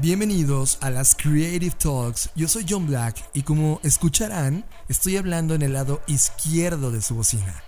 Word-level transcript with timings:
Bienvenidos 0.00 0.78
a 0.80 0.90
las 0.90 1.14
Creative 1.14 1.74
Talks. 1.78 2.30
Yo 2.34 2.48
soy 2.48 2.66
John 2.68 2.86
Black 2.86 3.16
y 3.32 3.42
como 3.42 3.80
escucharán, 3.82 4.64
estoy 4.88 5.16
hablando 5.16 5.54
en 5.54 5.62
el 5.62 5.72
lado 5.72 6.02
izquierdo 6.06 6.90
de 6.90 7.00
su 7.00 7.14
bocina. 7.14 7.62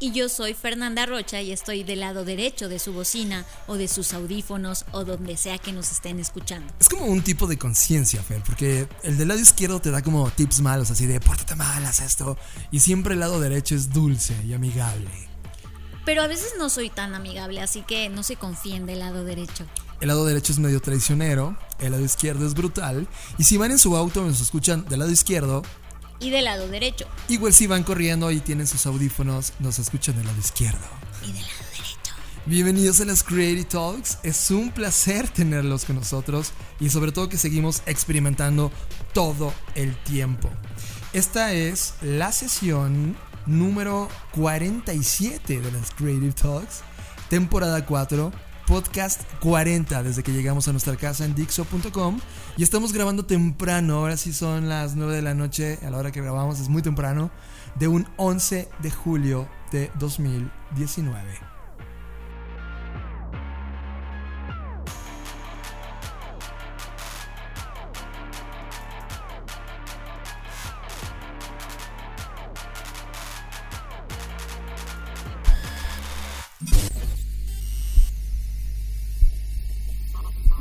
Y 0.00 0.12
yo 0.12 0.28
soy 0.28 0.54
Fernanda 0.54 1.06
Rocha 1.06 1.40
y 1.42 1.52
estoy 1.52 1.84
del 1.84 2.00
lado 2.00 2.24
derecho 2.24 2.68
de 2.68 2.78
su 2.78 2.92
bocina 2.92 3.44
o 3.66 3.76
de 3.76 3.88
sus 3.88 4.14
audífonos 4.14 4.84
o 4.92 5.04
donde 5.04 5.36
sea 5.36 5.58
que 5.58 5.72
nos 5.72 5.92
estén 5.92 6.18
escuchando. 6.18 6.72
Es 6.80 6.88
como 6.88 7.06
un 7.06 7.22
tipo 7.22 7.46
de 7.46 7.58
conciencia, 7.58 8.22
Fer, 8.22 8.42
porque 8.42 8.88
el 9.02 9.16
del 9.18 9.28
lado 9.28 9.40
izquierdo 9.40 9.80
te 9.80 9.90
da 9.90 10.02
como 10.02 10.30
tips 10.30 10.60
malos, 10.60 10.90
así 10.90 11.06
de 11.06 11.20
pórtate 11.20 11.54
mal, 11.54 11.84
haz 11.84 12.00
esto. 12.00 12.36
Y 12.70 12.80
siempre 12.80 13.14
el 13.14 13.20
lado 13.20 13.38
derecho 13.38 13.74
es 13.74 13.92
dulce 13.92 14.34
y 14.44 14.54
amigable. 14.54 15.10
Pero 16.04 16.22
a 16.22 16.26
veces 16.26 16.54
no 16.58 16.68
soy 16.68 16.90
tan 16.90 17.14
amigable, 17.14 17.60
así 17.60 17.82
que 17.82 18.08
no 18.08 18.22
se 18.22 18.36
confíen 18.36 18.86
del 18.86 18.98
lado 18.98 19.24
derecho. 19.24 19.66
El 20.00 20.08
lado 20.08 20.24
derecho 20.26 20.52
es 20.52 20.58
medio 20.58 20.80
traicionero, 20.80 21.56
el 21.78 21.92
lado 21.92 22.04
izquierdo 22.04 22.46
es 22.46 22.54
brutal. 22.54 23.06
Y 23.38 23.44
si 23.44 23.56
van 23.56 23.70
en 23.70 23.78
su 23.78 23.96
auto 23.96 24.22
nos 24.24 24.40
escuchan 24.40 24.84
del 24.88 24.98
lado 25.00 25.10
izquierdo, 25.10 25.62
Y 26.20 26.30
del 26.30 26.44
lado 26.44 26.68
derecho. 26.68 27.06
igual 27.28 27.52
si 27.52 27.66
van 27.66 27.82
corriendo 27.84 28.30
y 28.30 28.40
tienen 28.40 28.66
sus 28.66 28.86
audífonos, 28.86 29.52
nos 29.60 29.78
escuchan 29.78 30.16
del 30.16 30.26
lado 30.26 30.38
izquierdo. 30.38 30.84
Y 31.22 31.32
del 31.32 31.42
lado 31.42 31.64
derecho. 31.72 31.94
Bienvenidos 32.46 33.00
a 33.00 33.04
las 33.06 33.22
Creative 33.22 33.64
Talks. 33.64 34.18
Es 34.22 34.50
un 34.50 34.70
placer 34.70 35.28
tenerlos 35.28 35.84
con 35.86 35.96
nosotros 35.96 36.52
y 36.80 36.90
sobre 36.90 37.12
todo 37.12 37.28
que 37.28 37.38
seguimos 37.38 37.82
experimentando 37.86 38.70
todo 39.14 39.54
el 39.74 39.96
tiempo. 40.04 40.50
Esta 41.14 41.52
es 41.52 41.94
la 42.02 42.32
sesión 42.32 43.16
número 43.46 44.08
47 44.32 45.60
de 45.60 45.72
las 45.72 45.90
Creative 45.92 46.32
Talks, 46.32 46.80
temporada 47.30 47.86
4, 47.86 48.32
podcast 48.66 49.22
40 49.40 50.02
desde 50.02 50.22
que 50.22 50.32
llegamos 50.32 50.68
a 50.68 50.72
nuestra 50.72 50.96
casa 50.96 51.24
en 51.24 51.34
Dixo.com 51.34 52.20
y 52.56 52.62
estamos 52.62 52.92
grabando 52.92 53.24
temprano, 53.24 53.96
ahora 53.96 54.16
sí 54.16 54.32
son 54.32 54.68
las 54.68 54.96
9 54.96 55.16
de 55.16 55.22
la 55.22 55.34
noche, 55.34 55.78
a 55.86 55.90
la 55.90 55.98
hora 55.98 56.12
que 56.12 56.20
grabamos 56.20 56.60
es 56.60 56.68
muy 56.68 56.82
temprano, 56.82 57.30
de 57.76 57.88
un 57.88 58.06
11 58.16 58.68
de 58.82 58.90
julio 58.90 59.48
de 59.72 59.90
2019. 59.98 61.53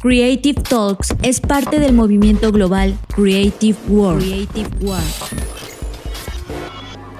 Creative 0.00 0.62
Talks 0.62 1.14
es 1.22 1.40
parte 1.40 1.80
del 1.80 1.92
movimiento 1.92 2.52
global 2.52 2.96
Creative 3.14 3.76
World. 3.88 4.22
Creative 4.22 4.68
World. 4.80 5.04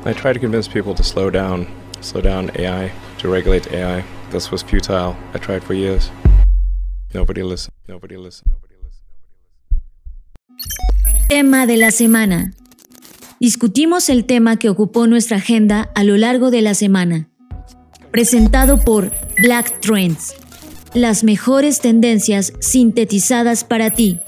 I 0.04 0.12
tried 0.12 0.34
to 0.34 0.40
convince 0.40 0.68
people 0.68 0.94
to 0.94 1.02
slow 1.02 1.30
down, 1.30 1.66
slow 2.00 2.22
down 2.22 2.50
AI, 2.54 2.90
to 3.18 3.28
regulate 3.30 3.70
AI. 3.72 4.04
This 4.30 4.50
was 4.50 4.62
futile. 4.62 5.16
I 5.34 5.38
tried 5.38 5.62
for 5.62 5.74
years. 5.74 6.10
Nobody 7.14 7.42
listened. 7.42 7.74
Nobody 7.88 8.16
listened. 8.16 8.50
Nobody 8.52 8.74
listened. 8.82 9.04
Tema 11.28 11.66
de 11.66 11.76
la 11.76 11.90
semana. 11.90 12.52
Discutimos 13.40 14.08
el 14.08 14.24
tema 14.24 14.56
que 14.56 14.68
ocupó 14.68 15.06
nuestra 15.06 15.36
agenda 15.36 15.90
a 15.94 16.04
lo 16.04 16.16
largo 16.16 16.50
de 16.50 16.62
la 16.62 16.74
semana. 16.74 17.28
Presentado 18.10 18.78
por 18.78 19.12
Black 19.42 19.80
Trends. 19.80 20.34
Las 20.94 21.22
mejores 21.22 21.80
tendencias 21.80 22.54
sintetizadas 22.60 23.62
para 23.62 23.90
ti. 23.90 24.20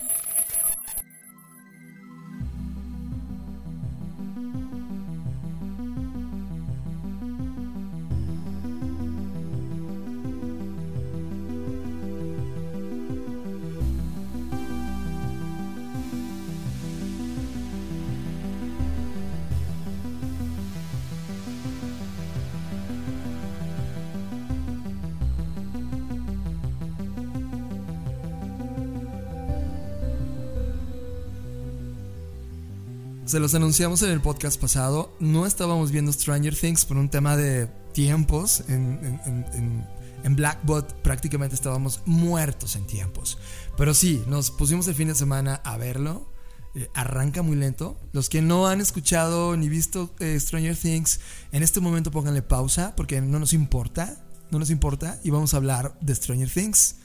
Se 33.30 33.38
los 33.38 33.54
anunciamos 33.54 34.02
en 34.02 34.10
el 34.10 34.20
podcast 34.20 34.60
pasado. 34.60 35.12
No 35.20 35.46
estábamos 35.46 35.92
viendo 35.92 36.12
Stranger 36.12 36.52
Things 36.56 36.84
por 36.84 36.96
un 36.96 37.08
tema 37.08 37.36
de 37.36 37.68
tiempos. 37.92 38.64
En, 38.66 38.98
en- 39.24 39.44
en- 39.54 39.86
en- 40.24 40.36
Blackbot 40.36 41.00
prácticamente 41.02 41.54
estábamos 41.54 42.02
muertos 42.06 42.74
en 42.74 42.88
tiempos. 42.88 43.38
Pero 43.76 43.94
sí, 43.94 44.20
nos 44.26 44.50
pusimos 44.50 44.88
el 44.88 44.96
fin 44.96 45.06
de 45.06 45.14
semana 45.14 45.60
a 45.64 45.76
verlo. 45.76 46.28
Eh, 46.74 46.90
arranca 46.92 47.42
muy 47.42 47.54
lento. 47.54 48.00
Los 48.12 48.28
que 48.28 48.42
no 48.42 48.66
han 48.66 48.80
escuchado 48.80 49.56
ni 49.56 49.68
visto 49.68 50.12
eh, 50.18 50.36
Stranger 50.40 50.76
Things, 50.76 51.20
en 51.52 51.62
este 51.62 51.78
momento 51.78 52.10
pónganle 52.10 52.42
pausa 52.42 52.94
porque 52.96 53.20
no 53.20 53.38
nos 53.38 53.52
importa. 53.52 54.24
No 54.50 54.58
nos 54.58 54.70
importa. 54.70 55.20
Y 55.22 55.30
vamos 55.30 55.54
a 55.54 55.58
hablar 55.58 55.96
de 56.00 56.16
Stranger 56.16 56.50
Things. 56.50 56.96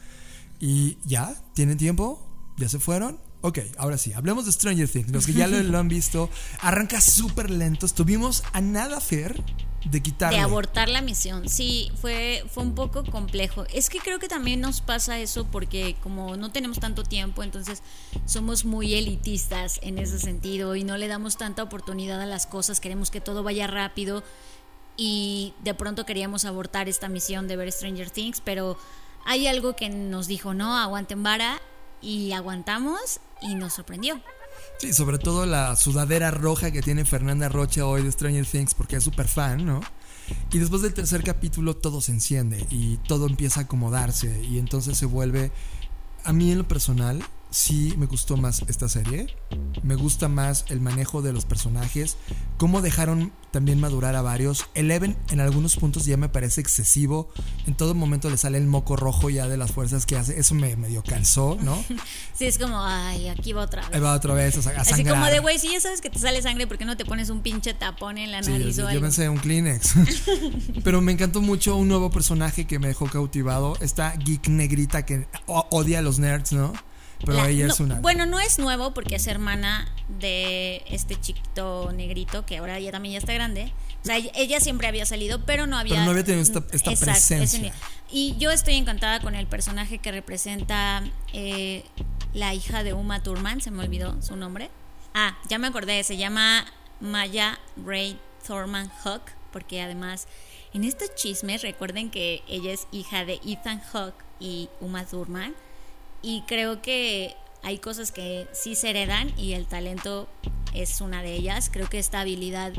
Y 0.59 0.97
ya, 1.05 1.35
¿tienen 1.53 1.77
tiempo? 1.77 2.27
¿Ya 2.57 2.67
se 2.67 2.79
fueron? 2.79 3.19
Ok, 3.45 3.59
ahora 3.77 3.99
sí, 3.99 4.11
hablemos 4.11 4.47
de 4.47 4.51
Stranger 4.51 4.89
Things. 4.89 5.11
Los 5.11 5.27
que 5.27 5.33
ya 5.33 5.45
lo, 5.45 5.77
han 5.77 5.87
visto, 5.87 6.31
arranca 6.61 6.99
súper 6.99 7.51
lento. 7.51 7.85
Estuvimos 7.85 8.43
a 8.53 8.59
nada, 8.59 8.99
Fer, 8.99 9.39
de 9.85 10.01
quitarle. 10.01 10.39
De 10.39 10.43
abortar 10.43 10.89
la 10.89 11.03
misión. 11.03 11.47
Sí, 11.47 11.91
fue, 12.01 12.43
fue 12.51 12.63
un 12.63 12.73
poco 12.73 13.05
complejo. 13.05 13.65
Es 13.71 13.91
que 13.91 13.99
creo 13.99 14.17
que 14.17 14.27
también 14.27 14.61
nos 14.61 14.81
pasa 14.81 15.19
eso 15.19 15.45
porque 15.45 15.95
como 16.01 16.35
no 16.37 16.51
tenemos 16.51 16.79
tanto 16.79 17.03
tiempo, 17.03 17.43
entonces 17.43 17.83
somos 18.25 18.65
muy 18.65 18.95
elitistas 18.95 19.79
en 19.83 19.99
ese 19.99 20.17
sentido 20.17 20.75
y 20.75 20.83
no 20.83 20.97
le 20.97 21.07
damos 21.07 21.37
tanta 21.37 21.61
oportunidad 21.61 22.19
a 22.19 22.25
las 22.25 22.47
cosas. 22.47 22.79
Queremos 22.79 23.11
que 23.11 23.21
todo 23.21 23.43
vaya 23.43 23.67
rápido 23.67 24.23
y 24.97 25.53
de 25.63 25.75
pronto 25.75 26.03
queríamos 26.03 26.45
abortar 26.45 26.89
esta 26.89 27.09
misión 27.09 27.47
de 27.47 27.57
ver 27.57 27.71
Stranger 27.71 28.09
Things, 28.09 28.41
pero 28.41 28.75
hay 29.23 29.45
algo 29.45 29.75
que 29.75 29.89
nos 29.89 30.25
dijo, 30.25 30.55
no, 30.55 30.75
aguanten 30.79 31.21
vara 31.21 31.61
y 32.01 32.31
aguantamos 32.33 33.19
y 33.47 33.55
nos 33.55 33.73
sorprendió. 33.73 34.21
Sí, 34.77 34.93
sobre 34.93 35.17
todo 35.17 35.45
la 35.45 35.75
sudadera 35.75 36.31
roja 36.31 36.71
que 36.71 36.81
tiene 36.81 37.05
Fernanda 37.05 37.49
Rocha 37.49 37.85
hoy 37.85 38.03
de 38.03 38.11
Stranger 38.11 38.45
Things 38.45 38.73
porque 38.73 38.97
es 38.97 39.03
súper 39.03 39.27
fan, 39.27 39.65
¿no? 39.65 39.81
Y 40.51 40.59
después 40.59 40.81
del 40.81 40.93
tercer 40.93 41.23
capítulo 41.23 41.75
todo 41.75 42.01
se 42.01 42.11
enciende 42.11 42.65
y 42.69 42.97
todo 43.07 43.27
empieza 43.27 43.61
a 43.61 43.63
acomodarse 43.63 44.43
y 44.43 44.57
entonces 44.59 44.97
se 44.97 45.05
vuelve, 45.05 45.51
a 46.23 46.33
mí 46.33 46.51
en 46.51 46.59
lo 46.59 46.67
personal, 46.67 47.23
sí 47.55 47.93
me 47.97 48.05
gustó 48.05 48.35
más 48.35 48.63
esta 48.67 48.89
serie. 48.89 49.27
Me 49.81 49.95
gusta 49.95 50.27
más 50.27 50.65
el 50.67 50.81
manejo 50.81 51.21
de 51.21 51.31
los 51.31 51.45
personajes, 51.45 52.17
cómo 52.57 52.81
dejaron 52.81 53.31
también 53.51 53.79
madurar 53.79 54.13
a 54.17 54.21
varios. 54.21 54.65
Eleven 54.73 55.15
en 55.29 55.39
algunos 55.39 55.77
puntos 55.77 56.05
ya 56.05 56.17
me 56.17 56.27
parece 56.27 56.59
excesivo. 56.59 57.29
En 57.65 57.73
todo 57.75 57.95
momento 57.95 58.29
le 58.29 58.35
sale 58.37 58.57
el 58.57 58.67
moco 58.67 58.97
rojo 58.97 59.29
ya 59.29 59.47
de 59.47 59.55
las 59.55 59.71
fuerzas 59.71 60.05
que 60.05 60.17
hace. 60.17 60.37
Eso 60.37 60.53
me 60.53 60.75
medio 60.75 61.01
cansó, 61.01 61.57
¿no? 61.61 61.81
Sí, 62.33 62.43
es 62.45 62.57
como, 62.57 62.83
ay, 62.83 63.29
aquí 63.29 63.53
va 63.53 63.61
otra 63.61 63.83
vez. 63.83 63.95
Ahí 63.95 64.01
va 64.01 64.13
otra 64.13 64.33
vez, 64.33 64.67
a 64.67 64.81
Así 64.81 65.05
como 65.05 65.25
de, 65.27 65.39
güey, 65.39 65.57
si 65.57 65.71
ya 65.71 65.79
sabes 65.79 66.01
que 66.01 66.09
te 66.09 66.19
sale 66.19 66.41
sangre, 66.41 66.67
¿por 66.67 66.77
qué 66.77 66.83
no 66.83 66.97
te 66.97 67.05
pones 67.05 67.29
un 67.29 67.39
pinche 67.41 67.73
tapón 67.73 68.17
en 68.17 68.33
la 68.33 68.43
Sí, 68.43 68.51
nariz 68.51 68.77
o 68.79 68.81
yo 68.81 68.87
algo? 68.89 69.01
pensé 69.01 69.29
un 69.29 69.37
Kleenex. 69.37 69.93
Pero 70.83 70.99
me 70.99 71.13
encantó 71.13 71.41
mucho 71.41 71.77
un 71.77 71.87
nuevo 71.87 72.09
personaje 72.11 72.67
que 72.67 72.79
me 72.79 72.89
dejó 72.89 73.05
cautivado. 73.05 73.77
Esta 73.79 74.13
geek 74.17 74.49
negrita 74.49 75.05
que 75.05 75.27
odia 75.47 75.99
a 75.99 76.01
los 76.01 76.19
nerds, 76.19 76.51
¿no? 76.51 76.73
Pero 77.25 77.37
La- 77.39 77.49
ella 77.49 77.67
no, 77.67 77.73
es 77.73 77.79
una. 77.79 77.99
Bueno, 77.99 78.25
no 78.25 78.39
es 78.39 78.59
nuevo 78.59 78.93
porque 78.93 79.15
es 79.15 79.27
hermana 79.27 79.87
de 80.19 80.83
este 80.89 81.19
chiquito 81.19 81.91
negrito 81.93 82.45
que 82.45 82.57
ahora 82.57 82.79
ya 82.79 82.91
también 82.91 83.13
ya 83.13 83.19
está 83.19 83.33
grande. 83.33 83.71
O 84.01 84.05
sea, 84.05 84.17
ella- 84.17 84.59
siempre 84.59 84.87
había 84.87 85.05
salido, 85.05 85.43
pero 85.45 85.65
no 85.67 85.77
había. 85.77 85.93
Pero 85.95 86.05
no 86.05 86.11
había 86.11 86.23
tenido 86.23 86.43
esta- 86.43 86.59
esta 86.71 86.91
Exacto, 86.91 87.11
presencia. 87.11 87.73
y 88.11 88.35
yo 88.37 88.51
estoy 88.51 88.75
encantada 88.75 89.19
con 89.19 89.35
el 89.35 89.47
personaje 89.47 89.97
que 89.97 90.11
representa 90.11 91.03
eh, 91.33 91.83
la 92.33 92.53
hija 92.53 92.83
de 92.83 92.93
Uma 92.93 93.23
Thurman, 93.23 93.61
se 93.61 93.71
me 93.71 93.83
olvidó 93.83 94.21
su 94.21 94.35
nombre. 94.35 94.69
Ah, 95.13 95.37
ya 95.49 95.57
me 95.57 95.67
acordé, 95.67 96.03
se 96.03 96.17
llama 96.17 96.65
Maya 96.99 97.59
Ray 97.83 98.19
Thurman 98.45 98.91
Hawk, 99.03 99.23
porque 99.51 99.81
además 99.81 100.27
en 100.73 100.83
estos 100.83 101.15
chismes 101.15 101.61
recuerden 101.61 102.11
que 102.11 102.43
ella 102.47 102.73
es 102.73 102.87
hija 102.91 103.23
de 103.25 103.39
Ethan 103.45 103.79
Hawke 103.91 104.23
y 104.39 104.69
Uma 104.81 105.05
Thurman. 105.05 105.55
Y 106.25 106.41
creo 106.47 106.81
que 106.81 107.35
hay 107.61 107.77
cosas 107.77 108.11
que 108.11 108.47
sí 108.51 108.73
se 108.73 108.89
heredan 108.89 109.31
y 109.37 109.53
el 109.53 109.67
talento 109.67 110.27
es 110.73 110.99
una 110.99 111.21
de 111.21 111.35
ellas. 111.35 111.69
Creo 111.71 111.87
que 111.87 111.99
esta 111.99 112.21
habilidad 112.21 112.73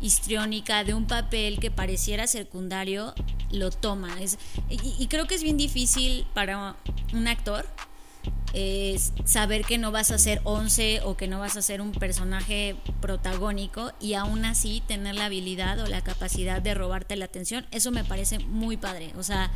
histriónica 0.00 0.82
de 0.82 0.94
un 0.94 1.06
papel 1.06 1.60
que 1.60 1.70
pareciera 1.70 2.26
secundario 2.26 3.14
lo 3.52 3.70
toma. 3.70 4.20
Es, 4.20 4.36
y, 4.68 5.06
creo 5.06 5.28
que 5.28 5.36
es 5.36 5.44
bien 5.44 5.56
difícil 5.56 6.26
para 6.34 6.74
un 7.12 7.28
actor 7.28 7.68
eh, 8.52 8.98
saber 9.24 9.64
que 9.64 9.78
no 9.78 9.92
vas 9.92 10.10
a 10.10 10.18
ser 10.18 10.40
11 10.42 11.02
o 11.04 11.16
que 11.16 11.28
no 11.28 11.38
vas 11.38 11.56
a 11.56 11.62
ser 11.62 11.80
un 11.80 11.92
personaje 11.92 12.74
protagónico 13.00 13.92
y 14.00 14.14
aún 14.14 14.44
así 14.44 14.82
tener 14.88 15.14
la 15.14 15.26
habilidad 15.26 15.78
o 15.78 15.86
la 15.86 16.02
capacidad 16.02 16.60
de 16.60 16.74
robarte 16.74 17.14
la 17.14 17.26
atención. 17.26 17.64
Eso 17.70 17.92
me 17.92 18.02
parece 18.02 18.40
muy 18.40 18.76
padre. 18.76 19.12
O 19.16 19.22
sea, 19.22 19.52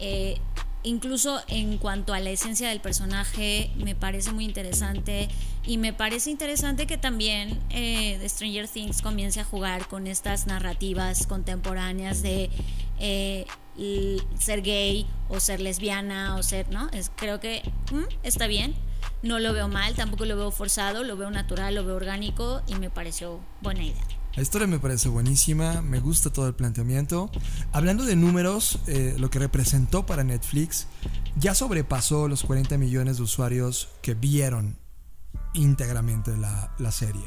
eh, 0.00 0.38
incluso 0.84 1.40
en 1.48 1.78
cuanto 1.78 2.12
a 2.14 2.20
la 2.20 2.30
esencia 2.30 2.68
del 2.68 2.80
personaje, 2.80 3.70
me 3.76 3.94
parece 3.94 4.30
muy 4.32 4.44
interesante. 4.44 5.28
Y 5.66 5.78
me 5.78 5.92
parece 5.92 6.30
interesante 6.30 6.86
que 6.86 6.98
también 6.98 7.58
eh, 7.70 8.22
Stranger 8.28 8.68
Things 8.68 9.02
comience 9.02 9.40
a 9.40 9.44
jugar 9.44 9.88
con 9.88 10.06
estas 10.06 10.46
narrativas 10.46 11.26
contemporáneas 11.26 12.22
de 12.22 12.50
eh, 13.00 13.46
ser 14.38 14.62
gay 14.62 15.06
o 15.28 15.40
ser 15.40 15.60
lesbiana 15.60 16.36
o 16.36 16.42
ser, 16.42 16.68
¿no? 16.70 16.88
Es, 16.90 17.10
creo 17.16 17.40
que 17.40 17.62
mm, 17.90 18.04
está 18.22 18.46
bien. 18.46 18.74
No 19.22 19.38
lo 19.38 19.54
veo 19.54 19.68
mal, 19.68 19.94
tampoco 19.94 20.26
lo 20.26 20.36
veo 20.36 20.50
forzado, 20.50 21.02
lo 21.02 21.16
veo 21.16 21.30
natural, 21.30 21.74
lo 21.74 21.84
veo 21.84 21.96
orgánico 21.96 22.62
y 22.66 22.74
me 22.74 22.90
pareció 22.90 23.40
buena 23.62 23.82
idea. 23.82 24.04
La 24.36 24.42
historia 24.42 24.66
me 24.66 24.80
parece 24.80 25.08
buenísima, 25.08 25.80
me 25.80 26.00
gusta 26.00 26.32
todo 26.32 26.48
el 26.48 26.54
planteamiento. 26.54 27.30
Hablando 27.72 28.04
de 28.04 28.16
números, 28.16 28.80
eh, 28.88 29.14
lo 29.16 29.30
que 29.30 29.38
representó 29.38 30.06
para 30.06 30.24
Netflix 30.24 30.88
ya 31.36 31.54
sobrepasó 31.54 32.26
los 32.26 32.42
40 32.42 32.76
millones 32.76 33.18
de 33.18 33.22
usuarios 33.22 33.90
que 34.02 34.14
vieron 34.14 34.76
íntegramente 35.52 36.36
la, 36.36 36.74
la 36.78 36.90
serie. 36.90 37.24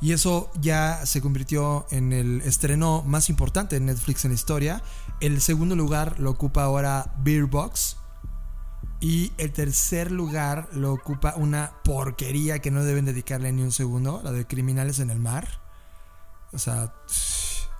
Y 0.00 0.10
eso 0.10 0.50
ya 0.60 1.06
se 1.06 1.20
convirtió 1.20 1.86
en 1.92 2.12
el 2.12 2.40
estreno 2.40 3.04
más 3.06 3.30
importante 3.30 3.78
de 3.78 3.86
Netflix 3.86 4.24
en 4.24 4.32
la 4.32 4.34
historia. 4.34 4.82
El 5.20 5.40
segundo 5.40 5.76
lugar 5.76 6.18
lo 6.18 6.30
ocupa 6.30 6.64
ahora 6.64 7.14
Beer 7.22 7.44
Box. 7.44 7.98
Y 9.00 9.30
el 9.38 9.52
tercer 9.52 10.10
lugar 10.10 10.68
lo 10.72 10.92
ocupa 10.92 11.34
una 11.36 11.70
porquería 11.84 12.58
que 12.58 12.72
no 12.72 12.82
deben 12.82 13.04
dedicarle 13.04 13.52
ni 13.52 13.62
un 13.62 13.70
segundo, 13.70 14.20
la 14.24 14.32
de 14.32 14.44
Criminales 14.44 14.98
en 14.98 15.10
el 15.10 15.20
Mar. 15.20 15.67
O 16.52 16.58
sea, 16.58 16.94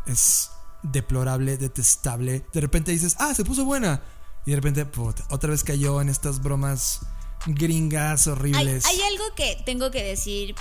es 0.07 0.51
deplorable, 0.83 1.57
detestable. 1.57 2.47
De 2.53 2.61
repente 2.61 2.93
dices, 2.93 3.17
ah, 3.19 3.35
se 3.35 3.45
puso 3.45 3.65
buena. 3.65 4.03
Y 4.47 4.51
de 4.51 4.57
repente, 4.57 4.87
otra 5.31 5.51
vez 5.51 5.65
cayó 5.65 6.01
en 6.01 6.09
estas 6.09 6.43
bromas 6.43 7.01
gringas 7.47 8.27
Hay, 8.27 8.33
horribles. 8.33 8.85
hay 8.87 9.01
algo 9.03 9.25
que 9.35 9.63
tengo 9.65 9.91
que 9.91 10.03
decir 10.03 10.55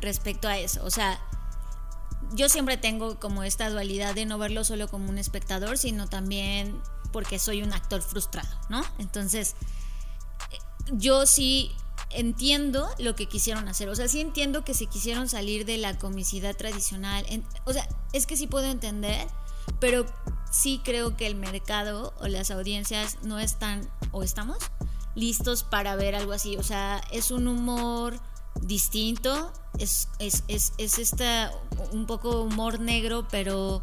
respecto 0.00 0.48
a 0.48 0.58
eso. 0.58 0.84
O 0.84 0.90
sea, 0.90 1.20
yo 2.32 2.48
siempre 2.48 2.76
tengo 2.76 3.18
como 3.18 3.42
esta 3.42 3.70
dualidad 3.70 4.14
de 4.14 4.26
no 4.26 4.38
verlo 4.38 4.64
solo 4.64 4.88
como 4.88 5.08
un 5.08 5.18
espectador, 5.18 5.78
sino 5.78 6.08
también 6.08 6.80
porque 7.12 7.38
soy 7.38 7.62
un 7.62 7.72
actor 7.72 8.02
frustrado, 8.02 8.48
¿no? 8.68 8.84
Entonces, 8.98 9.54
eh, 10.50 10.58
yo 10.92 11.26
sí 11.26 11.72
entiendo 12.10 12.88
lo 12.98 13.14
que 13.14 13.26
quisieron 13.26 13.68
hacer. 13.68 13.88
O 13.88 13.94
sea, 13.94 14.08
sí 14.08 14.20
entiendo 14.20 14.64
que 14.64 14.74
se 14.74 14.86
quisieron 14.86 15.28
salir 15.28 15.64
de 15.66 15.78
la 15.78 15.98
comicidad 15.98 16.56
tradicional. 16.56 17.24
O 17.64 17.72
sea, 17.72 17.88
es 18.12 18.26
que 18.26 18.36
sí 18.36 18.46
puedo 18.46 18.66
entender, 18.66 19.26
pero 19.80 20.06
sí 20.50 20.80
creo 20.84 21.16
que 21.16 21.26
el 21.26 21.34
mercado 21.34 22.14
o 22.20 22.28
las 22.28 22.50
audiencias 22.50 23.18
no 23.22 23.38
están, 23.38 23.90
o 24.12 24.22
estamos, 24.22 24.58
listos 25.14 25.62
para 25.64 25.96
ver 25.96 26.14
algo 26.14 26.32
así. 26.32 26.56
O 26.56 26.62
sea, 26.62 27.00
es 27.10 27.30
un 27.30 27.48
humor 27.48 28.20
distinto, 28.62 29.52
es, 29.78 30.08
es, 30.18 30.44
es, 30.48 30.72
es 30.78 30.98
esta, 30.98 31.52
un 31.92 32.06
poco 32.06 32.42
humor 32.42 32.80
negro, 32.80 33.26
pero 33.30 33.82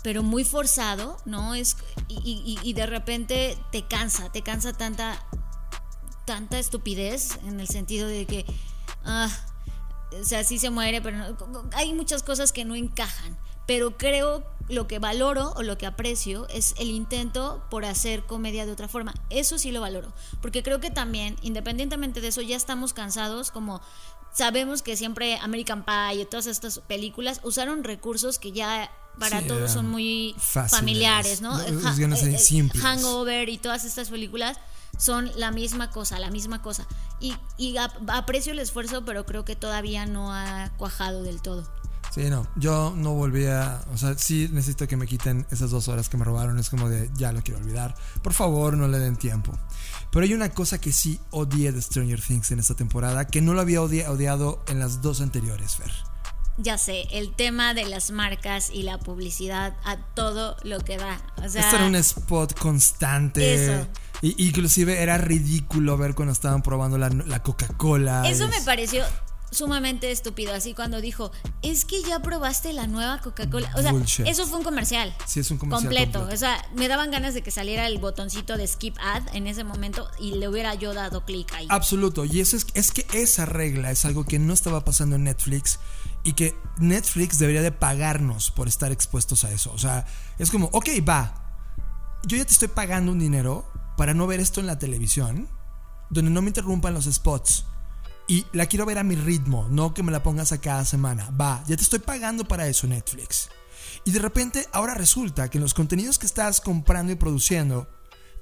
pero 0.00 0.22
muy 0.22 0.44
forzado, 0.44 1.16
¿no? 1.24 1.54
Es, 1.56 1.76
y, 2.06 2.14
y- 2.24 2.58
y 2.62 2.72
de 2.72 2.86
repente 2.86 3.58
te 3.72 3.82
cansa, 3.86 4.30
te 4.30 4.42
cansa 4.42 4.72
tanta, 4.72 5.20
tanta 6.28 6.58
estupidez 6.58 7.38
en 7.46 7.58
el 7.58 7.68
sentido 7.68 8.06
de 8.06 8.26
que, 8.26 8.44
ah, 9.06 9.30
o 10.20 10.24
sea, 10.24 10.44
sí 10.44 10.58
se 10.58 10.68
muere, 10.70 11.00
pero 11.00 11.16
no- 11.16 11.70
hay 11.72 11.94
muchas 11.94 12.22
cosas 12.22 12.52
que 12.52 12.64
no 12.66 12.74
encajan. 12.74 13.36
Pero 13.66 13.96
creo 13.98 14.44
lo 14.68 14.86
que 14.86 14.98
valoro 14.98 15.52
o 15.56 15.62
lo 15.62 15.76
que 15.78 15.86
aprecio 15.86 16.46
es 16.48 16.74
el 16.78 16.88
intento 16.90 17.62
por 17.70 17.84
hacer 17.86 18.24
comedia 18.26 18.64
de 18.66 18.72
otra 18.72 18.88
forma. 18.88 19.14
Eso 19.30 19.58
sí 19.58 19.72
lo 19.72 19.80
valoro. 19.80 20.12
Porque 20.42 20.62
creo 20.62 20.80
que 20.80 20.90
también, 20.90 21.36
independientemente 21.42 22.20
de 22.20 22.28
eso, 22.28 22.40
ya 22.42 22.56
estamos 22.56 22.92
cansados 22.94 23.50
como 23.50 23.80
sabemos 24.34 24.82
que 24.82 24.96
siempre 24.96 25.36
American 25.38 25.84
Pie 25.84 26.20
y 26.20 26.24
todas 26.26 26.46
estas 26.46 26.78
películas 26.80 27.40
usaron 27.42 27.84
recursos 27.84 28.38
que 28.38 28.52
ya 28.52 28.90
para 29.18 29.40
Sí, 29.40 29.48
todos 29.48 29.70
son 29.72 29.88
muy 29.88 30.34
fáciles. 30.38 30.70
familiares, 30.78 31.40
¿no? 31.40 31.58
Los 31.70 31.96
guiones 31.96 32.22
eh, 32.22 32.36
eh. 32.36 32.68
Hangover 32.80 33.48
y 33.48 33.58
todas 33.58 33.84
estas 33.84 34.08
películas 34.10 34.58
son 34.98 35.30
la 35.36 35.50
misma 35.50 35.90
cosa, 35.90 36.18
la 36.18 36.30
misma 36.30 36.60
cosa. 36.60 36.86
Y, 37.20 37.34
y 37.56 37.78
ap- 37.78 37.96
aprecio 38.08 38.52
el 38.52 38.58
esfuerzo, 38.58 39.04
pero 39.06 39.24
creo 39.24 39.44
que 39.46 39.56
todavía 39.56 40.04
no 40.04 40.34
ha 40.34 40.70
cuajado 40.76 41.22
del 41.22 41.40
todo. 41.40 41.66
Sí, 42.14 42.30
no, 42.30 42.46
yo 42.56 42.94
no 42.96 43.12
volví 43.12 43.44
a... 43.46 43.82
O 43.92 43.98
sea, 43.98 44.16
sí 44.16 44.48
necesito 44.50 44.88
que 44.88 44.96
me 44.96 45.06
quiten 45.06 45.46
esas 45.50 45.70
dos 45.70 45.88
horas 45.88 46.08
que 46.08 46.16
me 46.16 46.24
robaron. 46.24 46.58
Es 46.58 46.70
como 46.70 46.88
de, 46.88 47.10
ya 47.14 47.32
lo 47.32 47.42
quiero 47.42 47.60
olvidar. 47.60 47.94
Por 48.22 48.32
favor, 48.32 48.76
no 48.76 48.88
le 48.88 48.98
den 48.98 49.16
tiempo. 49.16 49.52
Pero 50.10 50.24
hay 50.24 50.32
una 50.32 50.48
cosa 50.50 50.80
que 50.80 50.90
sí 50.92 51.20
odié 51.30 51.70
de 51.70 51.82
Stranger 51.82 52.20
Things 52.22 52.50
en 52.50 52.60
esta 52.60 52.74
temporada, 52.74 53.26
que 53.26 53.42
no 53.42 53.52
lo 53.52 53.60
había 53.60 53.80
odi- 53.82 54.06
odiado 54.08 54.64
en 54.68 54.78
las 54.78 55.02
dos 55.02 55.20
anteriores, 55.20 55.76
Fer. 55.76 55.92
Ya 56.58 56.76
sé, 56.76 57.06
el 57.12 57.32
tema 57.34 57.72
de 57.72 57.86
las 57.86 58.10
marcas 58.10 58.70
y 58.70 58.82
la 58.82 58.98
publicidad 58.98 59.76
a 59.84 59.96
todo 60.14 60.56
lo 60.64 60.80
que 60.80 60.96
da. 60.96 61.20
O 61.36 61.48
sea, 61.48 61.62
Esto 61.62 61.76
era 61.76 61.86
un 61.86 61.94
spot 61.94 62.58
constante. 62.58 63.54
Eso. 63.54 63.86
Y, 64.22 64.46
inclusive 64.48 65.00
era 65.00 65.18
ridículo 65.18 65.96
ver 65.96 66.14
cuando 66.14 66.32
estaban 66.32 66.62
probando 66.62 66.98
la, 66.98 67.08
la 67.10 67.42
Coca-Cola. 67.42 68.28
Eso 68.28 68.48
me 68.48 68.60
pareció 68.62 69.04
sumamente 69.50 70.10
estúpido, 70.10 70.54
así 70.54 70.74
cuando 70.74 71.00
dijo, 71.00 71.30
es 71.62 71.84
que 71.84 72.02
ya 72.02 72.20
probaste 72.20 72.72
la 72.72 72.86
nueva 72.86 73.20
Coca-Cola. 73.20 73.72
O 73.76 73.82
sea, 73.82 73.92
Bullshit. 73.92 74.26
eso 74.26 74.46
fue 74.46 74.58
un 74.58 74.64
comercial. 74.64 75.14
Sí, 75.26 75.40
es 75.40 75.50
un 75.50 75.58
comercial 75.58 75.88
completo. 75.88 76.18
completo. 76.20 76.34
O 76.34 76.38
sea, 76.38 76.64
me 76.74 76.88
daban 76.88 77.10
ganas 77.10 77.34
de 77.34 77.42
que 77.42 77.50
saliera 77.50 77.86
el 77.86 77.98
botoncito 77.98 78.56
de 78.56 78.66
skip 78.66 78.96
ad 79.00 79.22
en 79.34 79.46
ese 79.46 79.64
momento 79.64 80.08
y 80.18 80.32
le 80.32 80.48
hubiera 80.48 80.74
yo 80.74 80.94
dado 80.94 81.24
clic 81.24 81.52
ahí. 81.54 81.66
Absoluto. 81.70 82.24
Y 82.24 82.40
eso 82.40 82.56
es, 82.56 82.66
es 82.74 82.92
que 82.92 83.06
esa 83.12 83.46
regla 83.46 83.90
es 83.90 84.04
algo 84.04 84.24
que 84.24 84.38
no 84.38 84.52
estaba 84.52 84.84
pasando 84.84 85.16
en 85.16 85.24
Netflix 85.24 85.78
y 86.24 86.34
que 86.34 86.54
Netflix 86.78 87.38
debería 87.38 87.62
de 87.62 87.72
pagarnos 87.72 88.50
por 88.50 88.68
estar 88.68 88.92
expuestos 88.92 89.44
a 89.44 89.52
eso. 89.52 89.72
O 89.72 89.78
sea, 89.78 90.06
es 90.38 90.50
como, 90.50 90.68
ok, 90.72 90.88
va. 91.08 91.44
Yo 92.26 92.36
ya 92.36 92.44
te 92.44 92.52
estoy 92.52 92.68
pagando 92.68 93.12
un 93.12 93.18
dinero 93.18 93.70
para 93.96 94.14
no 94.14 94.26
ver 94.26 94.40
esto 94.40 94.60
en 94.60 94.66
la 94.66 94.78
televisión, 94.78 95.48
donde 96.10 96.30
no 96.30 96.42
me 96.42 96.48
interrumpan 96.48 96.94
los 96.94 97.06
spots. 97.06 97.64
Y 98.28 98.44
la 98.52 98.66
quiero 98.66 98.84
ver 98.84 98.98
a 98.98 99.02
mi 99.02 99.16
ritmo, 99.16 99.66
no 99.70 99.94
que 99.94 100.02
me 100.02 100.12
la 100.12 100.22
pongas 100.22 100.52
a 100.52 100.60
cada 100.60 100.84
semana. 100.84 101.30
Va, 101.30 101.64
ya 101.66 101.76
te 101.76 101.82
estoy 101.82 101.98
pagando 101.98 102.46
para 102.46 102.68
eso 102.68 102.86
Netflix. 102.86 103.48
Y 104.04 104.10
de 104.12 104.18
repente 104.18 104.66
ahora 104.72 104.94
resulta 104.94 105.48
que 105.48 105.58
en 105.58 105.62
los 105.62 105.72
contenidos 105.74 106.18
que 106.18 106.26
estás 106.26 106.60
comprando 106.60 107.10
y 107.10 107.16
produciendo, 107.16 107.88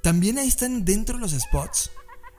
también 0.03 0.39
ahí 0.39 0.49
están 0.49 0.85
dentro 0.85 1.19
los 1.19 1.33
spots. 1.33 1.91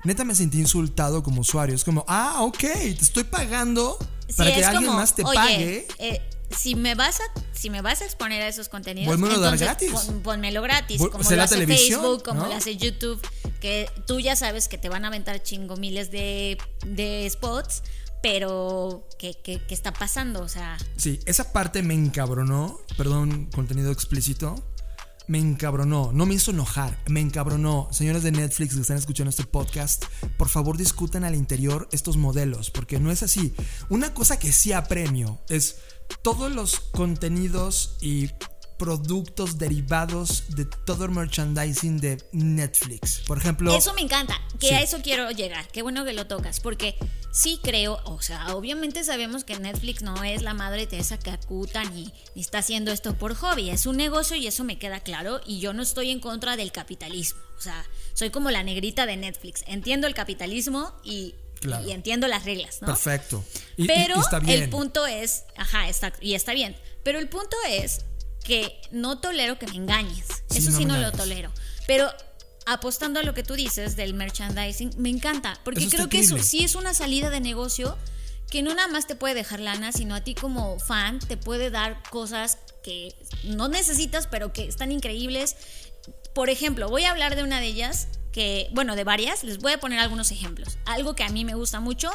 neta 0.04 0.24
me 0.26 0.36
sentí 0.36 0.60
insultado 0.60 1.24
como 1.24 1.42
usuario. 1.42 1.74
Es 1.74 1.84
como, 1.84 2.04
ah, 2.08 2.38
ok, 2.42 2.60
te 2.60 2.90
estoy 3.02 3.24
pagando 3.24 3.98
para 4.36 4.54
que 4.54 4.66
alguien 4.66 4.94
más 4.94 5.16
te 5.16 5.24
oye, 5.24 5.36
pague. 5.36 5.88
eh, 6.00 6.22
si 6.50 6.76
me 6.76 6.96
vas 6.96 7.20
a 7.20 7.24
si 7.54 7.70
me 7.70 7.82
vas 7.82 8.02
a 8.02 8.06
exponer 8.06 8.42
a 8.44 8.48
esos 8.48 8.70
contenidos, 8.70 9.14
Pónmelo 9.16 9.40
dar 9.40 9.54
entonces 9.56 9.68
gratis. 9.90 9.92
pon- 9.92 10.22
pónmelo 10.22 10.62
gratis, 10.62 10.98
como 11.12 11.30
lo 11.30 11.42
hace 11.44 11.66
Facebook, 11.68 12.24
como 12.24 12.42
¿no? 12.44 12.48
lo 12.50 12.54
hace 12.56 12.78
YouTube, 12.78 13.20
que 13.60 13.90
tú 14.06 14.20
ya 14.20 14.36
sabes 14.36 14.68
que 14.68 14.78
te 14.78 14.90
van 14.90 15.04
a 15.06 15.08
aventar 15.08 15.42
chingo 15.42 15.76
miles 15.78 16.12
de, 16.12 16.58
de 16.86 17.28
spots, 17.30 17.82
pero 18.22 19.08
¿qué, 19.18 19.36
qué, 19.44 19.62
qué 19.68 19.74
está 19.74 19.94
pasando? 19.94 20.42
O 20.42 20.48
sea, 20.48 20.78
Sí, 20.98 21.20
esa 21.26 21.52
parte 21.54 21.82
me 21.84 21.94
encabronó. 21.94 22.80
Perdón, 22.98 23.50
contenido 23.54 23.92
explícito. 23.92 24.56
Me 25.30 25.40
encabronó, 25.40 26.12
no 26.14 26.26
me 26.26 26.36
hizo 26.36 26.52
enojar, 26.52 26.98
me 27.08 27.20
encabronó. 27.20 27.90
Señores 27.92 28.24
de 28.24 28.32
Netflix 28.32 28.74
que 28.76 28.80
están 28.82 28.96
escuchando 28.96 29.30
este 29.30 29.44
podcast, 29.44 30.06
por 30.38 30.48
favor 30.48 30.78
discutan 30.78 31.26
al 31.26 31.36
interior 31.36 31.90
estos 31.92 32.16
modelos, 32.16 32.72
porque 32.72 32.98
no 33.02 33.12
es 33.12 33.24
así. 33.24 33.54
Una 33.90 34.14
cosa 34.14 34.40
que 34.40 34.54
sí 34.54 34.72
apremio 34.72 35.42
es 35.50 35.80
todos 36.22 36.52
los 36.52 36.80
contenidos 36.80 37.98
y 38.02 38.30
productos 38.78 39.58
derivados 39.58 40.44
de 40.56 40.66
todo 40.66 41.06
el 41.06 41.12
merchandising 41.12 41.98
de 42.00 42.24
Netflix. 42.32 43.22
Por 43.26 43.40
ejemplo, 43.40 43.76
Eso 43.76 43.92
me 43.96 44.02
encanta, 44.02 44.40
que 44.60 44.68
Sí. 44.70 44.74
a 44.76 44.82
eso 44.82 45.00
quiero 45.02 45.32
llegar. 45.32 45.68
Qué 45.70 45.82
bueno 45.82 46.06
que 46.06 46.14
lo 46.14 46.28
tocas, 46.28 46.60
porque 46.60 46.96
sí 47.32 47.60
creo, 47.64 48.00
o 48.06 48.22
sea, 48.22 48.56
obviamente 48.56 49.04
sabemos 49.04 49.44
que 49.44 49.58
Netflix 49.58 50.04
no 50.04 50.24
es 50.24 50.44
la 50.44 50.54
madre 50.54 50.86
Teresa 50.86 51.18
Calcuta 51.18 51.84
ni, 51.86 52.14
ni 52.36 52.42
está 52.42 52.60
haciendo 52.60 52.92
esto 52.92 53.16
por 53.18 53.34
hobby, 53.34 53.72
es 53.72 53.88
un 53.88 53.98
negocio 53.98 54.36
y 54.36 54.46
eso 54.46 54.64
me 54.64 54.78
queda 54.78 55.00
claro 55.00 55.42
y 55.46 55.60
yo 55.60 55.74
no 55.74 55.82
estoy 55.82 56.12
en 56.12 56.20
contra 56.20 56.56
del 56.56 56.72
capitalismo, 56.72 57.40
o 57.58 57.62
sea, 57.62 57.84
soy 58.14 58.30
como 58.30 58.52
la 58.52 58.62
negrita 58.62 59.08
de 59.08 59.18
Netflix, 59.18 59.64
entiendo 59.68 60.06
el 60.06 60.14
capitalismo 60.14 60.94
y, 61.04 61.34
Claro. 61.60 61.88
y 61.88 61.92
entiendo 61.92 62.28
las 62.28 62.46
reglas, 62.46 62.82
¿no? 62.82 62.88
perfecto. 62.88 63.44
Y- 63.78 63.88
Pero 63.88 64.18
y 64.18 64.20
está 64.20 64.40
bien. 64.40 64.64
el 64.64 64.70
punto 64.70 65.06
es, 65.08 65.44
ajá, 65.56 65.90
está, 65.90 66.14
y 66.22 66.34
está 66.36 66.54
bien, 66.54 66.76
pero 67.04 67.20
el 67.20 67.28
punto 67.30 67.56
es 67.70 68.02
que 68.44 68.80
no 68.92 69.20
tolero 69.20 69.58
que 69.60 69.68
me 69.68 69.76
engañes. 69.76 70.26
Sí, 70.50 70.60
Eso 70.60 70.72
no 70.72 70.78
sí 70.78 70.86
no 70.86 70.98
lo 70.98 71.12
tolero. 71.12 71.52
Pero 71.88 72.10
apostando 72.66 73.20
a 73.20 73.24
lo 73.24 73.34
que 73.34 73.44
tú 73.44 73.56
dices 73.56 73.96
del 73.96 74.14
merchandising, 74.14 74.92
me 74.98 75.10
encanta, 75.10 75.60
porque 75.64 75.82
Eso 75.82 75.90
creo 75.92 76.10
que 76.10 76.20
eso 76.20 76.38
sí 76.40 76.64
es 76.64 76.76
una 76.76 76.94
salida 76.94 77.30
de 77.30 77.40
negocio 77.40 77.98
que 78.50 78.62
no 78.62 78.74
nada 78.74 78.88
más 78.88 79.08
te 79.08 79.16
puede 79.16 79.34
dejar 79.36 79.60
lana, 79.60 79.92
sino 79.92 80.16
a 80.16 80.22
ti 80.22 80.34
como 80.36 80.80
fan 80.80 81.20
te 81.20 81.36
puede 81.38 81.70
dar 81.70 82.02
cosas 82.10 82.58
que 82.84 83.14
no 83.44 83.68
necesitas, 83.68 84.28
pero 84.28 84.54
que 84.54 84.66
están 84.68 84.92
increíbles. 84.94 85.56
Por 86.34 86.50
ejemplo, 86.50 86.90
voy 86.90 87.04
a 87.04 87.12
hablar 87.12 87.36
de 87.36 87.44
una 87.44 87.60
de 87.60 87.68
ellas 87.68 88.08
que, 88.38 88.70
bueno, 88.72 88.96
de 88.96 89.04
varias, 89.04 89.44
les 89.44 89.58
voy 89.58 89.72
a 89.72 89.80
poner 89.80 89.98
algunos 89.98 90.30
ejemplos. 90.30 90.78
Algo 90.86 91.16
que 91.16 91.24
a 91.24 91.30
mí 91.30 91.44
me 91.44 91.56
gusta 91.56 91.80
mucho 91.80 92.12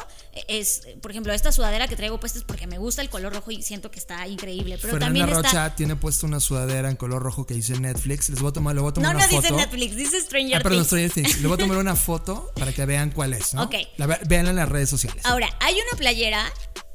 es, 0.47 0.83
por 1.01 1.11
ejemplo, 1.11 1.33
esta 1.33 1.51
sudadera 1.51 1.89
que 1.89 1.97
traigo 1.97 2.17
puesta 2.17 2.39
es 2.39 2.45
porque 2.45 2.65
me 2.65 2.77
gusta 2.77 3.01
el 3.01 3.09
color 3.09 3.33
rojo 3.33 3.51
y 3.51 3.61
siento 3.61 3.91
que 3.91 3.99
está 3.99 4.25
increíble. 4.25 4.77
Pero 4.81 4.93
Fernanda 4.93 5.05
también 5.07 5.27
Rocha 5.27 5.47
está. 5.65 5.75
tiene 5.75 5.97
puesto 5.97 6.25
una 6.25 6.39
sudadera 6.39 6.89
en 6.89 6.95
color 6.95 7.21
rojo 7.21 7.45
que 7.45 7.55
dice 7.55 7.77
Netflix. 7.77 8.29
Les 8.29 8.39
voy 8.39 8.51
a 8.51 8.53
tomar, 8.53 8.73
le 8.73 8.79
voy 8.79 8.91
a 8.91 8.93
tomar 8.93 9.11
No, 9.11 9.17
una 9.17 9.27
no 9.27 9.31
foto. 9.33 9.41
dice 9.41 9.53
Netflix, 9.53 9.95
dice 9.97 10.21
Stranger 10.21 10.59
Ah, 10.59 10.63
perdón, 10.63 10.77
Things. 10.85 10.87
Stranger 10.87 11.11
Things. 11.11 11.41
Le 11.41 11.47
voy 11.49 11.55
a 11.55 11.57
tomar 11.59 11.77
una 11.87 11.95
foto 11.97 12.53
para 12.55 12.71
que 12.71 12.85
vean 12.85 13.11
cuál 13.11 13.33
es, 13.33 13.53
¿no? 13.53 13.63
Ok. 13.63 13.75
La 13.97 14.07
ve- 14.07 14.19
véanla 14.25 14.51
en 14.51 14.55
las 14.55 14.69
redes 14.69 14.89
sociales. 14.89 15.25
Ahora, 15.25 15.49
hay 15.59 15.73
una 15.75 15.97
playera 15.97 16.49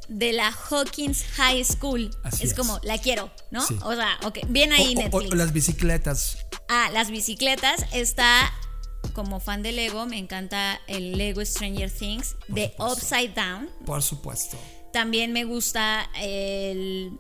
de 0.08 0.32
la 0.32 0.50
Hawkins 0.70 1.23
High 1.37 1.62
School. 1.66 2.11
Así 2.25 2.44
es, 2.44 2.52
es. 2.52 2.56
como, 2.56 2.80
la 2.82 2.97
quiero, 2.97 3.30
¿no? 3.50 3.61
Sí. 3.61 3.76
O 3.82 3.94
sea, 3.94 4.16
ok, 4.25 4.38
bien 4.49 4.73
ahí 4.73 4.94
O- 4.97 5.00
o- 5.00 5.02
o 5.02 5.20
Netflix. 5.20 5.35
las 5.37 5.52
bicicletas. 5.52 6.38
Ah, 6.70 6.88
las 6.94 7.11
bicicletas. 7.11 7.85
Está 7.92 8.50
como 9.12 9.40
fan 9.40 9.62
de 9.62 9.72
Lego, 9.72 10.06
me 10.06 10.18
encanta 10.18 10.80
el 10.86 11.16
Lego 11.18 11.44
Stranger 11.44 11.90
Things 11.90 12.36
de 12.48 12.68
supuesto. 12.68 12.92
Upside 12.92 13.34
Down. 13.34 13.70
Por 13.84 14.02
supuesto. 14.02 14.56
También 14.92 15.32
me 15.32 15.44
gusta 15.44 16.08
el, 16.16 17.18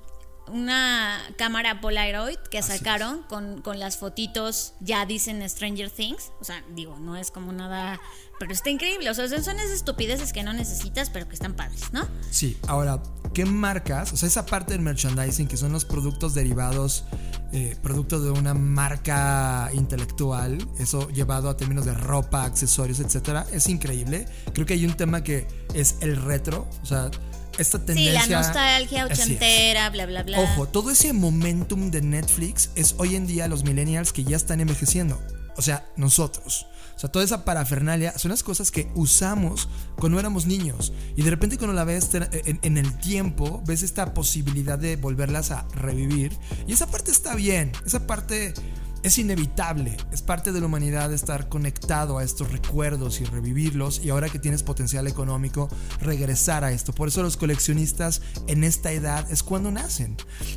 una 0.52 1.20
cámara 1.36 1.80
Polaroid 1.80 2.38
que 2.50 2.58
Así 2.58 2.72
sacaron 2.72 3.22
con, 3.22 3.62
con 3.62 3.78
las 3.78 3.96
fotitos, 3.96 4.74
ya 4.80 5.06
dicen 5.06 5.46
Stranger 5.48 5.90
Things. 5.90 6.32
O 6.40 6.44
sea, 6.44 6.62
digo, 6.74 6.98
no 6.98 7.16
es 7.16 7.30
como 7.30 7.52
nada, 7.52 8.00
pero 8.38 8.52
está 8.52 8.70
increíble. 8.70 9.10
O 9.10 9.14
sea, 9.14 9.28
son 9.28 9.38
esas 9.38 9.70
estupideces 9.70 10.32
que 10.32 10.42
no 10.42 10.52
necesitas, 10.52 11.10
pero 11.10 11.28
que 11.28 11.34
están 11.34 11.54
padres, 11.54 11.92
¿no? 11.92 12.06
Sí, 12.30 12.58
ahora, 12.66 13.02
¿qué 13.34 13.44
marcas? 13.44 14.12
O 14.12 14.16
sea, 14.16 14.28
esa 14.28 14.46
parte 14.46 14.72
del 14.72 14.82
merchandising 14.82 15.48
que 15.48 15.56
son 15.56 15.72
los 15.72 15.84
productos 15.84 16.34
derivados, 16.34 17.04
eh, 17.52 17.76
producto 17.82 18.20
de 18.20 18.30
una 18.30 18.54
marca 18.54 19.70
intelectual, 19.72 20.58
eso 20.78 21.08
llevado 21.08 21.48
a 21.48 21.56
términos 21.56 21.84
de 21.84 21.94
ropa, 21.94 22.44
accesorios, 22.44 23.00
etcétera, 23.00 23.46
es 23.52 23.68
increíble. 23.68 24.26
Creo 24.52 24.66
que 24.66 24.74
hay 24.74 24.84
un 24.84 24.94
tema 24.94 25.22
que 25.22 25.46
es 25.74 25.96
el 26.00 26.16
retro, 26.16 26.68
o 26.82 26.86
sea, 26.86 27.10
esta 27.58 27.78
Sí, 27.78 27.84
tendencia. 27.84 28.26
la 28.28 28.38
nostalgia 28.46 29.06
ochentera, 29.06 29.90
bla, 29.90 30.06
bla, 30.06 30.22
bla. 30.22 30.40
Ojo, 30.40 30.66
todo 30.68 30.90
ese 30.90 31.12
momentum 31.12 31.90
de 31.90 32.00
Netflix 32.02 32.70
es 32.74 32.94
hoy 32.98 33.16
en 33.16 33.26
día 33.26 33.48
los 33.48 33.64
millennials 33.64 34.12
que 34.12 34.24
ya 34.24 34.36
están 34.36 34.60
envejeciendo. 34.60 35.20
O 35.56 35.62
sea, 35.62 35.86
nosotros. 35.96 36.66
O 36.94 37.00
sea, 37.00 37.10
toda 37.12 37.24
esa 37.24 37.44
parafernalia 37.44 38.16
son 38.18 38.30
las 38.30 38.42
cosas 38.42 38.70
que 38.72 38.90
usamos 38.94 39.68
cuando 39.96 40.18
éramos 40.18 40.46
niños. 40.46 40.92
Y 41.16 41.22
de 41.22 41.30
repente 41.30 41.56
cuando 41.56 41.74
la 41.74 41.84
ves 41.84 42.10
en, 42.14 42.58
en 42.62 42.76
el 42.76 42.98
tiempo, 42.98 43.62
ves 43.66 43.82
esta 43.82 44.14
posibilidad 44.14 44.78
de 44.78 44.96
volverlas 44.96 45.50
a 45.52 45.66
revivir. 45.74 46.36
Y 46.66 46.72
esa 46.72 46.88
parte 46.88 47.10
está 47.12 47.34
bien. 47.36 47.70
Esa 47.86 48.06
parte 48.06 48.52
es 49.02 49.18
inevitable. 49.18 49.96
Es 50.12 50.22
parte 50.22 50.52
de 50.52 50.60
la 50.60 50.66
humanidad 50.66 51.12
estar 51.12 51.48
conectado 51.48 52.18
a 52.18 52.24
estos 52.24 52.50
recuerdos 52.50 53.20
y 53.20 53.24
revivirlos. 53.24 54.00
Y 54.04 54.10
ahora 54.10 54.28
que 54.28 54.38
tienes 54.38 54.62
potencial 54.62 55.06
económico, 55.06 55.68
regresar 56.00 56.64
a 56.64 56.72
esto. 56.72 56.92
Por 56.92 57.08
eso 57.08 57.22
los 57.22 57.36
coleccionistas 57.36 58.22
en 58.46 58.64
esta 58.64 58.92
edad 58.92 59.30
es 59.30 59.42
cuando 59.42 59.70
nacen. 59.70 60.16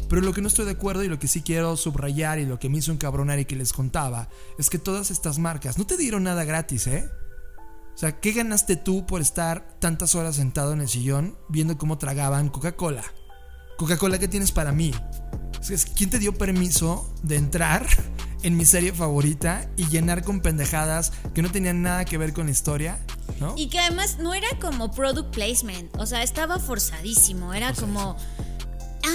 Pero 0.09 0.21
lo 0.21 0.33
que 0.33 0.41
no 0.41 0.47
estoy 0.47 0.65
de 0.65 0.71
acuerdo 0.71 1.03
y 1.03 1.07
lo 1.07 1.19
que 1.19 1.27
sí 1.27 1.41
quiero 1.41 1.77
subrayar 1.77 2.39
y 2.39 2.45
lo 2.45 2.59
que 2.59 2.69
me 2.69 2.79
hizo 2.79 2.91
encabronar 2.91 3.39
y 3.39 3.45
que 3.45 3.55
les 3.55 3.73
contaba 3.73 4.29
es 4.57 4.69
que 4.69 4.79
todas 4.79 5.11
estas 5.11 5.39
marcas 5.39 5.77
no 5.77 5.85
te 5.85 5.97
dieron 5.97 6.23
nada 6.23 6.43
gratis, 6.43 6.87
¿eh? 6.87 7.09
O 7.93 7.97
sea, 7.97 8.19
¿qué 8.19 8.31
ganaste 8.31 8.77
tú 8.77 9.05
por 9.05 9.21
estar 9.21 9.77
tantas 9.79 10.15
horas 10.15 10.37
sentado 10.37 10.73
en 10.73 10.81
el 10.81 10.87
sillón 10.87 11.37
viendo 11.49 11.77
cómo 11.77 11.97
tragaban 11.97 12.49
Coca-Cola? 12.49 13.03
Coca-Cola, 13.77 14.17
¿qué 14.17 14.27
tienes 14.27 14.51
para 14.51 14.71
mí? 14.71 14.93
¿Quién 15.95 16.09
te 16.09 16.17
dio 16.17 16.33
permiso 16.33 17.13
de 17.21 17.35
entrar 17.35 17.85
en 18.43 18.57
mi 18.57 18.65
serie 18.65 18.93
favorita 18.93 19.67
y 19.77 19.87
llenar 19.87 20.23
con 20.23 20.41
pendejadas 20.41 21.11
que 21.33 21.41
no 21.41 21.51
tenían 21.51 21.81
nada 21.81 22.05
que 22.05 22.17
ver 22.17 22.33
con 22.33 22.45
la 22.45 22.51
historia? 22.51 22.99
¿No? 23.39 23.53
Y 23.57 23.69
que 23.69 23.79
además 23.79 24.17
no 24.19 24.33
era 24.33 24.47
como 24.59 24.91
product 24.91 25.33
placement, 25.33 25.95
o 25.97 26.05
sea, 26.05 26.23
estaba 26.23 26.59
forzadísimo, 26.59 27.53
era 27.53 27.73
como, 27.73 28.15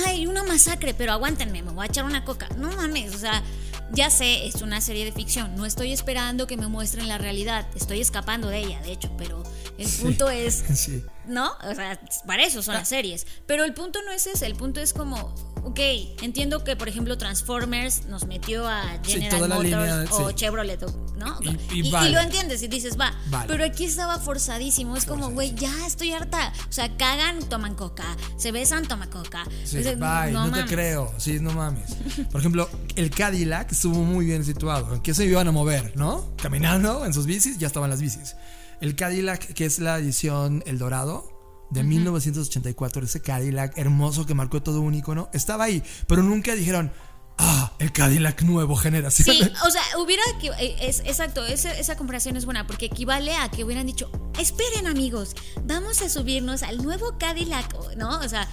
ay, 0.06 0.26
una 0.26 0.42
masacre, 0.42 0.94
pero 0.94 1.12
aguántenme, 1.12 1.62
me 1.62 1.70
voy 1.70 1.84
a 1.84 1.88
echar 1.88 2.04
una 2.04 2.24
coca. 2.24 2.48
No 2.56 2.72
mames, 2.72 3.14
o 3.14 3.18
sea, 3.18 3.42
ya 3.92 4.10
sé, 4.10 4.46
es 4.46 4.62
una 4.62 4.80
serie 4.80 5.04
de 5.04 5.12
ficción, 5.12 5.54
no 5.54 5.64
estoy 5.64 5.92
esperando 5.92 6.46
que 6.46 6.56
me 6.56 6.66
muestren 6.66 7.08
la 7.08 7.18
realidad, 7.18 7.66
estoy 7.76 8.00
escapando 8.00 8.48
de 8.48 8.58
ella, 8.58 8.80
de 8.82 8.92
hecho, 8.92 9.10
pero 9.16 9.42
el 9.78 9.88
punto 9.88 10.28
es, 10.28 10.64
Sí. 10.74 11.04
¿No? 11.28 11.52
O 11.70 11.74
sea, 11.74 12.00
para 12.26 12.44
eso 12.44 12.62
son 12.62 12.74
las 12.74 12.88
series. 12.88 13.26
Pero 13.46 13.64
el 13.64 13.74
punto 13.74 14.00
no 14.04 14.12
es 14.12 14.26
ese, 14.26 14.46
el 14.46 14.54
punto 14.56 14.80
es 14.80 14.92
como, 14.92 15.16
ok, 15.64 15.78
entiendo 16.22 16.62
que 16.64 16.76
por 16.76 16.88
ejemplo 16.88 17.18
Transformers 17.18 18.06
nos 18.06 18.26
metió 18.26 18.66
a 18.68 18.82
Sí, 19.02 19.12
General 19.12 19.40
la 19.42 19.48
Motors 19.48 19.64
línea, 19.64 20.04
o 20.10 20.28
sí. 20.28 20.34
Chevrolet, 20.34 20.80
¿no? 21.16 21.38
Y- 21.40 21.48
y 21.80 21.88
y, 21.88 21.90
vale. 21.90 22.10
lo 22.10 22.20
entiendes 22.20 22.62
y 22.62 22.68
dices, 22.68 22.98
va. 22.98 23.12
Vale. 23.28 23.46
Pero 23.48 23.64
aquí 23.64 23.84
estaba 23.84 24.18
forzadísimo, 24.18 24.96
es 24.96 25.04
como, 25.06 25.30
güey, 25.30 25.54
ya 25.54 25.72
estoy 25.86 26.12
harta. 26.12 26.52
O 26.68 26.72
sea, 26.72 26.96
cagan, 26.96 27.40
toman 27.48 27.74
coca, 27.74 28.04
se 28.36 28.52
besan, 28.52 28.86
toman 28.86 29.10
coca. 29.10 29.44
Sí, 29.64 29.82
sea, 29.82 29.92
bye, 29.94 30.32
no, 30.32 30.44
te 30.44 30.50
mames. 30.50 30.64
creo. 30.70 31.12
Sí, 31.18 31.38
no 31.40 31.52
mames. 31.52 31.96
Por 32.30 32.40
ejemplo, 32.40 32.68
el 32.94 33.10
Cadillac 33.10 33.72
estuvo 33.72 33.96
muy 34.02 34.24
bien 34.26 34.44
situado. 34.44 34.94
¿En 34.94 35.00
qué 35.02 35.14
se 35.14 35.24
iban 35.24 35.48
a 35.48 35.52
mover, 35.52 35.92
no? 35.96 36.28
Caminando 36.40 37.04
en 37.04 37.12
sus 37.14 37.26
bicis, 37.26 37.58
ya 37.58 37.66
estaban 37.66 37.90
las 37.90 38.00
bicis. 38.00 38.34
El 38.80 38.96
Cadillac, 38.96 39.54
que 39.54 39.64
es 39.64 39.78
la 39.78 39.98
edición 39.98 40.62
El 40.66 40.78
Dorado 40.78 41.32
de 41.70 41.82
1984, 41.82 43.04
ese 43.04 43.20
Cadillac 43.20 43.76
hermoso 43.76 44.26
que 44.26 44.34
marcó 44.34 44.62
todo 44.62 44.80
un 44.80 44.94
icono, 44.94 45.28
estaba 45.32 45.64
ahí, 45.64 45.82
pero 46.06 46.22
nunca 46.22 46.54
dijeron, 46.54 46.92
ah, 47.38 47.72
el 47.78 47.92
Cadillac 47.92 48.42
nuevo 48.42 48.76
generación. 48.76 49.36
Sí, 49.36 49.42
o 49.66 49.70
sea, 49.70 49.82
hubiera 49.98 50.22
que 50.40 50.48
eh, 50.60 50.76
es 50.80 51.00
exacto, 51.00 51.44
esa, 51.44 51.76
esa 51.76 51.96
comparación 51.96 52.36
es 52.36 52.44
buena 52.44 52.66
porque 52.66 52.86
equivale 52.86 53.34
a 53.34 53.50
que 53.50 53.64
hubieran 53.64 53.86
dicho, 53.86 54.10
esperen 54.38 54.86
amigos, 54.86 55.34
vamos 55.64 56.02
a 56.02 56.08
subirnos 56.08 56.62
al 56.62 56.82
nuevo 56.82 57.18
Cadillac, 57.18 57.96
¿no? 57.96 58.18
O 58.20 58.28
sea, 58.28 58.48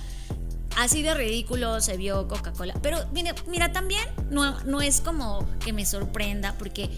así 0.77 1.01
de 1.01 1.13
ridículo 1.13 1.81
se 1.81 1.97
vio 1.97 2.27
Coca-Cola. 2.27 2.73
Pero 2.81 3.05
mira, 3.13 3.35
mira 3.47 3.71
también 3.71 4.03
no, 4.29 4.59
no 4.63 4.81
es 4.81 5.01
como 5.01 5.47
que 5.59 5.73
me 5.73 5.85
sorprenda 5.85 6.55
porque, 6.57 6.89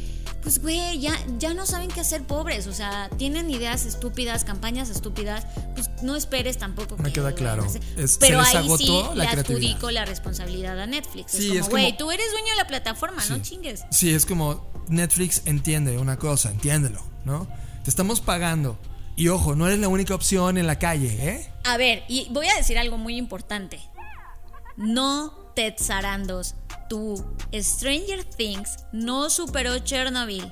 pues 0.46 0.62
güey, 0.62 1.00
ya, 1.00 1.18
ya 1.40 1.56
no 1.56 1.66
saben 1.66 1.90
qué 1.90 2.02
hacer 2.02 2.22
pobres, 2.24 2.68
o 2.68 2.74
sea, 2.74 3.10
tienen 3.18 3.50
ideas 3.50 3.84
estúpidas, 3.88 4.46
campañas 4.46 4.90
estúpidas, 4.92 5.44
pues 5.74 5.90
no 6.04 6.16
esperes 6.16 6.60
tampoco 6.60 6.98
Me 6.98 7.06
que 7.06 7.14
queda 7.14 7.34
claro. 7.34 7.66
Es- 7.98 8.12
se 8.14 8.20
Pero 8.20 8.38
les 8.42 8.50
ahí 8.50 8.58
agotó 8.58 8.78
sí 8.78 9.18
la 9.18 9.24
le 9.24 9.30
adjudico 9.42 9.90
la 9.90 10.06
responsabilidad 10.06 10.80
a 10.80 10.86
Netflix. 10.86 11.32
Sí, 11.32 11.52
es 11.58 11.62
como, 11.64 11.72
güey, 11.72 11.98
tú 11.98 12.12
eres 12.12 12.30
dueño 12.32 12.52
de 12.52 12.56
la 12.58 12.68
plataforma, 12.68 13.26
no 13.28 13.40
chingues. 13.40 13.86
Sí, 13.90 14.14
es 14.14 14.28
como 14.28 14.72
Netflix 14.88 15.42
entiende 15.46 15.98
una 15.98 16.18
cosa, 16.18 16.52
entiéndelo, 16.52 17.02
¿no? 17.26 17.48
te 17.84 17.90
estamos 17.90 18.22
pagando. 18.22 18.78
Y 19.16 19.30
ojo, 19.30 19.56
no 19.56 19.66
eres 19.66 19.80
la 19.80 19.88
única 19.88 20.14
opción 20.14 20.60
en 20.60 20.68
la 20.68 20.78
calle, 20.78 21.08
¿eh? 21.28 21.52
A 21.64 21.78
ver, 21.78 22.04
y 22.08 22.28
voy 22.30 22.48
a 22.50 22.56
decir 22.56 22.78
algo 22.78 22.98
muy 23.00 23.18
importante. 23.18 23.80
No 24.78 25.34
Ted 25.56 25.76
Sarandos, 25.78 26.54
tu 26.90 27.24
Stranger 27.54 28.24
Things 28.24 28.78
no 28.92 29.30
superó 29.30 29.78
Chernobyl. 29.80 30.52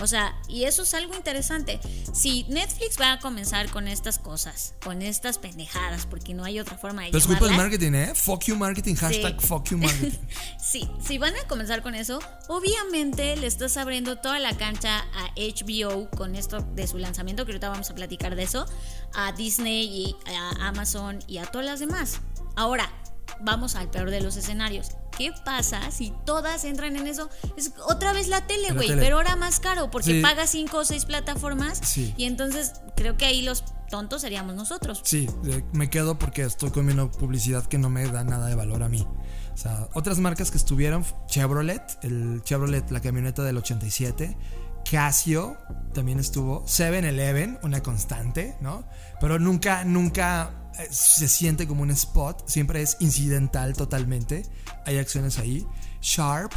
O 0.00 0.06
sea, 0.06 0.34
y 0.48 0.64
eso 0.64 0.82
es 0.82 0.94
algo 0.94 1.14
interesante. 1.14 1.80
Si 2.12 2.44
Netflix 2.44 2.96
va 3.00 3.12
a 3.14 3.18
comenzar 3.18 3.68
con 3.70 3.88
estas 3.88 4.18
cosas, 4.20 4.74
con 4.84 5.02
estas 5.02 5.38
pendejadas, 5.38 6.06
porque 6.06 6.32
no 6.32 6.44
hay 6.44 6.60
otra 6.60 6.78
forma 6.78 7.02
de 7.02 7.08
Pero 7.08 7.18
es 7.18 7.26
culpa 7.26 7.46
del 7.46 7.56
marketing, 7.56 7.92
¿eh? 7.94 8.12
Fuck 8.14 8.44
you 8.44 8.56
marketing, 8.56 8.94
hashtag 8.94 9.40
Sí. 9.40 9.46
fuck 9.46 9.68
you 9.70 9.78
marketing. 9.78 10.16
Sí, 10.60 10.88
si 11.04 11.18
van 11.18 11.34
a 11.36 11.48
comenzar 11.48 11.82
con 11.82 11.94
eso, 11.96 12.20
obviamente 12.48 13.36
le 13.36 13.46
estás 13.48 13.76
abriendo 13.76 14.16
toda 14.16 14.38
la 14.38 14.56
cancha 14.56 15.00
a 15.12 15.32
HBO 15.36 16.08
con 16.10 16.36
esto 16.36 16.60
de 16.74 16.86
su 16.86 16.98
lanzamiento, 16.98 17.44
que 17.44 17.52
ahorita 17.52 17.68
vamos 17.68 17.90
a 17.90 17.94
platicar 17.96 18.36
de 18.36 18.44
eso, 18.44 18.66
a 19.12 19.32
Disney 19.32 19.84
y 19.84 20.16
a 20.32 20.68
Amazon 20.68 21.18
y 21.26 21.38
a 21.38 21.46
todas 21.46 21.66
las 21.66 21.80
demás. 21.80 22.20
Ahora, 22.56 22.90
vamos 23.40 23.74
al 23.74 23.90
peor 23.90 24.10
de 24.10 24.20
los 24.20 24.36
escenarios. 24.36 24.88
¿Qué 25.16 25.32
pasa 25.44 25.90
si 25.90 26.12
todas 26.24 26.64
entran 26.64 26.96
en 26.96 27.06
eso? 27.06 27.30
Es 27.56 27.72
otra 27.88 28.12
vez 28.12 28.28
la 28.28 28.46
tele, 28.46 28.72
güey, 28.72 28.88
pero 28.88 29.16
ahora 29.16 29.36
más 29.36 29.60
caro, 29.60 29.90
porque 29.90 30.14
Sí. 30.16 30.22
pagas 30.22 30.50
cinco 30.50 30.78
o 30.78 30.84
seis 30.84 31.04
plataformas 31.04 31.78
Sí. 31.82 32.12
y 32.16 32.24
entonces 32.24 32.72
creo 32.96 33.16
que 33.16 33.24
ahí 33.24 33.42
los 33.42 33.64
tontos 33.90 34.22
seríamos 34.22 34.54
nosotros. 34.56 35.00
Sí, 35.04 35.28
me 35.72 35.88
quedo 35.88 36.18
porque 36.18 36.42
estoy 36.42 36.70
comiendo 36.70 37.10
publicidad 37.10 37.64
que 37.66 37.78
no 37.78 37.90
me 37.90 38.06
da 38.08 38.24
nada 38.24 38.46
de 38.48 38.54
valor 38.56 38.82
a 38.82 38.88
mí. 38.88 39.06
O 39.52 39.56
sea, 39.56 39.88
otras 39.94 40.18
marcas 40.18 40.50
que 40.50 40.56
estuvieron, 40.58 41.04
Chevrolet, 41.26 41.82
el 42.02 42.42
Chevrolet, 42.42 42.90
la 42.90 43.00
camioneta 43.00 43.44
del 43.44 43.56
87, 43.58 44.36
Casio 44.90 45.56
también 45.94 46.18
estuvo, 46.18 46.64
7-Eleven, 46.66 47.58
una 47.62 47.82
constante, 47.82 48.56
¿no? 48.60 48.84
Pero 49.20 49.38
nunca, 49.38 49.84
nunca 49.84 50.50
eh, 50.78 50.88
se 50.90 51.28
siente 51.28 51.66
como 51.68 51.82
un 51.82 51.90
spot, 51.92 52.48
siempre 52.48 52.82
es 52.82 52.96
incidental 53.00 53.74
totalmente. 53.74 54.44
Hay 54.86 54.98
acciones 54.98 55.38
ahí. 55.38 55.66
Sharp, 56.00 56.52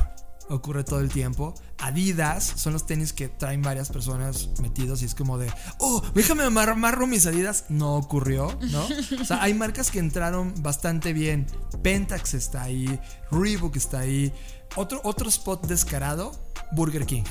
ocurre 0.50 0.84
todo 0.84 1.00
el 1.00 1.10
tiempo. 1.10 1.53
Adidas 1.79 2.43
son 2.55 2.74
los 2.74 2.86
tenis 2.86 3.13
que 3.13 3.27
traen 3.29 3.62
varias 3.62 3.89
personas 3.89 4.50
metidos 4.62 5.01
y 5.01 5.05
es 5.05 5.13
como 5.13 5.38
de, 5.38 5.51
oh, 5.79 6.01
déjame 6.15 6.43
amar- 6.43 6.69
amarro 6.69 7.05
mis 7.07 7.25
Adidas. 7.27 7.65
No 7.69 7.96
ocurrió, 7.96 8.57
¿no? 8.72 8.88
O 9.22 9.25
sea, 9.25 9.41
hay 9.43 9.53
marcas 9.53 9.91
que 9.91 10.00
entraron 10.00 10.53
bastante 10.62 11.13
bien. 11.13 11.46
Pentax 11.84 12.34
está 12.34 12.63
ahí, 12.63 13.00
Reebok 13.31 13.75
está 13.75 14.00
ahí. 14.00 14.34
Otro, 14.75 15.00
otro 15.03 15.29
spot 15.29 15.67
descarado, 15.67 16.31
Burger 16.72 17.05
King. 17.05 17.24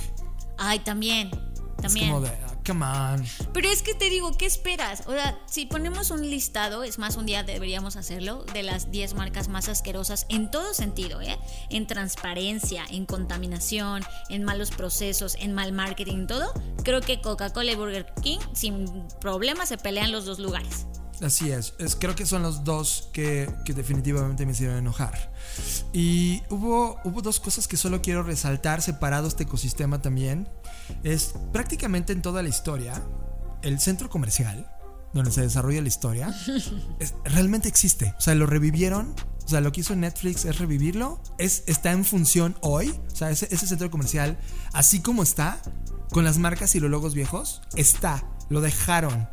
Ay, 0.59 0.79
también. 0.81 1.31
También. 1.80 2.06
Es 2.06 2.12
como 2.12 2.26
de, 2.26 2.28
ah, 2.28 2.59
come 2.66 2.85
on. 2.87 3.25
Pero 3.52 3.68
es 3.68 3.83
que 3.83 3.95
te 3.95 4.11
digo, 4.11 4.33
¿qué 4.37 4.47
esperas? 4.47 5.02
O 5.06 5.12
sea, 5.12 5.38
si 5.47 5.66
ponemos 5.66 6.11
un 6.11 6.23
listado, 6.23 6.85
es 6.85 6.99
más, 6.99 7.16
un 7.16 7.26
día 7.26 7.42
deberíamos 7.42 7.97
hacerlo, 7.97 8.45
de 8.52 8.62
las 8.62 8.90
10 8.90 9.14
marcas 9.14 9.49
más 9.49 9.68
asquerosas 9.68 10.26
en 10.28 10.50
todo 10.50 10.75
sentido, 10.75 11.21
¿eh? 11.21 11.38
En 11.71 11.87
transparencia, 11.87 12.85
en 12.90 13.06
contaminación, 13.06 14.02
en 14.28 14.45
malos 14.45 14.71
procesos, 14.71 15.37
en 15.38 15.52
mal 15.52 15.73
marketing, 15.73 16.26
todo. 16.26 16.52
Creo 16.83 17.00
que 17.00 17.21
Coca-Cola 17.21 17.73
y 17.73 17.76
Burger 17.76 18.06
King, 18.23 18.38
sin 18.52 19.06
problema, 19.21 19.66
se 19.66 19.78
pelean 19.78 20.12
los 20.12 20.25
dos 20.25 20.38
lugares. 20.38 20.87
Así 21.23 21.50
es. 21.50 21.75
es 21.78 21.96
creo 21.96 22.14
que 22.14 22.26
son 22.26 22.42
los 22.42 22.62
dos 22.64 23.08
que, 23.12 23.49
que 23.64 23.73
definitivamente 23.73 24.44
me 24.44 24.52
hicieron 24.52 24.76
enojar. 24.76 25.32
Y 25.92 26.42
hubo, 26.50 26.99
hubo 27.04 27.23
dos 27.23 27.40
cosas 27.40 27.66
que 27.68 27.76
solo 27.76 28.02
quiero 28.02 28.23
resaltar 28.23 28.82
separado 28.82 29.26
este 29.28 29.44
ecosistema 29.44 30.02
también. 30.02 30.49
Es 31.02 31.35
prácticamente 31.52 32.12
en 32.12 32.23
toda 32.23 32.42
la 32.42 32.49
historia, 32.49 33.02
el 33.62 33.80
centro 33.80 34.11
comercial, 34.11 34.70
donde 35.14 35.30
se 35.30 35.40
desarrolla 35.40 35.80
la 35.80 35.88
historia, 35.88 36.35
es- 37.00 37.14
realmente 37.25 37.68
existe. 37.68 38.14
O 38.18 38.20
sea, 38.20 38.35
lo 38.35 38.46
revivieron. 38.46 39.14
O 39.44 39.49
sea, 39.49 39.61
lo 39.61 39.70
que 39.73 39.80
hizo 39.80 39.94
Netflix 39.96 40.44
es 40.44 40.58
revivirlo. 40.58 41.23
Es, 41.38 41.62
está 41.66 41.92
en 41.92 42.04
función 42.04 42.56
hoy. 42.62 42.90
O 43.12 43.16
sea, 43.16 43.30
ese, 43.30 43.49
ese 43.50 43.66
centro 43.66 43.90
comercial, 43.90 44.37
así 44.73 45.00
como 45.00 45.23
está, 45.23 45.62
con 46.11 46.25
las 46.25 46.37
marcas 46.38 46.75
y 46.75 46.80
los 46.80 46.90
logos 46.90 47.14
viejos, 47.14 47.62
está. 47.76 48.25
Lo 48.50 48.61
dejaron 48.61 49.28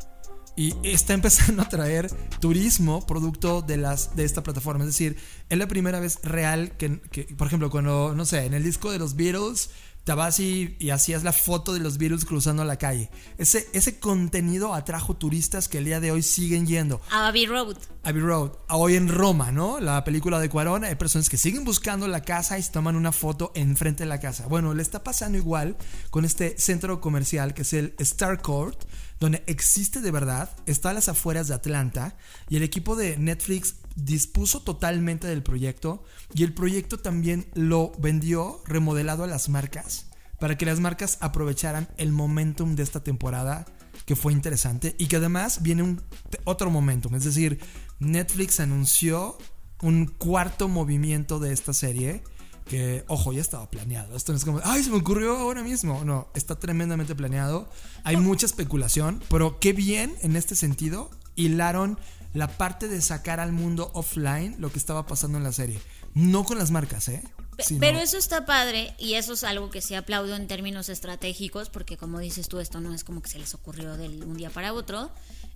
y 0.56 0.74
está 0.82 1.14
empezando 1.14 1.62
a 1.62 1.68
traer 1.68 2.10
turismo 2.40 3.06
producto 3.06 3.62
de 3.62 3.76
las 3.76 4.16
de 4.16 4.24
esta 4.24 4.42
plataforma. 4.42 4.84
Es 4.84 4.90
decir, 4.90 5.16
es 5.48 5.58
la 5.58 5.68
primera 5.68 6.00
vez 6.00 6.20
real 6.22 6.76
que, 6.76 7.00
que, 7.10 7.24
por 7.24 7.46
ejemplo, 7.46 7.70
cuando, 7.70 8.14
no 8.14 8.24
sé, 8.24 8.44
en 8.44 8.54
el 8.54 8.62
disco 8.62 8.90
de 8.90 8.98
los 8.98 9.16
Beatles, 9.16 9.70
te 10.04 10.12
vas 10.12 10.38
y, 10.38 10.76
y 10.78 10.90
hacías 10.90 11.24
la 11.24 11.32
foto 11.32 11.72
de 11.72 11.80
los 11.80 11.98
Beatles 11.98 12.24
cruzando 12.24 12.64
la 12.64 12.76
calle. 12.76 13.10
Ese, 13.38 13.66
ese 13.72 13.98
contenido 13.98 14.74
atrajo 14.74 15.16
turistas 15.16 15.66
que 15.68 15.78
el 15.78 15.86
día 15.86 16.00
de 16.00 16.12
hoy 16.12 16.22
siguen 16.22 16.66
yendo. 16.66 17.00
A 17.10 17.28
Abbey 17.28 17.46
Road. 17.46 17.76
Abbey 18.02 18.20
Road, 18.20 18.52
hoy 18.68 18.96
en 18.96 19.08
Roma, 19.08 19.50
¿no? 19.50 19.80
La 19.80 20.04
película 20.04 20.38
de 20.38 20.50
Cuarón, 20.50 20.84
hay 20.84 20.94
personas 20.94 21.30
que 21.30 21.38
siguen 21.38 21.64
buscando 21.64 22.06
la 22.06 22.20
casa 22.20 22.58
y 22.58 22.62
se 22.62 22.70
toman 22.70 22.96
una 22.96 23.12
foto 23.12 23.50
enfrente 23.54 24.02
de 24.02 24.08
la 24.08 24.20
casa. 24.20 24.46
Bueno, 24.46 24.74
le 24.74 24.82
está 24.82 25.02
pasando 25.02 25.38
igual 25.38 25.76
con 26.10 26.26
este 26.26 26.58
centro 26.58 27.00
comercial 27.00 27.54
que 27.54 27.62
es 27.62 27.72
el 27.72 27.94
Star 27.98 28.42
Court, 28.42 28.84
donde 29.20 29.42
existe 29.46 30.02
de 30.02 30.10
verdad, 30.10 30.50
está 30.66 30.90
a 30.90 30.92
las 30.92 31.08
afueras 31.08 31.48
de 31.48 31.54
Atlanta 31.54 32.16
y 32.50 32.56
el 32.56 32.62
equipo 32.62 32.94
de 32.94 33.16
Netflix 33.16 33.76
dispuso 33.96 34.62
totalmente 34.62 35.26
del 35.26 35.42
proyecto 35.42 36.04
y 36.34 36.42
el 36.42 36.54
proyecto 36.54 36.98
también 36.98 37.46
lo 37.54 37.92
vendió 37.98 38.62
remodelado 38.66 39.24
a 39.24 39.28
las 39.28 39.48
marcas 39.48 40.06
para 40.40 40.58
que 40.58 40.66
las 40.66 40.80
marcas 40.80 41.18
aprovecharan 41.20 41.88
el 41.96 42.12
momentum 42.12 42.74
de 42.74 42.82
esta 42.82 43.02
temporada 43.04 43.66
que 44.04 44.16
fue 44.16 44.32
interesante 44.32 44.94
y 44.98 45.06
que 45.06 45.16
además 45.16 45.62
viene 45.62 45.82
un 45.82 46.02
otro 46.44 46.70
momentum, 46.70 47.14
es 47.14 47.24
decir, 47.24 47.60
Netflix 48.00 48.60
anunció 48.60 49.38
un 49.80 50.06
cuarto 50.06 50.68
movimiento 50.68 51.38
de 51.38 51.52
esta 51.52 51.72
serie 51.72 52.22
que, 52.66 53.04
ojo, 53.08 53.32
ya 53.32 53.40
estaba 53.40 53.70
planeado. 53.70 54.16
Esto 54.16 54.32
no 54.32 54.38
es 54.38 54.44
como, 54.44 54.60
ay, 54.64 54.82
se 54.82 54.90
me 54.90 54.96
ocurrió 54.96 55.36
ahora 55.36 55.62
mismo. 55.62 56.02
No, 56.04 56.28
está 56.34 56.58
tremendamente 56.58 57.14
planeado. 57.14 57.68
Hay 58.04 58.16
mucha 58.16 58.46
especulación, 58.46 59.22
pero 59.28 59.60
qué 59.60 59.72
bien 59.72 60.14
en 60.22 60.36
este 60.36 60.56
sentido 60.56 61.10
hilaron 61.34 61.98
la 62.34 62.48
parte 62.48 62.88
de 62.88 63.00
sacar 63.00 63.40
al 63.40 63.52
mundo 63.52 63.90
offline 63.94 64.56
lo 64.58 64.70
que 64.70 64.78
estaba 64.78 65.06
pasando 65.06 65.38
en 65.38 65.44
la 65.44 65.52
serie. 65.52 65.80
No 66.12 66.44
con 66.44 66.58
las 66.58 66.70
marcas, 66.70 67.08
¿eh? 67.08 67.22
Sino- 67.58 67.78
Pero 67.80 67.98
eso 68.00 68.18
está 68.18 68.44
padre 68.46 68.94
y 68.98 69.14
eso 69.14 69.34
es 69.34 69.44
algo 69.44 69.70
que 69.70 69.80
sí 69.80 69.94
aplaudo 69.94 70.34
en 70.34 70.48
términos 70.48 70.88
estratégicos 70.88 71.70
porque 71.70 71.96
como 71.96 72.18
dices 72.18 72.48
tú, 72.48 72.58
esto 72.58 72.80
no 72.80 72.92
es 72.92 73.04
como 73.04 73.22
que 73.22 73.30
se 73.30 73.38
les 73.38 73.54
ocurrió 73.54 73.96
de 73.96 74.08
un 74.08 74.36
día 74.36 74.50
para 74.50 74.72
otro 74.72 75.12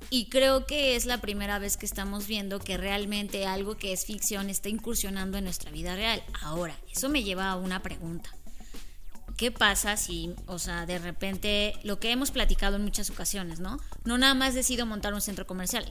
y 0.08 0.28
creo 0.28 0.64
que 0.64 0.94
es 0.94 1.06
la 1.06 1.20
primera 1.20 1.58
vez 1.58 1.76
que 1.76 1.86
estamos 1.86 2.28
viendo 2.28 2.60
que 2.60 2.76
realmente 2.76 3.46
algo 3.46 3.76
que 3.76 3.92
es 3.92 4.04
ficción 4.06 4.48
está 4.48 4.68
incursionando 4.68 5.38
en 5.38 5.44
nuestra 5.44 5.72
vida 5.72 5.96
real. 5.96 6.22
Ahora, 6.42 6.76
eso 6.88 7.08
me 7.08 7.24
lleva 7.24 7.50
a 7.50 7.56
una 7.56 7.82
pregunta. 7.82 8.30
¿Qué 9.38 9.53
pasa 9.53 9.96
si, 9.96 10.35
o 10.48 10.59
sea, 10.59 10.85
de 10.85 10.98
repente, 10.98 11.74
lo 11.85 12.01
que 12.01 12.11
hemos 12.11 12.33
platicado 12.33 12.74
en 12.74 12.83
muchas 12.83 13.09
ocasiones, 13.09 13.61
¿no? 13.61 13.79
No 14.05 14.18
nada 14.18 14.35
más 14.35 14.53
decido 14.53 14.85
montar 14.85 15.14
un 15.14 15.20
centro 15.20 15.46
comercial, 15.46 15.87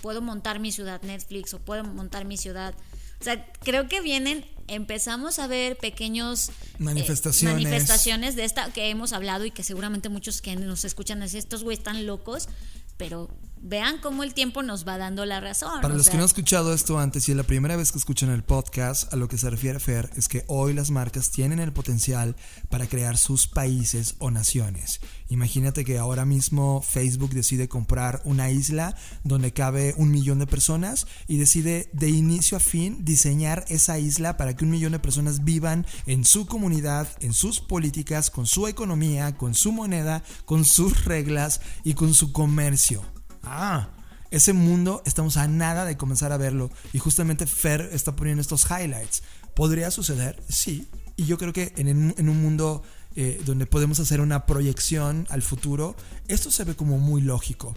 puedo 0.00 0.22
montar 0.22 0.60
mi 0.60 0.70
ciudad 0.70 1.02
Netflix 1.02 1.52
o 1.54 1.58
puedo 1.58 1.82
montar 1.82 2.24
mi 2.24 2.36
ciudad. 2.36 2.72
O 3.20 3.24
sea, 3.24 3.44
creo 3.64 3.88
que 3.88 4.00
vienen, 4.00 4.46
empezamos 4.68 5.40
a 5.40 5.48
ver 5.48 5.76
pequeños 5.76 6.50
eh, 6.50 6.52
Manifestaciones. 6.78 7.64
manifestaciones 7.64 8.36
de 8.36 8.44
esta 8.44 8.72
que 8.72 8.88
hemos 8.90 9.12
hablado 9.12 9.44
y 9.44 9.50
que 9.50 9.64
seguramente 9.64 10.08
muchos 10.08 10.40
que 10.40 10.54
nos 10.54 10.84
escuchan 10.84 11.20
dicen, 11.20 11.40
estos 11.40 11.64
güeyes 11.64 11.80
están 11.80 12.06
locos, 12.06 12.48
pero 12.96 13.28
vean 13.64 13.96
cómo 13.98 14.22
el 14.22 14.34
tiempo 14.34 14.62
nos 14.62 14.86
va 14.86 14.98
dando 14.98 15.24
la 15.24 15.40
razón. 15.40 15.80
Para 15.80 15.94
los 15.94 16.04
sea, 16.04 16.12
que 16.12 16.18
no 16.18 16.24
han 16.24 16.28
escuchado 16.28 16.74
esto 16.74 16.98
antes 16.98 17.26
y 17.28 17.32
es 17.32 17.36
la 17.36 17.44
primera 17.44 17.76
vez 17.76 17.92
que 17.92 17.98
escuchan 17.98 18.28
el 18.28 18.44
podcast, 18.44 19.12
a 19.12 19.16
lo 19.16 19.26
que 19.26 19.38
se 19.38 19.48
refiere 19.48 19.80
Fer 19.80 20.10
es 20.16 20.28
que 20.28 20.44
hoy 20.48 20.74
las 20.74 20.90
marcas 20.90 21.30
tienen 21.30 21.58
el 21.58 21.72
potencial 21.72 22.36
para 22.68 22.86
crear 22.86 23.16
sus 23.16 23.46
países 23.46 24.16
o 24.18 24.30
naciones. 24.30 25.00
Imagínate 25.30 25.86
que 25.86 25.96
ahora 25.96 26.26
mismo 26.26 26.82
Facebook 26.82 27.30
decide 27.30 27.66
comprar 27.66 28.20
una 28.24 28.50
isla 28.50 28.94
donde 29.22 29.54
cabe 29.54 29.94
un 29.96 30.10
millón 30.10 30.38
de 30.38 30.46
personas 30.46 31.06
y 31.26 31.38
decide 31.38 31.88
de 31.94 32.10
inicio 32.10 32.58
a 32.58 32.60
fin 32.60 33.02
diseñar 33.02 33.64
esa 33.68 33.98
isla 33.98 34.36
para 34.36 34.54
que 34.54 34.64
un 34.64 34.72
millón 34.72 34.92
de 34.92 34.98
personas 34.98 35.42
vivan 35.42 35.86
en 36.04 36.26
su 36.26 36.44
comunidad, 36.46 37.08
en 37.20 37.32
sus 37.32 37.60
políticas, 37.60 38.30
con 38.30 38.46
su 38.46 38.68
economía, 38.68 39.38
con 39.38 39.54
su 39.54 39.72
moneda, 39.72 40.22
con 40.44 40.66
sus 40.66 41.06
reglas 41.06 41.62
y 41.82 41.94
con 41.94 42.12
su 42.12 42.30
comercio. 42.30 43.13
Ah, 43.46 43.88
ese 44.30 44.52
mundo 44.52 45.02
estamos 45.06 45.36
a 45.36 45.46
nada 45.46 45.84
de 45.84 45.96
comenzar 45.96 46.32
a 46.32 46.36
verlo 46.36 46.70
y 46.92 46.98
justamente 46.98 47.46
Fer 47.46 47.90
está 47.92 48.16
poniendo 48.16 48.40
estos 48.40 48.66
highlights. 48.68 49.22
¿Podría 49.54 49.90
suceder? 49.90 50.42
Sí. 50.48 50.88
Y 51.16 51.26
yo 51.26 51.38
creo 51.38 51.52
que 51.52 51.72
en, 51.76 52.28
un 52.28 52.42
mundo 52.42 52.82
eh, 53.14 53.40
donde 53.46 53.66
podemos 53.66 54.00
hacer 54.00 54.20
una 54.20 54.46
proyección 54.46 55.28
al 55.30 55.42
futuro, 55.42 55.94
esto 56.26 56.50
se 56.50 56.64
ve 56.64 56.74
como 56.74 56.98
muy 56.98 57.20
lógico. 57.20 57.74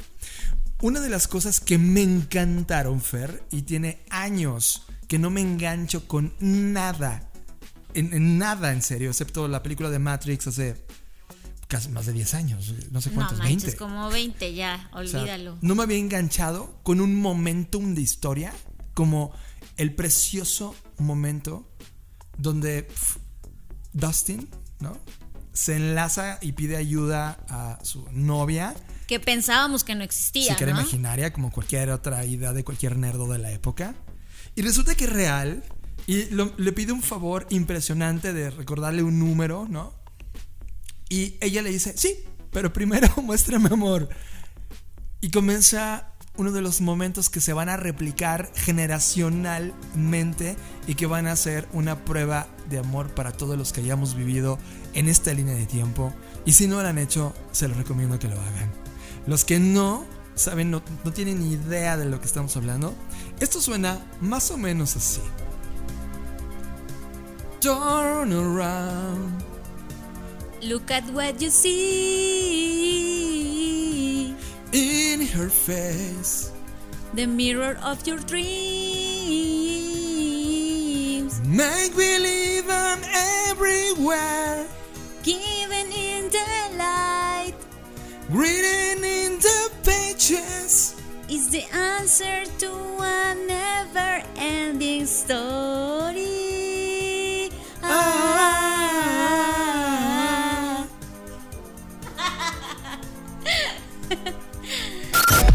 Una 0.82 1.00
de 1.00 1.10
las 1.10 1.28
cosas 1.28 1.60
que 1.60 1.78
me 1.78 2.02
encantaron, 2.02 3.02
Fer, 3.02 3.44
y 3.52 3.62
tiene 3.62 4.00
años 4.10 4.88
que 5.08 5.20
no 5.20 5.30
me 5.30 5.42
engancho 5.42 6.08
con 6.08 6.34
nada, 6.40 7.30
en, 7.94 8.14
en 8.14 8.38
nada 8.40 8.74
en 8.74 8.82
serio, 8.82 9.10
excepto 9.10 9.48
la 9.48 9.62
película 9.62 9.90
de 9.90 10.00
Matrix 10.00 10.48
hace 10.48 10.88
casi 11.68 11.90
más 11.90 12.06
de 12.06 12.14
10 12.14 12.34
años, 12.34 12.74
no 12.92 13.02
sé 13.02 13.10
No 13.10 13.16
cuántos, 13.16 13.38
manches, 13.40 13.64
20. 13.64 13.78
como 13.78 14.10
20 14.10 14.54
ya, 14.54 14.90
O 14.94 15.04
sea, 15.06 15.20
olvídalo. 15.22 15.58
no 15.62 15.76
me 15.76 15.84
había 15.84 15.98
enganchado 15.98 16.80
con 16.84 17.02
un 17.02 17.16
momentum 17.16 17.94
de 17.94 18.02
historia 18.02 18.54
como 18.94 19.34
el 19.76 19.94
precioso 19.94 20.76
momento 20.98 21.70
donde 22.38 22.88
Dustin, 23.94 24.50
¿no? 24.80 24.98
Se 25.54 25.76
enlaza 25.76 26.38
y 26.42 26.52
pide 26.54 26.78
ayuda 26.78 27.40
a 27.50 27.80
su 27.84 28.06
novia, 28.12 28.76
que 29.08 29.20
pensábamos 29.20 29.84
que 29.84 29.96
no 29.96 30.04
existía, 30.04 30.52
si 30.52 30.58
que 30.58 30.64
era 30.66 30.74
¿no? 30.74 30.82
imaginaria, 30.82 31.32
como 31.34 31.52
cualquier 31.52 31.90
otra 31.92 32.26
idea 32.26 32.54
de 32.54 32.64
cualquier 32.64 32.98
nerdo 32.98 33.28
de 33.32 33.40
la 33.40 33.52
época. 33.52 33.96
Y 34.56 34.62
resulta 34.62 34.96
que 34.96 35.06
es 35.06 35.10
real. 35.14 35.64
Y 36.06 36.26
lo- 36.26 36.54
le 36.58 36.72
pide 36.74 36.92
un 36.94 37.02
favor 37.02 37.48
impresionante 37.50 38.34
de 38.34 38.50
recordarle 38.50 39.04
un 39.04 39.18
número, 39.20 39.66
¿no? 39.70 39.94
Y 41.10 41.38
ella 41.42 41.62
le 41.62 41.72
dice, 41.72 41.94
sí, 41.96 42.20
pero 42.52 42.74
primero 42.74 43.08
muéstrame 43.24 43.70
amor. 43.72 44.10
Y 45.22 45.32
comienza 45.32 46.14
uno 46.38 46.52
de 46.52 46.62
los 46.62 46.82
momentos 46.82 47.30
que 47.30 47.42
se 47.42 47.54
van 47.54 47.70
a 47.70 47.78
replicar 47.78 48.52
generacionalmente 48.56 50.56
y 50.86 50.94
que 50.96 51.08
van 51.08 51.28
a 51.28 51.36
ser 51.36 51.68
una 51.74 52.06
prueba 52.06 52.48
de 52.70 52.78
amor 52.78 53.14
para 53.16 53.32
todos 53.32 53.58
los 53.58 53.74
que 53.74 53.82
hayamos 53.82 54.16
vivido 54.16 54.60
en 54.94 55.10
esta 55.10 55.34
línea 55.34 55.56
de 55.56 55.66
tiempo. 55.66 56.14
Y 56.46 56.54
si 56.54 56.68
no 56.68 56.80
lo 56.82 56.88
han 56.88 57.00
hecho, 57.00 57.34
se 57.52 57.68
los 57.68 57.78
recomiendo 57.78 58.20
que 58.20 58.28
lo 58.28 58.40
hagan. 58.40 58.72
Los 59.26 59.46
que 59.46 59.60
no 59.60 60.06
saben, 60.38 60.72
no, 60.72 60.82
no 61.04 61.12
tienen 61.12 61.40
ni 61.40 61.54
idea 61.54 61.98
de 61.98 62.06
lo 62.06 62.20
que 62.20 62.28
estamos 62.28 62.56
hablando, 62.56 62.94
esto 63.40 63.60
suena 63.60 64.00
más 64.22 64.52
o 64.52 64.58
menos 64.58 64.96
así. 64.96 65.22
Turn 67.60 68.32
around. 68.32 69.47
Look 70.62 70.90
at 70.92 71.04
what 71.12 71.42
you 71.42 71.50
see. 71.50 72.88
in 74.72 75.22
her 75.28 75.50
face. 75.50 76.52
The 77.14 77.26
mirror 77.26 77.78
of 77.84 78.06
your 78.08 78.18
dreams. 78.18 78.48
Make 81.46 81.96
believe 81.96 82.66
I'm 82.70 83.02
everywhere. 83.50 84.68
Given 85.24 85.92
in 85.92 86.30
the 86.30 86.78
light 86.78 87.54
Reading 88.30 89.04
in 89.04 89.40
the 89.40 89.72
pages. 89.84 90.96
is 91.30 91.50
the 91.50 91.64
answer 91.74 92.46
to 92.60 92.72
a 92.72 93.36
never 93.48 94.24
ending 94.36 95.06
story. 95.06 96.57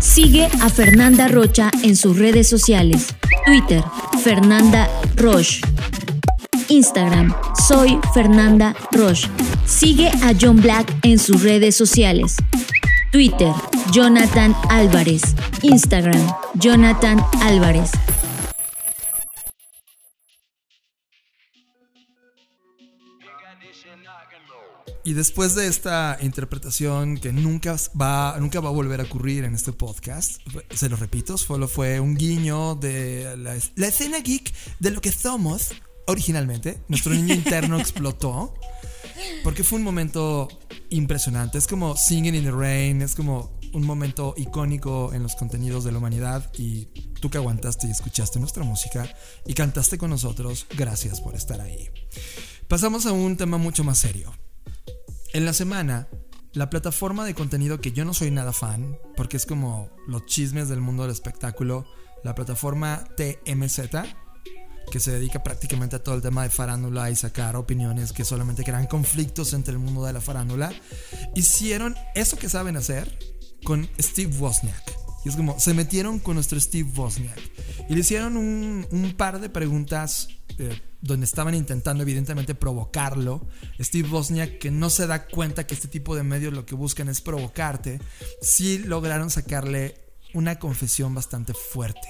Sigue 0.02 0.48
a 0.60 0.68
Fernanda 0.68 1.28
Rocha 1.28 1.70
en 1.84 1.94
sus 1.94 2.18
redes 2.18 2.48
sociales. 2.48 3.14
Twitter, 3.46 3.84
Fernanda 4.24 4.90
Roche. 5.14 5.60
Instagram, 6.68 7.32
soy 7.68 8.00
Fernanda 8.12 8.74
Roche. 8.90 9.28
Sigue 9.64 10.08
a 10.08 10.32
John 10.38 10.60
Black 10.60 10.92
en 11.04 11.20
sus 11.20 11.44
redes 11.44 11.76
sociales. 11.76 12.36
Twitter, 13.12 13.52
Jonathan 13.92 14.56
Álvarez. 14.68 15.22
Instagram, 15.62 16.26
Jonathan 16.54 17.24
Álvarez. 17.40 17.92
Y 25.04 25.14
después 25.14 25.54
de 25.54 25.66
esta 25.66 26.16
interpretación 26.20 27.18
que 27.18 27.32
nunca 27.32 27.76
va, 28.00 28.36
nunca 28.38 28.60
va 28.60 28.68
a 28.68 28.72
volver 28.72 29.00
a 29.00 29.04
ocurrir 29.04 29.44
en 29.44 29.54
este 29.54 29.72
podcast, 29.72 30.40
se 30.72 30.88
lo 30.88 30.96
repito, 30.96 31.36
solo 31.36 31.66
fue 31.66 31.98
un 31.98 32.14
guiño 32.14 32.76
de 32.76 33.36
la, 33.36 33.56
la 33.74 33.86
escena 33.88 34.20
geek 34.20 34.52
de 34.78 34.90
lo 34.92 35.00
que 35.00 35.10
somos 35.10 35.72
originalmente. 36.06 36.82
Nuestro 36.88 37.14
niño 37.14 37.34
interno 37.34 37.78
explotó. 37.80 38.54
Porque 39.44 39.64
fue 39.64 39.78
un 39.78 39.84
momento 39.84 40.48
impresionante. 40.90 41.58
Es 41.58 41.66
como 41.66 41.96
Singing 41.96 42.34
in 42.34 42.44
the 42.44 42.50
Rain, 42.50 43.02
es 43.02 43.14
como 43.14 43.58
un 43.72 43.84
momento 43.84 44.34
icónico 44.36 45.12
en 45.12 45.22
los 45.22 45.34
contenidos 45.34 45.84
de 45.84 45.92
la 45.92 45.98
humanidad. 45.98 46.50
Y 46.56 46.86
tú 47.20 47.30
que 47.30 47.38
aguantaste 47.38 47.86
y 47.86 47.90
escuchaste 47.90 48.38
nuestra 48.38 48.64
música 48.64 49.08
y 49.46 49.54
cantaste 49.54 49.98
con 49.98 50.10
nosotros, 50.10 50.66
gracias 50.76 51.20
por 51.20 51.34
estar 51.34 51.60
ahí. 51.60 51.90
Pasamos 52.68 53.06
a 53.06 53.12
un 53.12 53.36
tema 53.36 53.58
mucho 53.58 53.84
más 53.84 53.98
serio. 53.98 54.32
En 55.34 55.46
la 55.46 55.54
semana, 55.54 56.08
la 56.52 56.68
plataforma 56.68 57.24
de 57.24 57.34
contenido 57.34 57.80
que 57.80 57.92
yo 57.92 58.04
no 58.04 58.12
soy 58.12 58.30
nada 58.30 58.52
fan, 58.52 58.98
porque 59.16 59.38
es 59.38 59.46
como 59.46 59.88
los 60.06 60.26
chismes 60.26 60.68
del 60.68 60.82
mundo 60.82 61.04
del 61.04 61.12
espectáculo, 61.12 61.86
la 62.22 62.34
plataforma 62.34 63.04
TMZ, 63.16 63.80
que 64.90 65.00
se 65.00 65.10
dedica 65.10 65.42
prácticamente 65.42 65.96
a 65.96 66.02
todo 66.02 66.16
el 66.16 66.20
tema 66.20 66.42
de 66.42 66.50
farándula 66.50 67.10
y 67.10 67.16
sacar 67.16 67.56
opiniones 67.56 68.12
que 68.12 68.26
solamente 68.26 68.62
crean 68.62 68.86
conflictos 68.86 69.54
entre 69.54 69.72
el 69.72 69.78
mundo 69.78 70.04
de 70.04 70.12
la 70.12 70.20
farándula, 70.20 70.70
hicieron 71.34 71.96
eso 72.14 72.36
que 72.36 72.50
saben 72.50 72.76
hacer 72.76 73.18
con 73.64 73.88
Steve 73.98 74.36
Wozniak. 74.36 74.92
Y 75.24 75.30
es 75.30 75.36
como, 75.36 75.58
se 75.58 75.72
metieron 75.72 76.18
con 76.18 76.34
nuestro 76.34 76.60
Steve 76.60 76.90
Wozniak. 76.94 77.40
Y 77.88 77.94
le 77.94 78.00
hicieron 78.00 78.36
un, 78.36 79.14
par 79.16 79.40
de 79.40 79.48
preguntas 79.48 80.28
eh, 80.58 80.78
donde 81.02 81.26
estaban 81.26 81.54
intentando 81.54 82.02
evidentemente 82.02 82.54
provocarlo. 82.54 83.46
Steve 83.78 84.08
Wozniak, 84.08 84.58
que 84.58 84.70
no 84.70 84.88
se 84.88 85.06
da 85.06 85.26
cuenta 85.26 85.66
que 85.66 85.74
este 85.74 85.88
tipo 85.88 86.16
de 86.16 86.22
medios 86.22 86.54
lo 86.54 86.64
que 86.64 86.74
buscan 86.74 87.08
es 87.08 87.20
provocarte, 87.20 88.00
sí 88.40 88.78
lograron 88.78 89.28
sacarle 89.28 90.00
una 90.32 90.58
confesión 90.58 91.14
bastante 91.14 91.52
fuerte. 91.52 92.08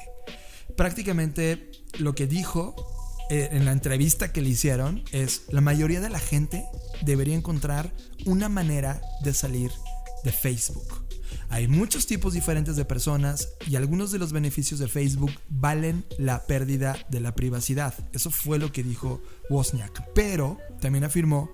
Prácticamente 0.76 1.70
lo 1.98 2.14
que 2.14 2.26
dijo 2.26 2.76
eh, 3.31 3.48
en 3.52 3.64
la 3.64 3.72
entrevista 3.72 4.33
que 4.33 4.42
le 4.42 4.50
hicieron 4.50 5.05
es, 5.11 5.44
la 5.48 5.61
mayoría 5.61 6.00
de 6.00 6.11
la 6.11 6.20
gente 6.20 6.64
debería 7.02 7.35
encontrar 7.35 7.92
una 8.26 8.48
manera 8.48 9.00
de 9.22 9.33
salir 9.33 9.72
de 10.22 10.33
Facebook. 10.33 11.02
Hay 11.53 11.69
muchos 11.69 12.07
tipos 12.07 12.33
diferentes 12.33 12.77
de 12.77 12.87
personas 12.87 13.51
y 13.69 13.77
algunos 13.77 14.11
de 14.11 14.19
los 14.19 14.33
beneficios 14.33 14.81
de 14.81 14.88
Facebook 14.88 15.33
valen 15.51 16.03
la 16.17 16.47
pérdida 16.47 16.97
de 17.11 17.21
la 17.21 17.35
privacidad. 17.35 17.93
Eso 18.15 18.31
fue 18.31 18.59
lo 18.59 18.73
que 18.73 18.83
dijo 18.83 19.21
Wozniak. 19.51 20.15
Pero 20.15 20.57
también 20.81 21.05
afirmó, 21.05 21.51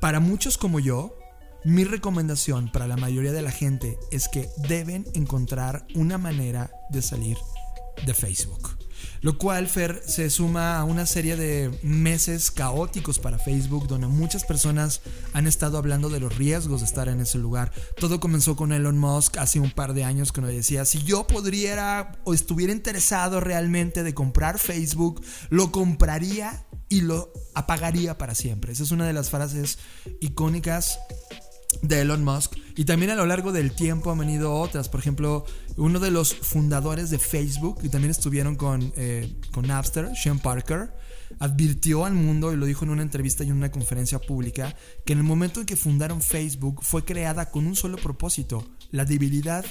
para 0.00 0.18
muchos 0.18 0.58
como 0.58 0.80
yo, 0.80 1.16
mi 1.64 1.84
recomendación 1.84 2.72
para 2.72 2.88
la 2.88 2.96
mayoría 2.96 3.30
de 3.30 3.42
la 3.42 3.52
gente 3.52 3.96
es 4.10 4.26
que 4.26 4.48
deben 4.68 5.06
encontrar 5.14 5.86
una 5.94 6.18
manera 6.18 6.72
de 6.90 7.00
salir 7.00 7.36
de 8.04 8.14
Facebook. 8.14 8.76
Lo 9.22 9.38
cual, 9.38 9.68
Fer, 9.68 10.02
se 10.04 10.28
suma 10.30 10.78
a 10.78 10.84
una 10.84 11.06
serie 11.06 11.36
de 11.36 11.70
meses 11.84 12.50
caóticos 12.50 13.20
para 13.20 13.38
Facebook, 13.38 13.86
donde 13.86 14.08
muchas 14.08 14.44
personas 14.44 15.00
han 15.32 15.46
estado 15.46 15.78
hablando 15.78 16.08
de 16.08 16.18
los 16.18 16.36
riesgos 16.36 16.80
de 16.80 16.86
estar 16.86 17.08
en 17.08 17.20
ese 17.20 17.38
lugar. 17.38 17.72
Todo 17.96 18.18
comenzó 18.18 18.56
con 18.56 18.72
Elon 18.72 18.98
Musk 18.98 19.38
hace 19.38 19.60
un 19.60 19.70
par 19.70 19.94
de 19.94 20.02
años 20.02 20.32
que 20.32 20.40
nos 20.40 20.50
decía, 20.50 20.84
si 20.84 21.04
yo 21.04 21.24
pudiera 21.26 22.18
o 22.24 22.34
estuviera 22.34 22.72
interesado 22.72 23.40
realmente 23.40 24.02
de 24.02 24.12
comprar 24.12 24.58
Facebook, 24.58 25.22
lo 25.50 25.70
compraría 25.70 26.66
y 26.88 27.02
lo 27.02 27.32
apagaría 27.54 28.18
para 28.18 28.34
siempre. 28.34 28.72
Esa 28.72 28.82
es 28.82 28.90
una 28.90 29.06
de 29.06 29.12
las 29.12 29.30
frases 29.30 29.78
icónicas 30.20 30.98
de 31.82 32.00
Elon 32.00 32.24
Musk. 32.24 32.56
Y 32.76 32.84
también 32.84 33.10
a 33.10 33.14
lo 33.14 33.26
largo 33.26 33.52
del 33.52 33.72
tiempo 33.72 34.10
han 34.10 34.18
venido 34.18 34.54
otras. 34.54 34.88
Por 34.88 35.00
ejemplo, 35.00 35.44
uno 35.76 36.00
de 36.00 36.10
los 36.10 36.34
fundadores 36.34 37.10
de 37.10 37.18
Facebook, 37.18 37.78
y 37.82 37.88
también 37.88 38.10
estuvieron 38.10 38.56
con, 38.56 38.92
eh, 38.96 39.34
con 39.52 39.66
Napster, 39.66 40.10
Sean 40.16 40.38
Parker, 40.38 40.92
advirtió 41.38 42.04
al 42.04 42.14
mundo, 42.14 42.52
y 42.52 42.56
lo 42.56 42.66
dijo 42.66 42.84
en 42.84 42.90
una 42.90 43.02
entrevista 43.02 43.44
y 43.44 43.48
en 43.48 43.56
una 43.56 43.70
conferencia 43.70 44.18
pública, 44.18 44.74
que 45.04 45.12
en 45.12 45.20
el 45.20 45.24
momento 45.24 45.60
en 45.60 45.66
que 45.66 45.76
fundaron 45.76 46.20
Facebook 46.20 46.82
fue 46.82 47.04
creada 47.04 47.50
con 47.50 47.66
un 47.66 47.76
solo 47.76 47.96
propósito, 47.96 48.66
la 48.90 49.04
debilidad 49.04 49.64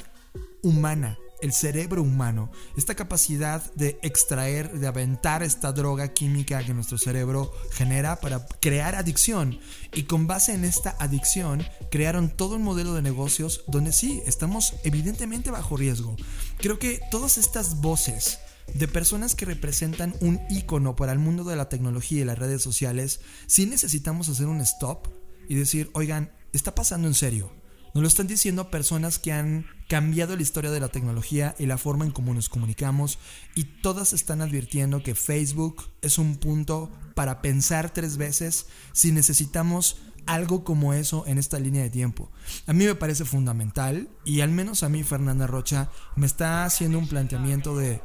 humana 0.63 1.17
el 1.41 1.53
cerebro 1.53 2.01
humano, 2.01 2.51
esta 2.77 2.95
capacidad 2.95 3.73
de 3.73 3.99
extraer, 4.01 4.79
de 4.79 4.87
aventar 4.87 5.43
esta 5.43 5.71
droga 5.71 6.13
química 6.13 6.63
que 6.63 6.73
nuestro 6.73 6.97
cerebro 6.97 7.51
genera 7.71 8.19
para 8.19 8.45
crear 8.59 8.95
adicción. 8.95 9.59
Y 9.93 10.03
con 10.03 10.27
base 10.27 10.53
en 10.53 10.63
esta 10.65 10.95
adicción, 10.99 11.63
crearon 11.89 12.29
todo 12.29 12.55
un 12.55 12.63
modelo 12.63 12.93
de 12.93 13.01
negocios 13.01 13.63
donde 13.67 13.91
sí, 13.91 14.21
estamos 14.25 14.75
evidentemente 14.83 15.51
bajo 15.51 15.77
riesgo. 15.77 16.15
Creo 16.57 16.79
que 16.79 17.01
todas 17.11 17.37
estas 17.37 17.81
voces 17.81 18.39
de 18.73 18.87
personas 18.87 19.35
que 19.35 19.45
representan 19.45 20.15
un 20.21 20.39
icono 20.49 20.95
para 20.95 21.11
el 21.11 21.19
mundo 21.19 21.43
de 21.43 21.55
la 21.55 21.69
tecnología 21.69 22.21
y 22.21 22.25
las 22.25 22.39
redes 22.39 22.61
sociales, 22.61 23.19
sí 23.47 23.65
necesitamos 23.65 24.29
hacer 24.29 24.47
un 24.47 24.61
stop 24.61 25.07
y 25.49 25.55
decir, 25.55 25.89
oigan, 25.93 26.31
está 26.53 26.75
pasando 26.75 27.07
en 27.07 27.13
serio. 27.13 27.60
Nos 27.93 28.01
lo 28.01 28.07
están 28.07 28.27
diciendo 28.27 28.71
personas 28.71 29.19
que 29.19 29.33
han 29.33 29.65
cambiado 29.89 30.37
la 30.37 30.41
historia 30.41 30.71
de 30.71 30.79
la 30.79 30.87
tecnología 30.87 31.55
y 31.59 31.65
la 31.65 31.77
forma 31.77 32.05
en 32.05 32.11
cómo 32.11 32.33
nos 32.33 32.47
comunicamos 32.47 33.19
y 33.53 33.65
todas 33.65 34.13
están 34.13 34.41
advirtiendo 34.41 35.03
que 35.03 35.13
Facebook 35.13 35.83
es 36.01 36.17
un 36.17 36.37
punto 36.37 36.89
para 37.15 37.41
pensar 37.41 37.93
tres 37.93 38.15
veces 38.15 38.67
si 38.93 39.11
necesitamos 39.11 39.97
algo 40.25 40.63
como 40.63 40.93
eso 40.93 41.25
en 41.27 41.37
esta 41.37 41.59
línea 41.59 41.83
de 41.83 41.89
tiempo. 41.89 42.31
A 42.65 42.71
mí 42.71 42.85
me 42.85 42.95
parece 42.95 43.25
fundamental 43.25 44.07
y 44.23 44.39
al 44.39 44.51
menos 44.51 44.83
a 44.83 44.89
mí 44.89 45.03
Fernanda 45.03 45.45
Rocha 45.45 45.89
me 46.15 46.27
está 46.27 46.63
haciendo 46.63 46.97
un 46.97 47.09
planteamiento 47.09 47.75
de, 47.75 48.01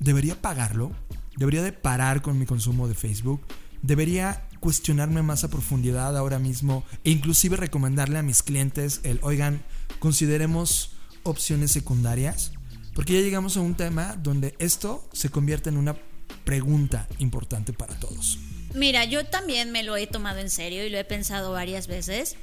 ¿debería 0.00 0.40
pagarlo? 0.40 0.92
¿Debería 1.36 1.62
de 1.62 1.72
parar 1.72 2.22
con 2.22 2.38
mi 2.38 2.46
consumo 2.46 2.88
de 2.88 2.94
Facebook? 2.94 3.42
¿Debería 3.82 4.47
cuestionarme 4.60 5.22
más 5.22 5.44
a 5.44 5.48
profundidad 5.48 6.16
ahora 6.16 6.38
mismo 6.38 6.84
e 7.04 7.10
inclusive 7.10 7.56
recomendarle 7.56 8.18
a 8.18 8.22
mis 8.22 8.42
clientes 8.42 9.00
el, 9.02 9.18
oigan, 9.22 9.62
consideremos 9.98 10.92
opciones 11.22 11.72
secundarias? 11.72 12.52
Porque 12.94 13.14
ya 13.14 13.20
llegamos 13.20 13.56
a 13.56 13.60
un 13.60 13.74
tema 13.74 14.16
donde 14.16 14.54
esto 14.58 15.08
se 15.12 15.30
convierte 15.30 15.68
en 15.68 15.76
una 15.76 15.96
pregunta 16.44 17.06
importante 17.18 17.72
para 17.72 17.94
todos. 17.98 18.38
Mira, 18.74 19.04
yo 19.04 19.26
también 19.26 19.70
me 19.70 19.82
lo 19.82 19.96
he 19.96 20.06
tomado 20.06 20.40
en 20.40 20.50
serio 20.50 20.84
y 20.84 20.90
lo 20.90 20.98
he 20.98 21.04
pensado 21.04 21.52
varias 21.52 21.86
veces. 21.86 22.36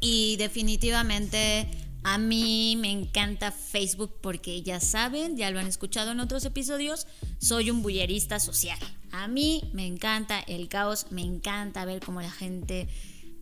Y 0.00 0.36
definitivamente 0.36 1.68
a 2.02 2.16
mí 2.16 2.76
me 2.80 2.90
encanta 2.90 3.52
Facebook 3.52 4.14
porque 4.20 4.62
ya 4.62 4.80
saben, 4.80 5.36
ya 5.36 5.50
lo 5.50 5.60
han 5.60 5.66
escuchado 5.66 6.12
en 6.12 6.20
otros 6.20 6.44
episodios, 6.44 7.06
soy 7.38 7.70
un 7.70 7.82
bullerista 7.82 8.40
social. 8.40 8.78
A 9.12 9.28
mí 9.28 9.62
me 9.72 9.86
encanta 9.86 10.40
el 10.40 10.68
caos, 10.68 11.06
me 11.10 11.22
encanta 11.22 11.84
ver 11.84 12.00
cómo 12.00 12.20
la 12.20 12.30
gente 12.30 12.88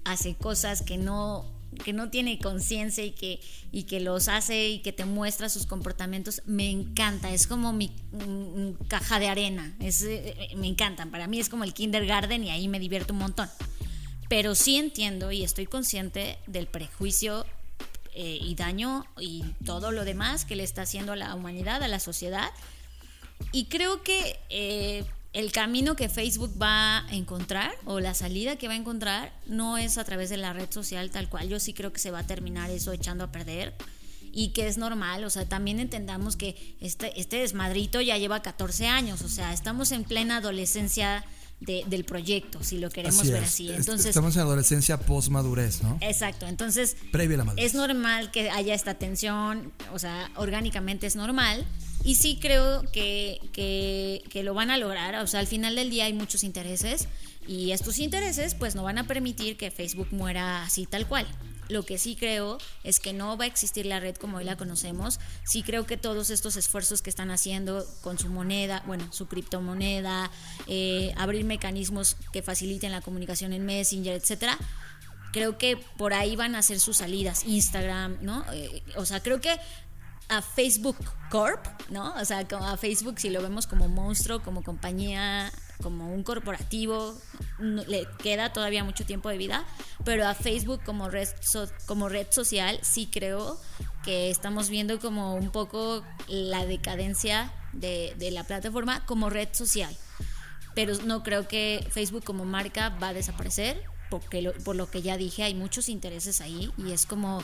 hace 0.04 0.34
cosas 0.34 0.82
que 0.82 0.96
no 0.96 1.58
que 1.84 1.92
no 1.92 2.10
tiene 2.10 2.38
conciencia 2.38 3.04
y 3.04 3.12
que, 3.12 3.40
y 3.72 3.84
que 3.84 4.00
los 4.00 4.28
hace 4.28 4.68
y 4.68 4.78
que 4.80 4.92
te 4.92 5.04
muestra 5.04 5.48
sus 5.48 5.66
comportamientos, 5.66 6.42
me 6.46 6.70
encanta. 6.70 7.32
Es 7.32 7.46
como 7.46 7.72
mi 7.72 7.92
caja 8.88 9.18
de 9.18 9.28
arena. 9.28 9.76
Eh, 9.80 9.90
eh, 10.02 10.56
me 10.56 10.66
encantan. 10.66 11.10
Para 11.10 11.26
mí 11.26 11.38
es 11.38 11.48
como 11.48 11.64
el 11.64 11.74
kindergarten 11.74 12.44
y 12.44 12.50
ahí 12.50 12.68
me 12.68 12.80
divierto 12.80 13.12
un 13.12 13.20
montón. 13.20 13.48
Pero 14.28 14.54
sí 14.54 14.76
entiendo 14.76 15.30
y 15.30 15.44
estoy 15.44 15.66
consciente 15.66 16.38
del 16.46 16.66
prejuicio 16.66 17.46
eh, 18.14 18.38
y 18.40 18.54
daño 18.54 19.06
y 19.20 19.44
todo 19.64 19.92
lo 19.92 20.04
demás 20.04 20.44
que 20.44 20.56
le 20.56 20.64
está 20.64 20.82
haciendo 20.82 21.12
a 21.12 21.16
la 21.16 21.34
humanidad, 21.34 21.82
a 21.82 21.88
la 21.88 22.00
sociedad. 22.00 22.50
Y 23.52 23.66
creo 23.66 24.02
que 24.02 25.06
el 25.38 25.52
camino 25.52 25.94
que 25.94 26.08
Facebook 26.08 26.52
va 26.60 27.06
a 27.06 27.14
encontrar 27.14 27.70
o 27.84 28.00
la 28.00 28.12
salida 28.12 28.56
que 28.56 28.66
va 28.66 28.74
a 28.74 28.76
encontrar 28.76 29.32
no 29.46 29.78
es 29.78 29.96
a 29.96 30.02
través 30.02 30.30
de 30.30 30.36
la 30.36 30.52
red 30.52 30.68
social 30.68 31.12
tal 31.12 31.28
cual. 31.28 31.48
Yo 31.48 31.60
sí 31.60 31.72
creo 31.72 31.92
que 31.92 32.00
se 32.00 32.10
va 32.10 32.18
a 32.18 32.26
terminar 32.26 32.70
eso 32.70 32.90
echando 32.90 33.22
a 33.22 33.30
perder 33.30 33.72
y 34.32 34.48
que 34.48 34.66
es 34.66 34.78
normal, 34.78 35.22
o 35.22 35.30
sea, 35.30 35.48
también 35.48 35.78
entendamos 35.78 36.34
que 36.34 36.76
este, 36.80 37.20
este 37.20 37.36
desmadrito 37.36 38.00
ya 38.00 38.18
lleva 38.18 38.42
14 38.42 38.88
años, 38.88 39.22
o 39.22 39.28
sea, 39.28 39.52
estamos 39.52 39.92
en 39.92 40.02
plena 40.02 40.38
adolescencia 40.38 41.24
del 41.60 42.04
proyecto, 42.04 42.64
si 42.64 42.78
lo 42.78 42.90
queremos 42.90 43.24
ver 43.28 43.44
así. 43.44 43.70
Entonces, 43.70 44.06
Estamos 44.06 44.34
en 44.34 44.42
adolescencia 44.42 44.98
post-madurez, 44.98 45.82
¿no? 45.84 45.98
Exacto, 46.00 46.48
entonces 46.48 46.96
Previa 47.12 47.36
a 47.36 47.38
la 47.38 47.44
madurez. 47.44 47.64
es 47.64 47.74
normal 47.74 48.32
que 48.32 48.50
haya 48.50 48.74
esta 48.74 48.94
tensión, 48.94 49.72
o 49.92 50.00
sea, 50.00 50.32
orgánicamente 50.34 51.06
es 51.06 51.14
normal, 51.14 51.64
y 52.04 52.14
sí 52.14 52.38
creo 52.40 52.82
que, 52.92 53.40
que, 53.52 54.42
lo 54.42 54.54
van 54.54 54.70
a 54.70 54.78
lograr. 54.78 55.14
O 55.16 55.26
sea, 55.26 55.40
al 55.40 55.46
final 55.46 55.74
del 55.74 55.90
día 55.90 56.04
hay 56.04 56.12
muchos 56.12 56.44
intereses 56.44 57.08
y 57.46 57.72
estos 57.72 57.98
intereses 57.98 58.54
pues 58.54 58.74
no 58.74 58.82
van 58.82 58.98
a 58.98 59.06
permitir 59.06 59.56
que 59.56 59.70
Facebook 59.70 60.08
muera 60.10 60.62
así 60.62 60.86
tal 60.86 61.06
cual. 61.06 61.26
Lo 61.68 61.84
que 61.84 61.98
sí 61.98 62.16
creo 62.16 62.56
es 62.82 62.98
que 62.98 63.12
no 63.12 63.36
va 63.36 63.44
a 63.44 63.46
existir 63.46 63.84
la 63.84 64.00
red 64.00 64.16
como 64.16 64.38
hoy 64.38 64.44
la 64.44 64.56
conocemos. 64.56 65.20
Sí 65.44 65.62
creo 65.62 65.84
que 65.84 65.98
todos 65.98 66.30
estos 66.30 66.56
esfuerzos 66.56 67.02
que 67.02 67.10
están 67.10 67.30
haciendo 67.30 67.84
con 68.00 68.18
su 68.18 68.30
moneda, 68.30 68.82
bueno, 68.86 69.12
su 69.12 69.26
criptomoneda, 69.26 70.30
eh, 70.66 71.12
abrir 71.16 71.44
mecanismos 71.44 72.16
que 72.32 72.42
faciliten 72.42 72.90
la 72.90 73.02
comunicación 73.02 73.52
en 73.52 73.66
Messenger, 73.66 74.14
etcétera, 74.14 74.56
creo 75.32 75.58
que 75.58 75.76
por 75.98 76.14
ahí 76.14 76.36
van 76.36 76.54
a 76.54 76.62
ser 76.62 76.80
sus 76.80 76.98
salidas. 76.98 77.44
Instagram, 77.44 78.16
¿no? 78.22 78.44
Eh, 78.52 78.82
o 78.96 79.04
sea, 79.04 79.20
creo 79.22 79.42
que 79.42 79.50
a 80.28 80.42
Facebook 80.42 80.96
Corp, 81.30 81.66
¿no? 81.90 82.14
O 82.14 82.24
sea, 82.24 82.46
a 82.60 82.76
Facebook 82.76 83.18
si 83.18 83.30
lo 83.30 83.42
vemos 83.42 83.66
como 83.66 83.88
monstruo, 83.88 84.42
como 84.42 84.62
compañía, 84.62 85.50
como 85.82 86.12
un 86.12 86.22
corporativo, 86.22 87.14
le 87.58 88.06
queda 88.22 88.52
todavía 88.52 88.84
mucho 88.84 89.06
tiempo 89.06 89.28
de 89.28 89.38
vida, 89.38 89.64
pero 90.04 90.26
a 90.26 90.34
Facebook 90.34 90.82
como 90.84 91.08
red, 91.08 91.28
como 91.86 92.08
red 92.08 92.26
social 92.30 92.78
sí 92.82 93.08
creo 93.10 93.58
que 94.04 94.30
estamos 94.30 94.68
viendo 94.70 94.98
como 94.98 95.34
un 95.34 95.50
poco 95.50 96.02
la 96.26 96.66
decadencia 96.66 97.52
de, 97.72 98.14
la 98.32 98.44
plataforma 98.44 99.04
como 99.06 99.30
red 99.30 99.48
social. 99.52 99.94
Pero 100.74 100.94
no 101.04 101.22
creo 101.22 101.48
que 101.48 101.86
Facebook 101.90 102.24
como 102.24 102.44
marca 102.44 102.90
va 102.90 103.08
a 103.08 103.12
desaparecer, 103.12 103.82
porque 104.10 104.52
por 104.64 104.76
lo 104.76 104.90
que 104.90 105.02
ya 105.02 105.16
dije, 105.16 105.42
hay 105.42 105.54
muchos 105.54 105.88
intereses 105.88 106.40
ahí 106.40 106.72
y 106.76 106.92
es 106.92 107.06
como 107.06 107.42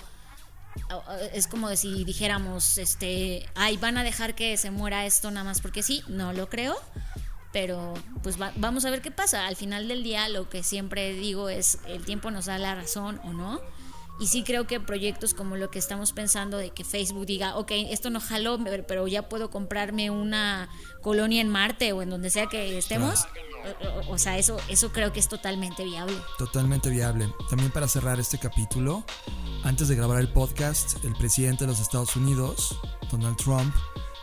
es 1.32 1.46
como 1.46 1.74
si 1.76 2.04
dijéramos, 2.04 2.78
este, 2.78 3.48
ay, 3.54 3.76
van 3.76 3.98
a 3.98 4.04
dejar 4.04 4.34
que 4.34 4.56
se 4.56 4.70
muera 4.70 5.06
esto 5.06 5.30
nada 5.30 5.44
más 5.44 5.60
porque 5.60 5.82
sí, 5.82 6.02
no 6.08 6.32
lo 6.32 6.48
creo, 6.48 6.76
pero 7.52 7.94
pues 8.22 8.36
vamos 8.56 8.84
a 8.84 8.90
ver 8.90 9.00
qué 9.00 9.10
pasa. 9.10 9.46
Al 9.46 9.56
final 9.56 9.88
del 9.88 10.02
día 10.02 10.28
lo 10.28 10.48
que 10.48 10.62
siempre 10.62 11.12
digo 11.12 11.48
es, 11.48 11.78
el 11.86 12.04
tiempo 12.04 12.30
nos 12.30 12.46
da 12.46 12.58
la 12.58 12.74
razón 12.74 13.20
o 13.24 13.32
no. 13.32 13.60
Y 14.20 14.28
sí 14.28 14.44
creo 14.44 14.66
que 14.66 14.78
proyectos 14.78 15.34
como 15.34 15.56
lo 15.56 15.70
que 15.70 15.78
estamos 15.78 16.12
pensando 16.12 16.56
de 16.56 16.70
que 16.70 16.84
Facebook 16.84 17.26
diga, 17.26 17.56
ok, 17.56 17.72
esto 17.90 18.10
no 18.10 18.20
jaló, 18.20 18.58
pero 18.86 19.08
ya 19.08 19.28
puedo 19.28 19.50
comprarme 19.50 20.10
una 20.10 20.68
colonia 21.02 21.40
en 21.40 21.48
Marte 21.48 21.92
o 21.92 22.00
en 22.00 22.10
donde 22.10 22.30
sea 22.30 22.46
que 22.46 22.78
estemos. 22.78 23.26
O, 24.08 24.18
sea, 24.18 24.38
eso, 24.38 24.58
eso 24.68 24.92
creo 24.92 25.12
que 25.12 25.20
es 25.20 25.28
totalmente 25.28 25.84
viable. 25.84 26.14
Totalmente 26.38 26.90
viable. 26.90 27.32
También 27.48 27.72
para 27.72 27.88
cerrar 27.88 28.20
este 28.20 28.38
capítulo, 28.38 29.04
antes 29.64 29.88
de 29.88 29.96
grabar 29.96 30.20
el 30.20 30.28
podcast, 30.28 31.02
el 31.04 31.14
presidente 31.14 31.64
de 31.64 31.70
los 31.70 31.80
Estados 31.80 32.14
Unidos, 32.14 32.78
Donald 33.10 33.36
Trump, 33.36 33.74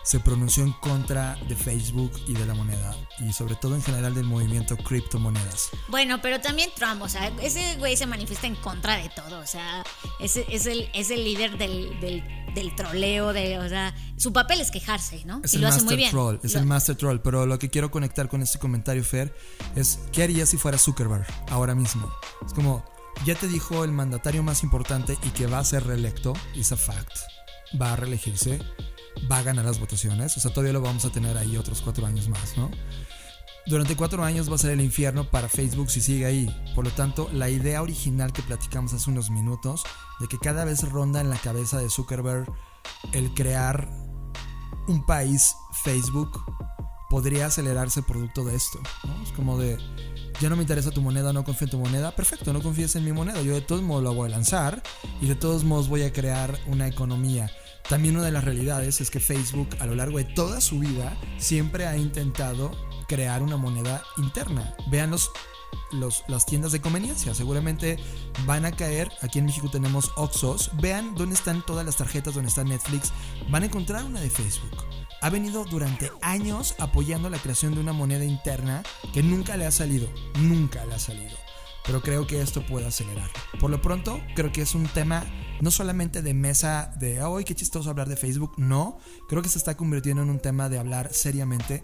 se 0.03 0.19
pronunció 0.19 0.63
en 0.63 0.73
contra 0.73 1.35
de 1.47 1.55
Facebook 1.55 2.11
y 2.27 2.33
de 2.33 2.45
la 2.45 2.53
moneda 2.53 2.95
y 3.19 3.33
sobre 3.33 3.55
todo 3.55 3.75
en 3.75 3.83
general 3.83 4.13
del 4.15 4.25
movimiento 4.25 4.75
criptomonedas. 4.77 5.69
Bueno, 5.89 6.21
pero 6.21 6.41
también 6.41 6.69
Trump, 6.75 7.01
o 7.01 7.09
sea, 7.09 7.27
ese 7.41 7.75
güey 7.77 7.95
se 7.95 8.07
manifiesta 8.07 8.47
en 8.47 8.55
contra 8.55 8.97
de 8.97 9.09
todo, 9.09 9.39
o 9.39 9.45
sea, 9.45 9.83
es, 10.19 10.37
es, 10.37 10.65
el, 10.65 10.89
es 10.93 11.11
el 11.11 11.23
líder 11.23 11.57
del, 11.57 11.99
del, 11.99 12.75
troleo, 12.75 13.33
de, 13.33 13.59
o 13.59 13.69
sea, 13.69 13.93
su 14.17 14.33
papel 14.33 14.61
es 14.61 14.71
quejarse, 14.71 15.23
¿no? 15.25 15.41
Es 15.43 15.53
y 15.53 15.57
el 15.57 15.63
lo 15.63 15.67
hace 15.67 15.83
muy 15.83 15.95
bien. 15.95 16.11
Troll, 16.11 16.39
es 16.43 16.55
el 16.55 16.65
master 16.65 16.95
troll, 16.95 17.19
pero 17.19 17.45
lo 17.45 17.59
que 17.59 17.69
quiero 17.69 17.91
conectar 17.91 18.27
con 18.27 18.41
este 18.41 18.59
comentario, 18.59 19.03
Fer, 19.03 19.35
es 19.75 19.99
¿qué 20.11 20.23
haría 20.23 20.45
si 20.45 20.57
fuera 20.57 20.77
Zuckerberg 20.77 21.27
ahora 21.49 21.75
mismo? 21.75 22.11
Es 22.45 22.53
como, 22.53 22.83
ya 23.25 23.35
te 23.35 23.47
dijo 23.47 23.83
el 23.83 23.91
mandatario 23.91 24.41
más 24.41 24.63
importante 24.63 25.17
y 25.23 25.29
que 25.29 25.47
va 25.47 25.59
a 25.59 25.63
ser 25.63 25.85
reelecto, 25.85 26.33
is 26.55 26.71
a 26.71 26.77
fact, 26.77 27.17
va 27.79 27.93
a 27.93 27.95
reelegirse, 27.95 28.59
va 29.32 29.39
a 29.39 29.43
ganar 29.43 29.65
las 29.65 29.80
votaciones, 29.80 30.36
o 30.38 30.39
sea, 30.39 30.52
todavía 30.52 30.74
lo 30.74 30.82
vamos 30.82 31.06
a 31.06 31.12
tener 31.12 31.38
ahí 31.38 31.58
otros 31.58 31.82
cuatro 31.82 32.06
años 32.06 32.28
más, 32.28 32.58
¿no? 32.58 32.71
Durante 33.67 33.95
cuatro 33.95 34.24
años 34.24 34.50
va 34.50 34.56
a 34.56 34.58
ser 34.58 34.71
el 34.71 34.82
infierno 34.82 35.30
para 35.30 35.47
Facebook 35.47 35.91
si 35.91 36.02
sigue 36.02 36.26
ahí. 36.26 36.50
Por 36.74 36.84
lo 36.84 36.91
tanto, 36.91 37.30
la 37.32 37.50
idea 37.50 37.82
original 37.84 38.34
que 38.34 38.41
platicamos 38.41 38.91
hace 38.93 39.10
unos 39.12 39.30
minutos, 39.30 39.84
de 40.19 40.28
que 40.28 40.39
cada 40.39 40.65
vez 40.65 40.82
ronda 40.89 41.21
en 41.21 41.30
la 41.30 41.38
cabeza 41.38 41.78
de 41.78 41.89
Zuckerberg 41.89 42.52
el 43.13 43.34
crear 43.36 43.88
un 44.88 45.06
país 45.06 45.54
Facebook, 45.84 46.43
podría 47.10 47.47
acelerarse 47.47 48.02
producto 48.02 48.43
de 48.45 48.56
esto. 48.56 48.80
¿no? 49.04 49.21
Es 49.21 49.32
como 49.34 49.60
de, 49.60 49.78
ya 50.39 50.50
no 50.50 50.56
me 50.56 50.63
interesa 50.63 50.91
tu 50.91 51.02
moneda, 51.02 51.34
no 51.34 51.43
confío 51.43 51.65
en 51.65 51.71
tu 51.71 51.78
moneda, 51.78 52.15
perfecto, 52.15 52.54
no 52.54 52.62
confíes 52.62 52.95
en 52.95 53.06
mi 53.06 53.12
moneda, 53.12 53.41
yo 53.41 53.54
de 53.54 53.62
todos 53.62 53.84
modos 53.84 54.04
lo 54.04 54.13
voy 54.13 54.30
a 54.30 54.32
lanzar 54.32 54.82
y 55.21 55.28
de 55.28 55.36
todos 55.36 55.63
modos 55.63 55.88
voy 55.88 56.04
a 56.04 56.12
crear 56.13 56.58
una 56.67 56.88
economía. 56.88 57.52
También 57.91 58.15
una 58.15 58.27
de 58.27 58.32
las 58.32 58.45
realidades 58.45 59.01
es 59.01 59.12
que 59.12 59.19
Facebook 59.19 59.67
a 59.80 59.86
lo 59.86 59.95
largo 59.95 60.17
de 60.17 60.23
toda 60.23 60.62
su 60.62 60.80
vida 60.80 61.17
siempre 61.38 61.88
ha 61.88 61.97
intentado 61.97 62.71
crear 63.06 63.43
una 63.43 63.58
moneda 63.58 64.01
interna. 64.15 64.77
Vean 64.89 65.12
los, 65.12 65.30
las 66.30 66.45
tiendas 66.45 66.71
de 66.71 66.80
conveniencia, 66.80 67.34
seguramente 67.34 67.97
van 68.45 68.63
a 68.63 68.71
caer, 68.71 69.12
aquí 69.21 69.39
en 69.39 69.45
México 69.47 69.69
tenemos 69.69 70.10
Oxos, 70.15 70.71
vean 70.80 71.15
dónde 71.15 71.36
están 71.36 71.65
todas 71.65 71.86
las 71.86 71.97
tarjetas, 71.97 72.34
dónde 72.34 72.47
está 72.47 72.63
Netflix, 72.63 73.12
van 73.49 73.63
a 73.63 73.65
encontrar 73.65 74.06
una 74.06 74.21
de 74.21 74.30
Facebook. 74.30 74.86
Ha 75.21 75.30
venido 75.30 75.65
durante 75.65 76.13
años 76.21 76.75
apoyando 76.80 77.30
la 77.30 77.39
creación 77.39 77.75
de 77.75 77.82
una 77.82 77.91
moneda 77.91 78.23
interna 78.23 78.84
que 79.13 79.21
nunca 79.21 79.58
le 79.58 79.65
ha 79.65 79.71
salido, 79.71 80.08
nunca 80.39 80.86
le 80.86 80.93
ha 80.93 80.99
salido. 80.99 81.40
Pero 81.86 82.02
creo 82.02 82.28
que 82.28 82.41
esto 82.41 82.65
puede 82.65 82.88
acelerar. 82.88 83.30
Por 83.60 83.72
lo 83.72 83.82
pronto, 83.82 84.22
creo 84.36 84.52
que 84.52 84.62
es 84.62 84.76
un 84.76 84.86
tema 84.88 85.26
no 85.62 85.72
solamente 85.72 86.22
de 86.22 86.34
mesa 86.34 86.91
de, 87.00 87.22
hoy 87.24 87.44
qué 87.44 87.56
chistoso 87.56 87.89
hablar 87.89 88.10
de 88.10 88.17
Facebook, 88.17 88.54
no, 88.58 88.98
creo 89.30 89.41
que 89.41 89.50
se 89.50 89.58
está 89.58 89.78
convirtiendo 89.78 90.24
en 90.24 90.30
un 90.30 90.39
tema 90.39 90.70
de 90.70 90.80
hablar 90.80 91.13
seriamente 91.13 91.84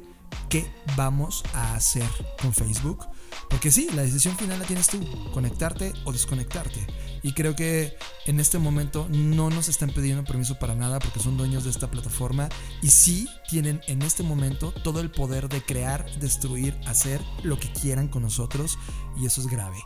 qué 0.50 0.66
vamos 0.96 1.44
a 1.54 1.76
hacer 1.76 2.10
con 2.42 2.54
Facebook. 2.54 3.06
Porque 3.50 3.72
sí, 3.72 3.88
la 3.94 4.02
decisión 4.02 4.36
final 4.36 4.60
la 4.60 4.66
tienes 4.66 4.88
tú, 4.88 5.00
conectarte 5.32 5.94
o 6.06 6.12
desconectarte. 6.12 6.86
Y 7.24 7.34
creo 7.34 7.56
que 7.56 7.98
en 8.26 8.40
este 8.40 8.60
momento 8.60 9.08
no 9.10 9.50
nos 9.50 9.70
están 9.70 9.90
pidiendo 9.90 10.24
permiso 10.24 10.60
para 10.60 10.76
nada 10.76 11.00
porque 11.00 11.20
son 11.20 11.38
dueños 11.38 11.64
de 11.64 11.70
esta 11.70 11.90
plataforma 11.90 12.50
y 12.82 12.90
sí 12.90 13.28
tienen 13.50 13.82
en 13.88 14.02
este 14.02 14.24
momento 14.24 14.74
todo 14.84 15.00
el 15.00 15.12
poder 15.12 15.50
de 15.50 15.62
crear, 15.62 16.06
destruir, 16.20 16.78
hacer 16.86 17.22
lo 17.44 17.60
que 17.60 17.72
quieran 17.72 18.08
con 18.08 18.24
nosotros 18.24 18.78
y 19.20 19.26
eso 19.26 19.42
es 19.42 19.48
grave. 19.48 19.78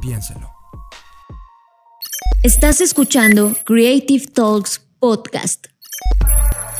Piénselo. 0.00 0.50
Estás 2.42 2.80
escuchando 2.80 3.56
Creative 3.64 4.26
Talks 4.26 4.80
Podcast. 5.00 5.66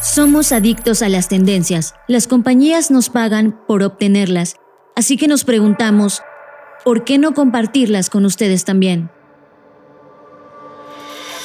Somos 0.02 0.52
adictos 0.52 1.02
a 1.02 1.08
las 1.08 1.28
tendencias. 1.28 1.94
Las 2.06 2.28
compañías 2.28 2.92
nos 2.92 3.10
pagan 3.10 3.60
por 3.66 3.82
obtenerlas. 3.82 4.54
Así 4.94 5.16
que 5.16 5.26
nos 5.26 5.44
preguntamos, 5.44 6.22
¿por 6.84 7.04
qué 7.04 7.18
no 7.18 7.34
compartirlas 7.34 8.08
con 8.08 8.24
ustedes 8.24 8.64
también? 8.64 9.10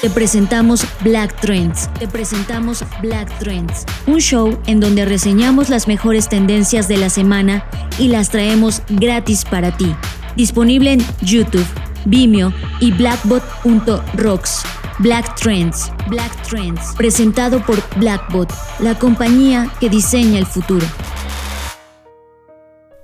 Te 0.04 0.10
presentamos 0.10 0.86
Black 1.02 1.40
Trends. 1.40 1.88
Te 1.94 2.10
presentamos 2.10 2.84
Black 3.02 3.40
Trends, 3.40 3.86
un 4.06 4.20
show 4.20 4.60
en 4.68 4.82
donde 4.82 5.06
reseñamos 5.06 5.70
las 5.70 5.88
mejores 5.88 6.28
tendencias 6.28 6.90
de 6.90 6.98
la 6.98 7.10
semana 7.10 7.66
y 7.98 8.10
las 8.10 8.30
traemos 8.30 8.82
gratis 8.90 9.46
para 9.46 9.78
ti. 9.78 9.96
Disponible 10.36 10.92
en 10.92 11.00
YouTube, 11.22 11.66
Vimeo 12.04 12.52
y 12.82 12.92
blackbot.rocks. 12.92 14.64
Black 15.00 15.36
Trends. 15.36 15.90
Black 16.10 16.50
Trends. 16.50 16.82
Presentado 16.98 17.66
por 17.66 17.82
Blackbot, 17.98 18.54
la 18.80 19.00
compañía 19.00 19.72
que 19.80 19.90
diseña 19.90 20.38
el 20.38 20.46
futuro. 20.46 20.86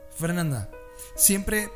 Fernanda, 0.10 0.70
siempre, 1.16 1.70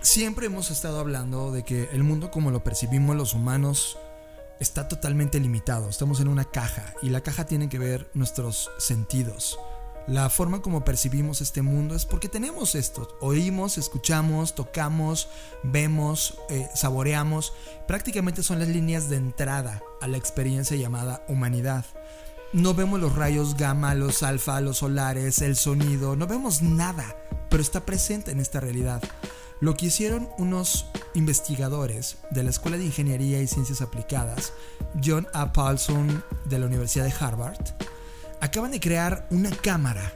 siempre 0.00 0.46
hemos 0.46 0.70
estado 0.70 1.00
hablando 1.00 1.52
de 1.52 1.64
que 1.64 1.90
el 1.92 2.02
mundo 2.02 2.30
como 2.30 2.50
lo 2.50 2.64
percibimos 2.64 3.14
los 3.14 3.34
humanos 3.34 3.98
está 4.60 4.88
totalmente 4.88 5.40
limitado. 5.40 5.88
Estamos 5.88 6.20
en 6.20 6.28
una 6.28 6.44
caja 6.44 6.94
y 7.02 7.10
la 7.10 7.22
caja 7.22 7.46
tiene 7.46 7.68
que 7.68 7.78
ver 7.78 8.10
nuestros 8.14 8.70
sentidos. 8.78 9.58
La 10.06 10.28
forma 10.28 10.60
como 10.60 10.84
percibimos 10.84 11.40
este 11.40 11.62
mundo 11.62 11.94
es 11.94 12.04
porque 12.04 12.28
tenemos 12.28 12.74
esto. 12.74 13.16
Oímos, 13.20 13.78
escuchamos, 13.78 14.54
tocamos, 14.54 15.28
vemos, 15.62 16.38
eh, 16.50 16.68
saboreamos. 16.74 17.54
Prácticamente 17.88 18.42
son 18.42 18.58
las 18.58 18.68
líneas 18.68 19.08
de 19.08 19.16
entrada 19.16 19.82
a 20.02 20.06
la 20.06 20.18
experiencia 20.18 20.76
llamada 20.76 21.24
humanidad. 21.26 21.86
No 22.52 22.74
vemos 22.74 23.00
los 23.00 23.16
rayos 23.16 23.56
gamma, 23.56 23.94
los 23.94 24.22
alfa, 24.22 24.60
los 24.60 24.78
solares, 24.78 25.40
el 25.40 25.56
sonido, 25.56 26.14
no 26.14 26.26
vemos 26.26 26.62
nada, 26.62 27.16
pero 27.48 27.62
está 27.62 27.84
presente 27.84 28.30
en 28.30 28.40
esta 28.40 28.60
realidad. 28.60 29.02
Lo 29.60 29.74
que 29.74 29.86
hicieron 29.86 30.28
unos 30.38 30.86
investigadores 31.14 32.18
de 32.30 32.42
la 32.42 32.50
Escuela 32.50 32.76
de 32.76 32.84
Ingeniería 32.84 33.40
y 33.40 33.46
Ciencias 33.46 33.80
Aplicadas, 33.80 34.52
John 35.02 35.26
A. 35.32 35.52
Paulson 35.52 36.22
de 36.44 36.58
la 36.58 36.66
Universidad 36.66 37.04
de 37.04 37.14
Harvard, 37.18 37.60
acaban 38.40 38.72
de 38.72 38.80
crear 38.80 39.26
una 39.30 39.50
cámara 39.50 40.12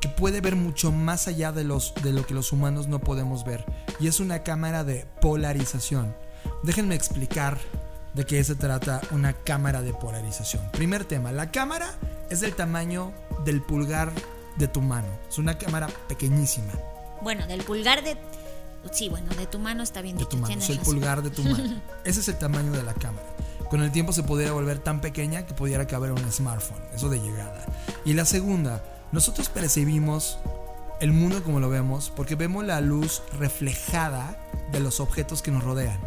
que 0.00 0.08
puede 0.08 0.40
ver 0.40 0.56
mucho 0.56 0.92
más 0.92 1.26
allá 1.26 1.52
de, 1.52 1.64
los, 1.64 1.94
de 2.02 2.12
lo 2.12 2.26
que 2.26 2.34
los 2.34 2.52
humanos 2.52 2.86
no 2.86 3.00
podemos 3.00 3.44
ver. 3.44 3.64
Y 3.98 4.08
es 4.08 4.20
una 4.20 4.42
cámara 4.42 4.84
de 4.84 5.06
polarización. 5.20 6.14
Déjenme 6.62 6.94
explicar 6.94 7.58
de 8.14 8.24
qué 8.24 8.42
se 8.44 8.54
trata 8.54 9.00
una 9.10 9.32
cámara 9.32 9.82
de 9.82 9.92
polarización. 9.92 10.70
Primer 10.72 11.04
tema, 11.04 11.32
la 11.32 11.50
cámara 11.50 11.94
es 12.30 12.40
del 12.40 12.54
tamaño 12.54 13.12
del 13.44 13.62
pulgar 13.62 14.12
de 14.56 14.68
tu 14.68 14.80
mano. 14.80 15.08
Es 15.28 15.38
una 15.38 15.58
cámara 15.58 15.88
pequeñísima. 16.08 16.72
Bueno, 17.22 17.46
del 17.46 17.62
pulgar 17.62 18.02
de... 18.02 18.16
Sí, 18.92 19.08
bueno, 19.08 19.34
de 19.34 19.46
tu 19.46 19.58
mano 19.58 19.82
está 19.82 20.02
bien 20.02 20.16
de 20.16 20.26
tu 20.26 20.36
mano, 20.36 20.54
es 20.54 20.70
el 20.70 20.78
pulgar 20.78 21.22
de 21.22 21.30
tu 21.30 21.42
mano. 21.42 21.80
Ese 22.04 22.20
es 22.20 22.28
el 22.28 22.38
tamaño 22.38 22.72
de 22.72 22.82
la 22.82 22.94
cámara. 22.94 23.26
Con 23.70 23.82
el 23.82 23.90
tiempo 23.90 24.12
se 24.12 24.22
podría 24.22 24.52
volver 24.52 24.78
tan 24.78 25.00
pequeña 25.00 25.44
que 25.44 25.54
pudiera 25.54 25.86
caber 25.86 26.12
en 26.12 26.24
un 26.24 26.32
smartphone, 26.32 26.82
eso 26.94 27.08
de 27.08 27.20
llegada. 27.20 27.64
Y 28.04 28.12
la 28.12 28.24
segunda, 28.24 28.82
nosotros 29.12 29.48
percibimos 29.48 30.38
el 31.00 31.12
mundo 31.12 31.42
como 31.42 31.60
lo 31.60 31.68
vemos 31.68 32.10
porque 32.14 32.36
vemos 32.36 32.64
la 32.64 32.80
luz 32.80 33.22
reflejada 33.38 34.38
de 34.72 34.80
los 34.80 35.00
objetos 35.00 35.42
que 35.42 35.50
nos 35.50 35.64
rodean. 35.64 35.98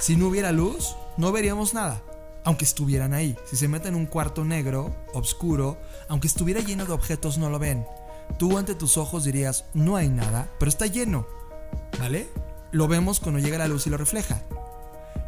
Si 0.00 0.16
no 0.16 0.28
hubiera 0.28 0.52
luz, 0.52 0.96
no 1.16 1.32
veríamos 1.32 1.72
nada, 1.72 2.02
aunque 2.44 2.64
estuvieran 2.64 3.14
ahí. 3.14 3.36
Si 3.46 3.56
se 3.56 3.68
mete 3.68 3.88
en 3.88 3.94
un 3.94 4.06
cuarto 4.06 4.44
negro, 4.44 4.94
oscuro, 5.12 5.78
aunque 6.08 6.26
estuviera 6.26 6.60
lleno 6.60 6.84
de 6.84 6.92
objetos, 6.92 7.38
no 7.38 7.48
lo 7.48 7.58
ven. 7.58 7.86
Tú 8.38 8.58
ante 8.58 8.74
tus 8.74 8.96
ojos 8.96 9.24
dirías, 9.24 9.66
no 9.74 9.96
hay 9.96 10.08
nada, 10.08 10.50
pero 10.58 10.68
está 10.68 10.86
lleno. 10.86 11.26
¿Vale? 11.98 12.28
Lo 12.72 12.88
vemos 12.88 13.20
cuando 13.20 13.40
llega 13.40 13.58
la 13.58 13.68
luz 13.68 13.86
y 13.86 13.90
lo 13.90 13.96
refleja. 13.96 14.42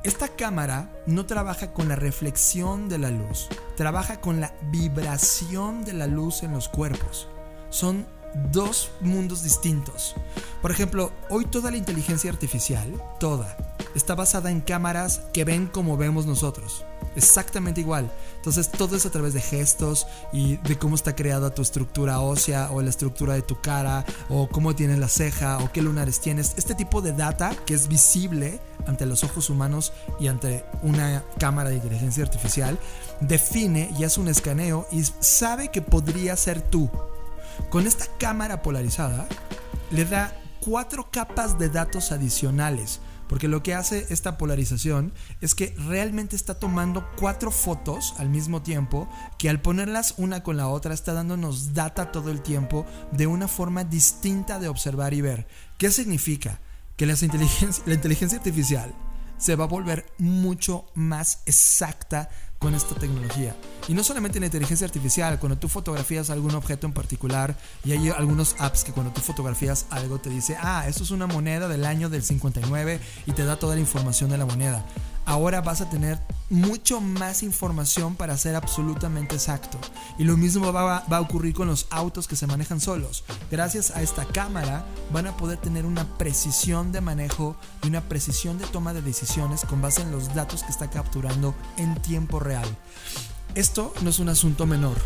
Esta 0.02 0.28
cámara 0.28 0.90
no 1.06 1.26
trabaja 1.26 1.72
con 1.72 1.88
la 1.88 1.96
reflexión 1.96 2.88
de 2.88 2.98
la 2.98 3.10
luz, 3.10 3.48
trabaja 3.76 4.20
con 4.20 4.40
la 4.40 4.54
vibración 4.70 5.84
de 5.84 5.94
la 5.94 6.06
luz 6.06 6.42
en 6.42 6.52
los 6.52 6.68
cuerpos. 6.68 7.28
Son 7.70 8.06
dos 8.52 8.90
mundos 9.00 9.42
distintos. 9.42 10.14
Por 10.62 10.70
ejemplo, 10.70 11.12
hoy 11.28 11.44
toda 11.44 11.70
la 11.70 11.76
inteligencia 11.76 12.30
artificial, 12.30 12.92
toda, 13.18 13.56
está 13.94 14.14
basada 14.14 14.50
en 14.50 14.60
cámaras 14.60 15.22
que 15.32 15.44
ven 15.44 15.66
como 15.66 15.96
vemos 15.96 16.26
nosotros. 16.26 16.84
Exactamente 17.16 17.80
igual. 17.80 18.12
Entonces 18.36 18.70
todo 18.70 18.94
es 18.94 19.06
a 19.06 19.10
través 19.10 19.32
de 19.32 19.40
gestos 19.40 20.06
y 20.32 20.58
de 20.58 20.78
cómo 20.78 20.94
está 20.94 21.16
creada 21.16 21.54
tu 21.54 21.62
estructura 21.62 22.20
ósea 22.20 22.70
o 22.70 22.82
la 22.82 22.90
estructura 22.90 23.34
de 23.34 23.42
tu 23.42 23.60
cara 23.60 24.04
o 24.28 24.48
cómo 24.48 24.76
tienes 24.76 24.98
la 24.98 25.08
ceja 25.08 25.58
o 25.58 25.72
qué 25.72 25.80
lunares 25.82 26.20
tienes. 26.20 26.52
Este 26.56 26.74
tipo 26.74 27.00
de 27.00 27.12
data 27.12 27.56
que 27.64 27.74
es 27.74 27.88
visible 27.88 28.60
ante 28.86 29.06
los 29.06 29.24
ojos 29.24 29.50
humanos 29.50 29.92
y 30.20 30.28
ante 30.28 30.64
una 30.82 31.24
cámara 31.38 31.70
de 31.70 31.76
inteligencia 31.76 32.22
artificial 32.22 32.78
define 33.20 33.90
y 33.98 34.04
hace 34.04 34.20
un 34.20 34.28
escaneo 34.28 34.86
y 34.92 35.02
sabe 35.20 35.70
que 35.70 35.82
podría 35.82 36.36
ser 36.36 36.60
tú. 36.60 36.90
Con 37.70 37.86
esta 37.86 38.06
cámara 38.18 38.60
polarizada 38.60 39.26
le 39.90 40.04
da 40.04 40.38
cuatro 40.60 41.08
capas 41.10 41.58
de 41.58 41.70
datos 41.70 42.12
adicionales 42.12 43.00
porque 43.28 43.48
lo 43.48 43.62
que 43.62 43.74
hace 43.74 44.06
esta 44.10 44.38
polarización 44.38 45.12
es 45.40 45.54
que 45.54 45.74
realmente 45.88 46.36
está 46.36 46.58
tomando 46.58 47.08
cuatro 47.16 47.50
fotos 47.50 48.14
al 48.18 48.28
mismo 48.28 48.62
tiempo, 48.62 49.08
que 49.38 49.48
al 49.50 49.60
ponerlas 49.60 50.14
una 50.16 50.42
con 50.42 50.56
la 50.56 50.68
otra 50.68 50.94
está 50.94 51.12
dándonos 51.12 51.74
data 51.74 52.12
todo 52.12 52.30
el 52.30 52.42
tiempo 52.42 52.86
de 53.12 53.26
una 53.26 53.48
forma 53.48 53.84
distinta 53.84 54.58
de 54.58 54.68
observar 54.68 55.14
y 55.14 55.20
ver. 55.20 55.46
¿Qué 55.78 55.90
significa? 55.90 56.60
Que 56.96 57.06
la 57.06 57.14
inteligencia 57.14 58.38
artificial 58.38 58.94
se 59.38 59.56
va 59.56 59.64
a 59.64 59.68
volver 59.68 60.06
mucho 60.18 60.86
más 60.94 61.42
exacta 61.46 62.30
con 62.58 62.74
esta 62.74 62.94
tecnología. 62.94 63.54
Y 63.88 63.94
no 63.94 64.02
solamente 64.02 64.38
en 64.38 64.42
la 64.42 64.46
inteligencia 64.46 64.86
artificial, 64.86 65.38
cuando 65.38 65.58
tú 65.58 65.68
fotografías 65.68 66.30
algún 66.30 66.54
objeto 66.54 66.86
en 66.86 66.92
particular 66.92 67.56
y 67.84 67.92
hay 67.92 68.08
algunos 68.10 68.56
apps 68.58 68.84
que 68.84 68.92
cuando 68.92 69.12
tú 69.12 69.20
fotografías 69.20 69.86
algo 69.90 70.18
te 70.18 70.30
dice, 70.30 70.56
ah, 70.60 70.86
esto 70.88 71.02
es 71.02 71.10
una 71.10 71.26
moneda 71.26 71.68
del 71.68 71.84
año 71.84 72.08
del 72.08 72.22
59 72.22 73.00
y 73.26 73.32
te 73.32 73.44
da 73.44 73.56
toda 73.56 73.74
la 73.74 73.80
información 73.80 74.30
de 74.30 74.38
la 74.38 74.46
moneda 74.46 74.84
ahora 75.26 75.60
vas 75.60 75.80
a 75.80 75.90
tener 75.90 76.18
mucho 76.48 77.00
más 77.00 77.42
información 77.42 78.14
para 78.14 78.36
ser 78.38 78.54
absolutamente 78.54 79.34
exacto. 79.34 79.78
Y 80.18 80.24
lo 80.24 80.36
mismo 80.36 80.72
va, 80.72 80.98
a 80.98 81.20
ocurrir 81.20 81.52
con 81.52 81.66
los 81.66 81.86
autos 81.90 82.28
que 82.28 82.36
se 82.36 82.46
manejan 82.46 82.80
solos. 82.80 83.24
Gracias 83.50 83.90
a 83.90 84.02
esta 84.02 84.24
cámara 84.24 84.86
van 85.12 85.26
a 85.26 85.36
poder 85.36 85.58
tener 85.58 85.84
una 85.84 86.04
precisión 86.16 86.92
de 86.92 87.00
manejo 87.00 87.56
y 87.82 87.88
una 87.88 88.00
precisión 88.00 88.58
de 88.58 88.66
toma 88.66 88.94
de 88.94 89.02
decisiones 89.02 89.64
con 89.64 89.82
base 89.82 90.02
en 90.02 90.12
los 90.12 90.34
datos 90.34 90.62
que 90.62 90.70
está 90.70 90.88
capturando 90.88 91.54
en 91.76 92.00
tiempo 92.00 92.38
real. 92.38 92.66
Esto 93.54 93.92
no 94.02 94.10
es 94.10 94.20
un 94.20 94.28
asunto 94.28 94.66
menor. 94.66 94.96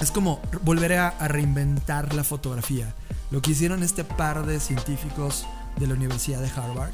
Es 0.00 0.10
como 0.10 0.40
volver 0.62 0.94
a, 0.94 1.10
reinventar 1.28 2.14
la 2.14 2.24
fotografía. 2.24 2.94
Lo 3.30 3.40
que 3.40 3.52
hicieron 3.52 3.82
este 3.82 4.04
par 4.04 4.44
de 4.44 4.60
científicos 4.60 5.46
de 5.78 5.86
la 5.86 5.94
Universidad 5.94 6.40
de 6.40 6.50
Harvard 6.50 6.92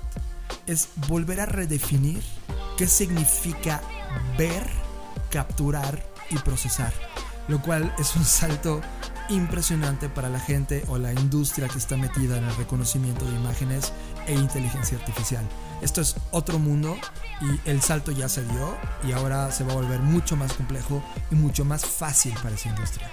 es 0.66 0.88
volver 1.08 1.40
a 1.40 1.46
redefinir 1.46 2.22
qué 2.76 2.86
significa 2.86 3.80
ver, 4.38 4.66
capturar 5.30 6.04
y 6.30 6.38
procesar, 6.38 6.92
lo 7.48 7.60
cual 7.62 7.94
es 7.98 8.16
un 8.16 8.24
salto 8.24 8.80
impresionante 9.28 10.08
para 10.08 10.28
la 10.28 10.38
gente 10.38 10.84
o 10.88 10.98
la 10.98 11.12
industria 11.12 11.68
que 11.68 11.78
está 11.78 11.96
metida 11.96 12.36
en 12.36 12.44
el 12.44 12.56
reconocimiento 12.56 13.24
de 13.24 13.36
imágenes 13.36 13.92
e 14.26 14.34
inteligencia 14.34 14.98
artificial. 14.98 15.44
Esto 15.82 16.00
es 16.00 16.16
otro 16.30 16.58
mundo 16.58 16.96
y 17.40 17.68
el 17.68 17.82
salto 17.82 18.12
ya 18.12 18.28
se 18.28 18.44
dio 18.44 18.76
y 19.06 19.12
ahora 19.12 19.50
se 19.52 19.64
va 19.64 19.72
a 19.72 19.76
volver 19.76 20.00
mucho 20.00 20.36
más 20.36 20.52
complejo 20.52 21.02
y 21.30 21.34
mucho 21.34 21.64
más 21.64 21.84
fácil 21.84 22.34
para 22.42 22.54
esa 22.54 22.68
industria. 22.68 23.10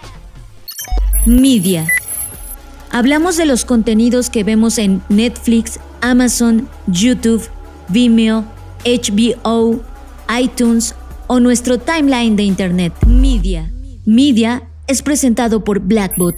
Media. 1.25 1.87
Hablamos 2.91 3.37
de 3.37 3.45
los 3.45 3.65
contenidos 3.65 4.29
que 4.29 4.43
vemos 4.43 4.77
en 4.77 5.01
Netflix, 5.09 5.79
Amazon, 6.03 6.67
YouTube, 6.87 7.41
Vimeo, 7.87 8.43
HBO, 8.83 9.81
iTunes 10.37 10.95
o 11.27 11.39
nuestro 11.39 11.79
timeline 11.79 12.35
de 12.35 12.43
Internet. 12.43 12.93
Media. 13.07 13.71
Media 14.05 14.69
es 14.87 15.01
presentado 15.01 15.63
por 15.63 15.79
Blackbot, 15.79 16.35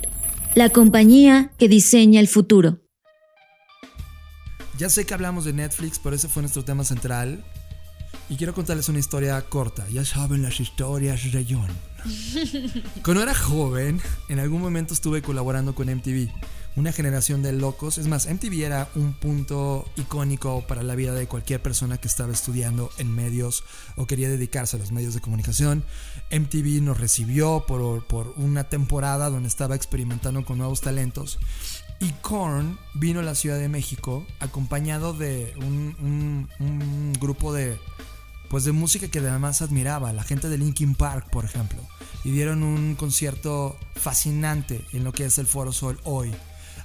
la 0.54 0.70
compañía 0.70 1.52
que 1.58 1.68
diseña 1.68 2.20
el 2.20 2.28
futuro. 2.28 2.78
Ya 4.78 4.90
sé 4.90 5.06
que 5.06 5.16
hablamos 5.16 5.46
de 5.46 5.54
Netflix, 5.54 5.98
pero 5.98 6.16
ese 6.16 6.28
fue 6.28 6.44
nuestro 6.44 6.64
tema 6.64 6.84
central. 6.84 7.44
Y 8.30 8.38
quiero 8.38 8.54
contarles 8.54 8.88
una 8.90 9.00
historia 9.00 9.42
corta. 9.42 9.84
Ya 9.90 10.06
saben 10.06 10.44
las 10.44 10.60
historias 10.60 11.32
de 11.32 11.44
John. 11.50 11.70
Cuando 13.04 13.24
era 13.24 13.34
joven, 13.34 14.00
en 14.30 14.40
algún 14.40 14.62
momento 14.62 14.94
estuve 14.94 15.24
colaborando 15.24 15.74
con 15.74 15.88
MTV 15.88 16.30
una 16.76 16.92
generación 16.92 17.42
de 17.42 17.54
locos. 17.54 17.98
Es 17.98 18.08
más, 18.08 18.28
MTV 18.28 18.64
era 18.64 18.90
un 18.96 19.14
punto 19.14 19.86
icónico 19.96 20.66
para 20.68 20.84
la 20.84 20.96
vida 20.96 21.14
de 21.14 21.28
cualquier 21.28 21.62
persona 21.62 21.98
que 21.98 22.08
estaba 22.08 22.34
estudiando 22.34 22.92
en 22.98 23.14
medios 23.14 23.64
o 23.96 24.08
quería 24.08 24.30
dedicarse 24.30 24.76
a 24.76 24.80
los 24.80 24.92
medios 24.92 25.14
de 25.14 25.22
comunicación. 25.22 25.84
MTV 26.32 26.82
nos 26.82 27.00
recibió 27.00 27.66
por, 27.68 28.06
por 28.06 28.34
una 28.38 28.66
temporada 28.66 29.30
donde 29.30 29.48
estaba 29.48 29.76
experimentando 29.76 30.44
con 30.46 30.58
nuevos 30.58 30.82
talentos. 30.82 31.40
Y 32.00 32.12
Korn 32.22 32.78
vino 32.94 33.22
a 33.22 33.24
la 33.24 33.36
Ciudad 33.36 33.58
de 33.58 33.70
México 33.70 34.26
acompañado 34.40 35.14
de 35.14 35.54
un, 35.58 36.50
un 36.60 37.14
grupo 37.14 37.54
de, 37.54 37.80
pues 38.50 38.66
de 38.66 38.74
música 38.74 39.08
que 39.08 39.20
además 39.20 39.62
admiraba, 39.62 40.14
la 40.14 40.24
gente 40.24 40.50
de 40.50 40.58
Linkin 40.58 40.96
Park, 40.96 41.30
por 41.30 41.46
ejemplo. 41.46 41.80
Y 42.24 42.32
dieron 42.32 42.64
un 42.64 42.96
concierto 42.96 43.78
fascinante 43.96 44.82
en 44.92 45.04
lo 45.04 45.14
que 45.14 45.26
es 45.26 45.38
el 45.38 45.48
Foro 45.48 45.72
Sol 45.72 46.00
hoy. 46.04 46.34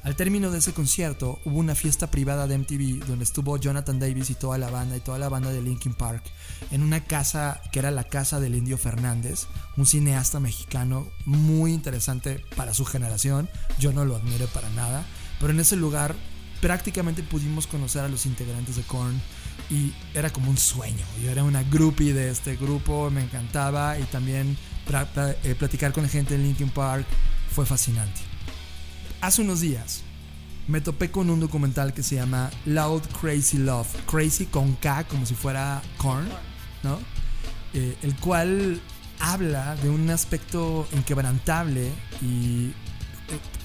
Al 0.02 0.16
término 0.16 0.50
de 0.50 0.58
ese 0.58 0.72
concierto 0.72 1.40
hubo 1.44 1.58
una 1.58 1.74
fiesta 1.74 2.10
privada 2.10 2.46
de 2.46 2.56
MTV 2.56 3.06
donde 3.06 3.24
estuvo 3.24 3.58
Jonathan 3.58 3.98
Davis 3.98 4.30
y 4.30 4.34
toda 4.34 4.56
la 4.56 4.70
banda 4.70 4.96
y 4.96 5.00
toda 5.00 5.18
la 5.18 5.28
banda 5.28 5.50
de 5.50 5.60
Linkin 5.60 5.92
Park 5.92 6.22
en 6.70 6.82
una 6.82 7.04
casa 7.04 7.60
que 7.70 7.80
era 7.80 7.90
la 7.90 8.04
casa 8.04 8.40
del 8.40 8.54
Indio 8.54 8.78
Fernández, 8.78 9.46
un 9.76 9.84
cineasta 9.84 10.40
mexicano 10.40 11.08
muy 11.26 11.74
interesante 11.74 12.42
para 12.56 12.72
su 12.72 12.86
generación. 12.86 13.50
Yo 13.78 13.92
no 13.92 14.06
lo 14.06 14.16
admiro 14.16 14.46
para 14.46 14.70
nada, 14.70 15.04
pero 15.38 15.52
en 15.52 15.60
ese 15.60 15.76
lugar 15.76 16.14
prácticamente 16.62 17.22
pudimos 17.22 17.66
conocer 17.66 18.02
a 18.02 18.08
los 18.08 18.24
integrantes 18.24 18.76
de 18.76 18.82
Korn 18.82 19.20
y 19.68 19.92
era 20.14 20.30
como 20.30 20.48
un 20.50 20.56
sueño. 20.56 21.04
Yo 21.22 21.30
era 21.30 21.44
una 21.44 21.62
groupie 21.62 22.14
de 22.14 22.30
este 22.30 22.56
grupo, 22.56 23.10
me 23.10 23.22
encantaba 23.22 23.98
y 23.98 24.04
también 24.04 24.56
eh, 25.44 25.54
platicar 25.58 25.92
con 25.92 26.04
la 26.04 26.08
gente 26.08 26.38
de 26.38 26.42
Linkin 26.42 26.70
Park 26.70 27.06
fue 27.50 27.66
fascinante. 27.66 28.29
Hace 29.20 29.42
unos 29.42 29.60
días 29.60 30.02
me 30.66 30.80
topé 30.80 31.10
con 31.10 31.28
un 31.28 31.40
documental 31.40 31.92
que 31.92 32.02
se 32.02 32.14
llama 32.14 32.50
Loud 32.64 33.02
Crazy 33.20 33.58
Love. 33.58 33.86
Crazy 34.06 34.46
con 34.46 34.76
K, 34.76 35.04
como 35.08 35.26
si 35.26 35.34
fuera 35.34 35.82
corn, 35.98 36.26
¿no? 36.82 36.98
Eh, 37.74 37.96
el 38.02 38.16
cual 38.16 38.80
habla 39.18 39.76
de 39.76 39.90
un 39.90 40.08
aspecto 40.08 40.88
inquebrantable 40.92 41.90
y 42.22 42.68
eh, 42.68 42.72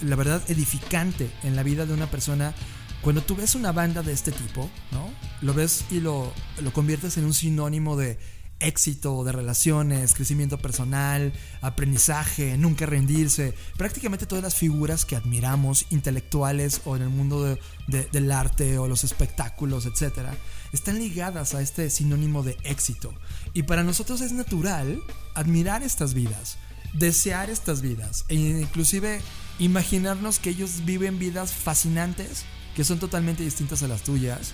la 0.02 0.18
verdad 0.18 0.42
edificante 0.50 1.32
en 1.44 1.56
la 1.56 1.64
vida 1.64 1.86
de 1.86 1.94
una 1.94 2.08
persona. 2.08 2.54
Cuando 3.02 3.22
tú 3.22 3.38
ves 3.38 3.56
una 3.56 3.72
banda 3.72 4.02
de 4.02 4.12
este 4.12 4.34
tipo, 4.34 4.70
¿no? 4.92 5.10
Lo 5.42 5.54
ves 5.54 5.86
y 5.90 6.02
lo, 6.02 6.34
lo 6.62 6.74
conviertes 6.74 7.18
en 7.18 7.24
un 7.24 7.34
sinónimo 7.34 7.96
de 7.96 8.20
éxito, 8.66 9.24
de 9.24 9.32
relaciones, 9.32 10.14
crecimiento 10.14 10.58
personal, 10.58 11.34
aprendizaje, 11.62 12.58
nunca 12.58 12.86
rendirse. 12.86 13.54
Prácticamente 13.78 14.26
todas 14.26 14.44
las 14.44 14.56
figuras 14.56 15.06
que 15.06 15.16
admiramos, 15.16 15.86
intelectuales 15.92 16.82
o 16.86 16.96
en 16.96 17.04
el 17.04 17.10
mundo 17.10 17.58
del 17.88 18.32
arte 18.32 18.78
o 18.78 18.88
los 18.88 19.04
espectáculos, 19.04 19.86
etc., 19.86 20.30
están 20.74 21.00
ligadas 21.00 21.54
a 21.54 21.62
este 21.62 21.90
sinónimo 21.90 22.44
de 22.44 22.58
éxito. 22.64 23.14
Y 23.54 23.64
para 23.64 23.84
nosotros 23.84 24.22
es 24.22 24.34
natural 24.34 25.02
admirar 25.36 25.84
estas 25.84 26.14
vidas, 26.14 26.58
desear 26.94 27.50
estas 27.50 27.82
vidas 27.82 28.26
e 28.28 28.36
inclusive 28.36 29.22
imaginarnos 29.60 30.40
que 30.40 30.50
ellos 30.50 30.84
viven 30.84 31.18
vidas 31.20 31.54
fascinantes 31.54 32.44
que 32.76 32.84
son 32.84 33.00
totalmente 33.00 33.44
distintas 33.44 33.84
a 33.84 33.88
las 33.88 34.02
tuyas. 34.04 34.54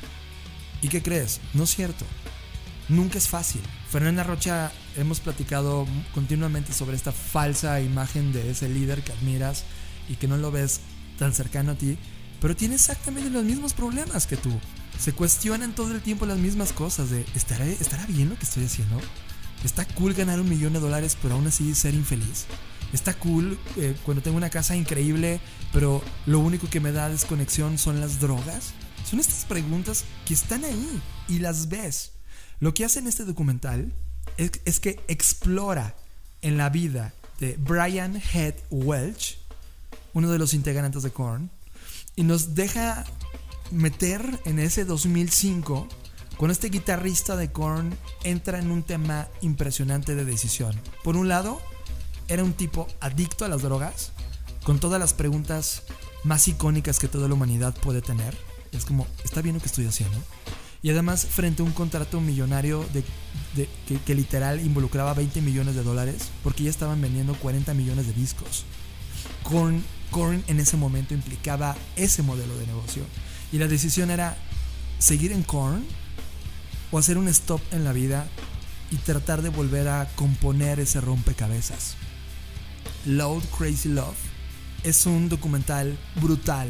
¿Y 0.84 0.90
qué 0.90 1.02
crees? 1.02 1.40
No 1.54 1.64
es 1.64 1.76
cierto 1.76 2.06
nunca 2.92 3.18
es 3.18 3.28
fácil. 3.28 3.62
Fernanda 3.90 4.24
Rocha, 4.24 4.72
hemos 4.98 5.20
platicado 5.20 5.88
continuamente 6.14 6.74
sobre 6.74 6.96
esta 6.96 7.12
falsa 7.12 7.82
imagen 7.82 8.32
de 8.34 8.52
ese 8.52 8.70
líder 8.70 9.04
que 9.04 9.14
admiras 9.14 9.64
y 10.10 10.16
que 10.16 10.28
no 10.28 10.38
lo 10.38 10.52
ves 10.52 10.82
tan 11.18 11.34
cercano 11.34 11.72
a 11.72 11.76
ti, 11.76 11.98
pero 12.40 12.56
tiene 12.56 12.76
exactamente 12.76 13.30
los 13.30 13.44
mismos 13.44 13.74
problemas 13.74 14.28
que 14.28 14.38
tú. 14.38 14.52
Se 15.00 15.14
cuestionan 15.14 15.74
todo 15.74 15.92
el 15.94 16.02
tiempo 16.02 16.26
las 16.26 16.38
mismas 16.38 16.74
cosas 16.74 17.10
de, 17.10 17.26
¿estará, 17.36 17.66
¿estará 17.66 18.06
bien 18.06 18.30
lo 18.30 18.36
que 18.38 18.44
estoy 18.44 18.66
haciendo? 18.66 19.00
¿Está 19.64 19.86
cool 19.86 20.14
ganar 20.14 20.40
un 20.40 20.50
millón 20.50 20.74
de 20.74 20.80
dólares 20.80 21.18
pero 21.22 21.36
aún 21.36 21.48
así 21.48 21.74
ser 21.76 21.94
infeliz? 21.94 22.46
¿Está 22.94 23.14
cool 23.14 23.58
eh, 23.78 23.96
cuando 24.04 24.22
tengo 24.22 24.38
una 24.38 24.50
casa 24.50 24.76
increíble 24.76 25.40
pero 25.72 26.04
lo 26.26 26.40
único 26.40 26.70
que 26.70 26.80
me 26.80 26.92
da 26.92 27.10
desconexión 27.10 27.78
son 27.78 28.02
las 28.02 28.20
drogas? 28.20 28.74
Son 29.10 29.20
estas 29.20 29.46
preguntas 29.46 30.04
que 30.26 30.34
están 30.34 30.64
ahí 30.66 31.02
y 31.30 31.40
las 31.40 31.70
ves. 31.70 32.12
Lo 32.62 32.76
que 32.76 32.86
hace 32.86 33.00
en 33.00 33.08
este 33.08 33.26
documental 33.26 33.92
es, 34.38 34.80
que 34.80 35.04
explora 35.08 35.96
en 36.44 36.58
la 36.58 36.70
vida 36.70 37.12
de 37.40 37.58
Brian 37.58 38.22
Head 38.34 38.54
Welch, 38.70 39.40
uno 40.14 40.32
de 40.32 40.38
los 40.38 40.54
integrantes 40.54 41.02
de 41.02 41.10
Korn, 41.10 41.50
y 42.16 42.22
nos 42.22 42.54
deja 42.54 43.04
meter 43.72 44.40
en 44.46 44.60
ese 44.60 44.86
2005 44.86 45.88
con 46.38 46.52
este 46.52 46.70
guitarrista 46.70 47.36
de 47.36 47.52
Korn 47.52 47.98
entra 48.24 48.60
en 48.60 48.70
un 48.70 48.84
tema 48.84 49.28
impresionante 49.42 50.14
de 50.14 50.24
decisión. 50.24 50.80
Por 51.04 51.18
un 51.18 51.30
lado, 51.30 51.60
era 52.28 52.44
un 52.44 52.54
tipo 52.54 52.88
adicto 53.00 53.44
a 53.44 53.48
las 53.48 53.64
drogas, 53.64 54.12
con 54.64 54.80
todas 54.80 55.00
las 55.00 55.16
preguntas 55.16 55.82
más 56.24 56.48
icónicas 56.48 57.00
que 57.00 57.08
toda 57.08 57.28
la 57.28 57.34
humanidad 57.34 57.74
puede 57.74 58.04
tener. 58.04 58.38
Es 58.72 58.86
como, 58.86 59.08
¿está 59.24 59.42
bien 59.42 59.56
lo 59.56 59.62
que 59.62 59.68
estoy 59.68 59.88
haciendo? 59.88 60.20
Y 60.84 60.90
además 60.90 61.26
frente 61.26 61.62
a 61.62 61.66
un 61.66 61.72
contrato 61.72 62.22
millonario 62.22 62.86
de, 62.94 63.04
que, 64.06 64.16
literal 64.16 64.60
involucraba 64.60 65.14
20 65.14 65.42
millones 65.42 65.76
de 65.76 65.84
dólares 65.84 66.30
porque 66.44 66.64
ya 66.64 66.70
estaban 66.70 67.02
vendiendo 67.02 67.36
40 67.36 67.74
millones 67.74 68.08
de 68.08 68.14
discos. 68.14 68.66
Korn, 69.44 69.84
Korn 70.10 70.44
en 70.48 70.60
ese 70.60 70.78
momento 70.78 71.14
implicaba 71.14 71.76
ese 71.96 72.24
modelo 72.24 72.58
de 72.58 72.66
negocio. 72.66 73.04
Y 73.52 73.58
la 73.58 73.68
decisión 73.68 74.10
era 74.10 74.38
seguir 74.98 75.32
en 75.32 75.44
Korn 75.44 75.86
o 76.92 76.98
hacer 76.98 77.18
un 77.18 77.28
stop 77.28 77.62
en 77.72 77.84
la 77.84 77.94
vida 77.94 78.28
y 78.90 78.98
tratar 78.98 79.42
de 79.42 79.50
volver 79.50 79.88
a 79.88 80.10
componer 80.16 80.80
ese 80.80 81.00
rompecabezas. 81.00 81.96
Loud 83.06 83.44
Crazy 83.58 83.90
Love 83.90 84.18
es 84.84 85.06
un 85.06 85.30
documental 85.30 85.98
brutal, 86.20 86.68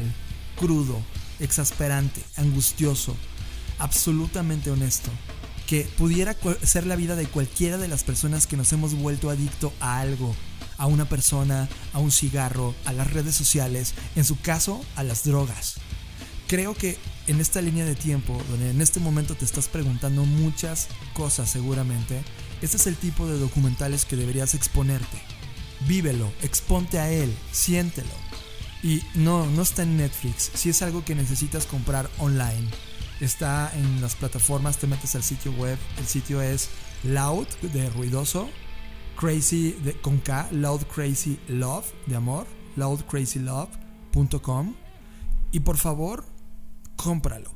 crudo, 0.56 1.00
exasperante, 1.40 2.22
angustioso, 2.36 3.16
absolutamente 3.82 4.70
honesto, 4.70 5.10
que 5.66 5.82
pudiera 5.98 6.36
ser 6.62 6.86
la 6.86 6.94
vida 6.94 7.16
de 7.16 7.26
cualquiera 7.26 7.78
de 7.78 7.88
las 7.88 8.04
personas 8.04 8.46
que 8.46 8.56
nos 8.56 8.72
hemos 8.72 8.94
vuelto 8.94 9.28
adicto 9.28 9.72
a 9.80 9.98
algo, 9.98 10.36
a 10.78 10.86
una 10.86 11.08
persona, 11.08 11.68
a 11.92 11.98
un 11.98 12.12
cigarro, 12.12 12.76
a 12.84 12.92
las 12.92 13.10
redes 13.10 13.34
sociales, 13.34 13.94
en 14.14 14.24
su 14.24 14.40
caso, 14.40 14.80
a 14.94 15.02
las 15.02 15.24
drogas. 15.24 15.74
Creo 16.46 16.74
que 16.74 16.96
en 17.26 17.40
esta 17.40 17.60
línea 17.60 17.84
de 17.84 17.96
tiempo, 17.96 18.40
donde 18.50 18.70
en 18.70 18.80
este 18.80 19.00
momento 19.00 19.34
te 19.34 19.44
estás 19.44 19.66
preguntando 19.66 20.24
muchas 20.24 20.86
cosas 21.12 21.50
seguramente, 21.50 22.22
este 22.60 22.76
es 22.76 22.86
el 22.86 22.94
tipo 22.94 23.26
de 23.26 23.38
documentales 23.38 24.04
que 24.04 24.16
deberías 24.16 24.54
exponerte. 24.54 25.20
Vívelo, 25.88 26.32
exponte 26.42 27.00
a 27.00 27.10
él, 27.10 27.34
siéntelo. 27.50 28.14
Y 28.84 29.02
no, 29.14 29.46
no 29.46 29.62
está 29.62 29.82
en 29.82 29.96
Netflix, 29.96 30.52
si 30.54 30.70
es 30.70 30.82
algo 30.82 31.04
que 31.04 31.16
necesitas 31.16 31.66
comprar 31.66 32.08
online 32.18 32.68
Está 33.22 33.72
en 33.76 34.00
las 34.00 34.16
plataformas, 34.16 34.78
te 34.78 34.88
metes 34.88 35.14
al 35.14 35.22
sitio 35.22 35.52
web. 35.52 35.78
El 35.96 36.06
sitio 36.06 36.42
es 36.42 36.70
loud, 37.04 37.46
de 37.72 37.88
ruidoso, 37.90 38.50
crazy, 39.16 39.76
de, 39.84 39.92
con 39.92 40.18
K, 40.18 40.48
loud 40.50 40.82
crazy 40.92 41.38
love, 41.46 41.86
de 42.08 42.16
amor, 42.16 42.48
loudcrazylove.com. 42.74 44.74
Y 45.52 45.60
por 45.60 45.76
favor, 45.76 46.24
cómpralo. 46.96 47.54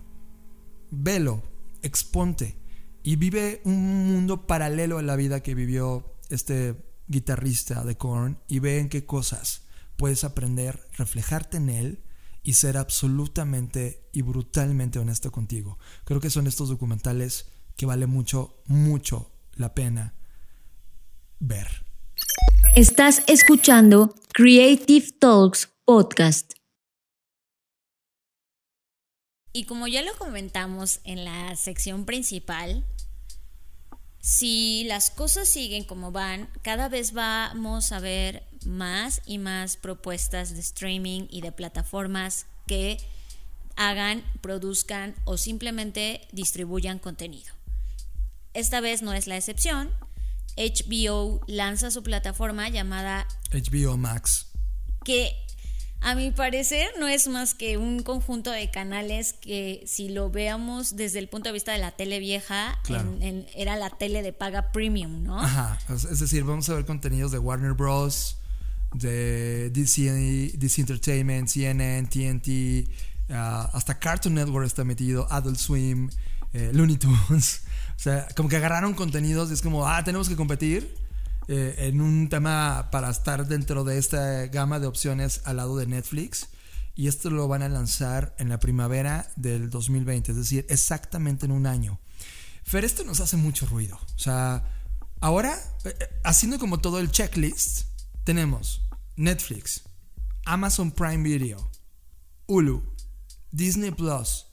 Velo, 0.93 1.43
exponte 1.83 2.57
y 3.03 3.17
vive 3.17 3.61
un 3.65 4.07
mundo 4.07 4.47
paralelo 4.47 4.99
a 4.99 5.03
la 5.03 5.17
vida 5.17 5.43
que 5.43 5.57
vivió 5.57 6.15
este 6.29 6.77
guitarrista 7.09 7.83
de 7.83 7.97
Korn 7.97 8.39
y 8.47 8.61
ve 8.61 8.79
en 8.79 8.89
qué 8.89 9.05
cosas 9.05 9.63
puedes 9.97 10.23
aprender, 10.23 10.79
reflejarte 10.97 11.57
en 11.57 11.71
él 11.71 12.05
y 12.47 12.53
ser 12.53 12.77
absolutamente 12.77 14.09
y 14.13 14.23
brutalmente 14.23 15.01
honesto 15.01 15.33
contigo. 15.33 15.81
Creo 16.05 16.21
que 16.21 16.31
son 16.31 16.47
estos 16.47 16.69
documentales 16.69 17.49
que 17.77 17.87
vale 17.87 18.07
mucho, 18.07 18.63
mucho 18.67 19.33
la 19.57 19.75
pena 19.75 20.15
ver. 21.41 21.85
Estás 22.77 23.25
escuchando 23.27 24.15
Creative 24.33 25.11
Talks 25.19 25.71
Podcast. 25.85 26.53
Y 29.53 29.65
como 29.65 29.89
ya 29.89 30.03
lo 30.03 30.17
comentamos 30.17 31.01
en 31.03 31.25
la 31.25 31.57
sección 31.57 32.05
principal, 32.05 32.87
si 34.21 34.85
las 34.85 35.11
cosas 35.11 35.49
siguen 35.49 35.83
como 35.83 36.13
van, 36.13 36.49
cada 36.63 36.89
vez 36.89 37.13
vamos 37.13 37.91
a 37.91 37.99
ver 37.99 38.45
más 38.67 39.23
y 39.25 39.39
más 39.39 39.77
propuestas 39.77 40.55
de 40.55 40.61
streaming 40.61 41.27
y 41.31 41.41
de 41.41 41.53
plataformas 41.53 42.47
que 42.67 42.99
hagan, 43.77 44.25
produzcan 44.41 45.15
o 45.25 45.37
simplemente 45.37 46.27
distribuyan 46.33 46.99
contenido. 46.99 47.55
Esta 48.55 48.81
vez 48.81 49.03
no 49.03 49.13
es 49.13 49.27
la 49.27 49.37
excepción. 49.37 49.91
HBO 50.57 51.43
lanza 51.47 51.91
su 51.91 52.03
plataforma 52.03 52.69
llamada 52.69 53.29
HBO 53.53 53.97
Max. 53.97 54.47
Que 55.05 55.37
a 56.01 56.15
mi 56.15 56.31
parecer 56.31 56.89
no 56.99 57.07
es 57.09 57.29
más 57.29 57.55
que 57.55 57.77
un 57.77 58.03
conjunto 58.03 58.51
de 58.51 58.71
canales 58.71 59.35
que 59.35 59.83
si 59.87 60.09
lo 60.09 60.31
veamos 60.31 60.97
desde 60.97 61.19
el 61.19 61.29
punto 61.29 61.51
de 61.51 61.53
vista 61.53 61.73
de 61.73 61.79
la 61.79 61.93
tele 61.93 62.19
vieja, 62.19 62.81
era 63.55 63.77
la 63.77 63.91
tele 63.91 64.23
de 64.23 64.33
paga 64.33 64.73
premium, 64.73 65.23
¿no? 65.23 65.39
Ajá, 65.39 65.79
es 65.91 66.19
decir, 66.19 66.45
vamos 66.45 66.69
a 66.71 66.75
ver 66.75 66.87
contenidos 66.87 67.33
de 67.33 67.39
Warner 67.39 67.75
Bros., 67.75 68.39
de 68.95 69.71
DC, 69.71 70.57
DC 70.57 70.81
Entertainment, 70.81 71.49
CNN, 71.49 72.09
TNT, 72.09 72.89
ah, 73.31 73.71
hasta 73.73 73.99
Cartoon 73.99 74.35
Network 74.35 74.67
está 74.67 74.85
metido, 74.85 75.27
Adult 75.31 75.59
Swim, 75.59 76.11
eh, 76.53 76.71
Looney 76.73 76.97
Tunes. 76.97 77.63
O 77.97 77.99
sea, 77.99 78.29
como 78.37 78.51
que 78.51 78.57
agarraron 78.57 78.93
contenidos 78.93 79.49
y 79.49 79.55
es 79.55 79.63
como, 79.63 79.89
ah, 79.89 80.05
tenemos 80.05 80.29
que 80.29 80.37
competir 80.37 80.95
eh, 81.49 81.75
en 81.79 82.03
un 82.03 82.29
tema 82.29 82.91
para 82.91 83.09
estar 83.09 83.47
dentro 83.47 83.85
de 83.85 83.97
esta 83.97 84.47
gama 84.49 84.81
de 84.81 84.87
opciones 84.87 85.41
al 85.45 85.57
lado 85.57 85.79
de 85.79 85.87
Netflix. 85.87 86.49
Y 86.95 87.09
esto 87.09 87.31
lo 87.31 87.49
van 87.49 87.63
a 87.63 87.71
lanzar 87.71 88.35
en 88.39 88.51
la 88.51 88.61
primavera 88.61 89.29
del 89.37 89.71
2020, 89.71 90.33
es 90.33 90.37
decir, 90.37 90.67
exactamente 90.69 91.47
en 91.47 91.53
un 91.53 91.67
año. 91.67 91.99
Fer, 92.65 92.85
esto 92.85 93.05
nos 93.05 93.21
hace 93.21 93.37
mucho 93.37 93.65
ruido. 93.67 93.97
O 93.97 94.19
sea, 94.19 94.65
ahora, 95.21 95.57
eh, 95.85 95.95
haciendo 96.25 96.59
como 96.59 96.79
todo 96.79 96.99
el 96.99 97.11
checklist, 97.11 97.87
tenemos 98.27 98.83
Netflix, 99.15 99.83
Amazon 100.45 100.91
Prime 100.91 101.23
Video, 101.23 101.71
Hulu, 102.47 102.83
Disney 103.53 103.93
Plus, 103.93 104.47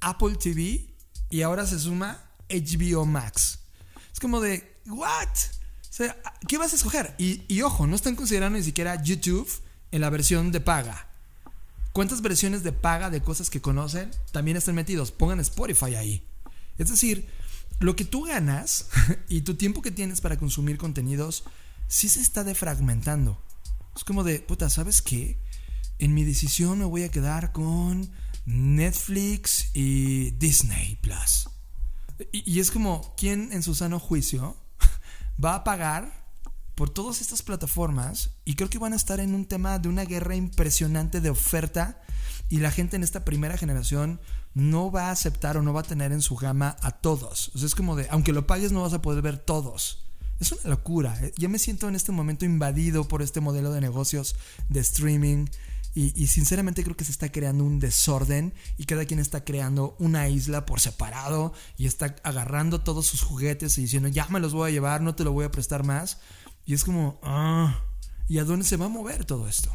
Apple 0.00 0.34
TV 0.34 0.92
y 1.30 1.42
ahora 1.42 1.64
se 1.64 1.78
suma 1.78 2.20
HBO 2.48 3.06
Max. 3.06 3.60
Es 4.12 4.18
como 4.18 4.40
de, 4.40 4.76
¿what? 4.86 5.28
¿qué 6.48 6.58
vas 6.58 6.72
a 6.72 6.76
escoger? 6.76 7.14
Y, 7.18 7.44
y 7.46 7.62
ojo, 7.62 7.86
no 7.86 7.94
están 7.94 8.16
considerando 8.16 8.58
ni 8.58 8.64
siquiera 8.64 9.00
YouTube 9.00 9.48
en 9.92 10.00
la 10.00 10.10
versión 10.10 10.50
de 10.50 10.60
paga. 10.60 11.06
¿Cuántas 11.92 12.22
versiones 12.22 12.64
de 12.64 12.72
paga 12.72 13.10
de 13.10 13.22
cosas 13.22 13.48
que 13.48 13.60
conocen 13.60 14.10
también 14.32 14.56
están 14.56 14.74
metidos? 14.74 15.12
Pongan 15.12 15.38
Spotify 15.38 15.94
ahí. 15.94 16.24
Es 16.78 16.90
decir, 16.90 17.28
lo 17.78 17.94
que 17.94 18.04
tú 18.04 18.24
ganas 18.24 18.88
y 19.28 19.42
tu 19.42 19.54
tiempo 19.54 19.82
que 19.82 19.92
tienes 19.92 20.20
para 20.20 20.36
consumir 20.36 20.78
contenidos 20.78 21.44
sí 21.90 22.08
se 22.08 22.20
está 22.20 22.44
defragmentando. 22.44 23.42
Es 23.94 24.04
como 24.04 24.24
de, 24.24 24.38
puta, 24.38 24.70
¿sabes 24.70 25.02
qué? 25.02 25.38
En 25.98 26.14
mi 26.14 26.24
decisión 26.24 26.78
me 26.78 26.84
voy 26.86 27.02
a 27.02 27.10
quedar 27.10 27.52
con 27.52 28.10
Netflix 28.46 29.70
y 29.74 30.30
Disney 30.30 30.96
Plus. 31.02 31.50
Y, 32.32 32.60
es 32.60 32.70
como, 32.70 33.14
¿quién 33.16 33.52
en 33.52 33.62
su 33.62 33.74
sano 33.74 33.98
juicio 33.98 34.56
va 35.44 35.56
a 35.56 35.64
pagar 35.64 36.30
por 36.76 36.90
todas 36.90 37.20
estas 37.20 37.42
plataformas? 37.42 38.30
Y 38.44 38.54
creo 38.54 38.70
que 38.70 38.78
van 38.78 38.92
a 38.92 38.96
estar 38.96 39.18
en 39.18 39.34
un 39.34 39.46
tema 39.46 39.78
de 39.78 39.88
una 39.88 40.04
guerra 40.04 40.36
impresionante 40.36 41.20
de 41.20 41.30
oferta. 41.30 42.00
Y 42.48 42.58
la 42.58 42.70
gente 42.70 42.96
en 42.96 43.02
esta 43.02 43.24
primera 43.24 43.58
generación 43.58 44.20
no 44.54 44.92
va 44.92 45.08
a 45.08 45.12
aceptar 45.12 45.56
o 45.56 45.62
no 45.62 45.72
va 45.72 45.80
a 45.80 45.84
tener 45.84 46.12
en 46.12 46.22
su 46.22 46.36
gama 46.36 46.76
a 46.82 46.92
todos. 46.92 47.50
O 47.54 47.58
sea, 47.58 47.66
es 47.66 47.74
como 47.74 47.96
de, 47.96 48.06
aunque 48.10 48.32
lo 48.32 48.46
pagues, 48.46 48.70
no 48.70 48.82
vas 48.82 48.92
a 48.92 49.02
poder 49.02 49.22
ver 49.22 49.38
todos. 49.38 50.09
Es 50.40 50.52
una 50.52 50.70
locura. 50.70 51.16
¿eh? 51.22 51.32
Yo 51.36 51.48
me 51.48 51.58
siento 51.58 51.88
en 51.88 51.94
este 51.94 52.12
momento 52.12 52.44
invadido 52.44 53.06
por 53.06 53.22
este 53.22 53.40
modelo 53.40 53.72
de 53.72 53.80
negocios 53.80 54.34
de 54.68 54.80
streaming. 54.80 55.46
Y, 55.92 56.28
sinceramente 56.28 56.84
creo 56.84 56.96
que 56.96 57.04
se 57.04 57.10
está 57.10 57.32
creando 57.32 57.64
un 57.64 57.80
desorden 57.80 58.54
y 58.78 58.84
cada 58.84 59.04
quien 59.06 59.18
está 59.18 59.44
creando 59.44 59.96
una 59.98 60.28
isla 60.28 60.64
por 60.64 60.78
separado 60.78 61.52
y 61.76 61.86
está 61.86 62.14
agarrando 62.22 62.80
todos 62.82 63.06
sus 63.06 63.22
juguetes 63.22 63.76
y 63.76 63.82
diciendo, 63.82 64.08
ya 64.08 64.28
me 64.28 64.38
los 64.38 64.52
voy 64.52 64.70
a 64.70 64.72
llevar, 64.72 65.00
no 65.00 65.16
te 65.16 65.24
lo 65.24 65.32
voy 65.32 65.46
a 65.46 65.50
prestar 65.50 65.82
más. 65.82 66.18
Y 66.64 66.74
es 66.74 66.84
como, 66.84 67.18
ah, 67.24 67.82
¿y 68.28 68.38
a 68.38 68.44
dónde 68.44 68.64
se 68.64 68.76
va 68.76 68.86
a 68.86 68.88
mover 68.88 69.24
todo 69.24 69.48
esto? 69.48 69.74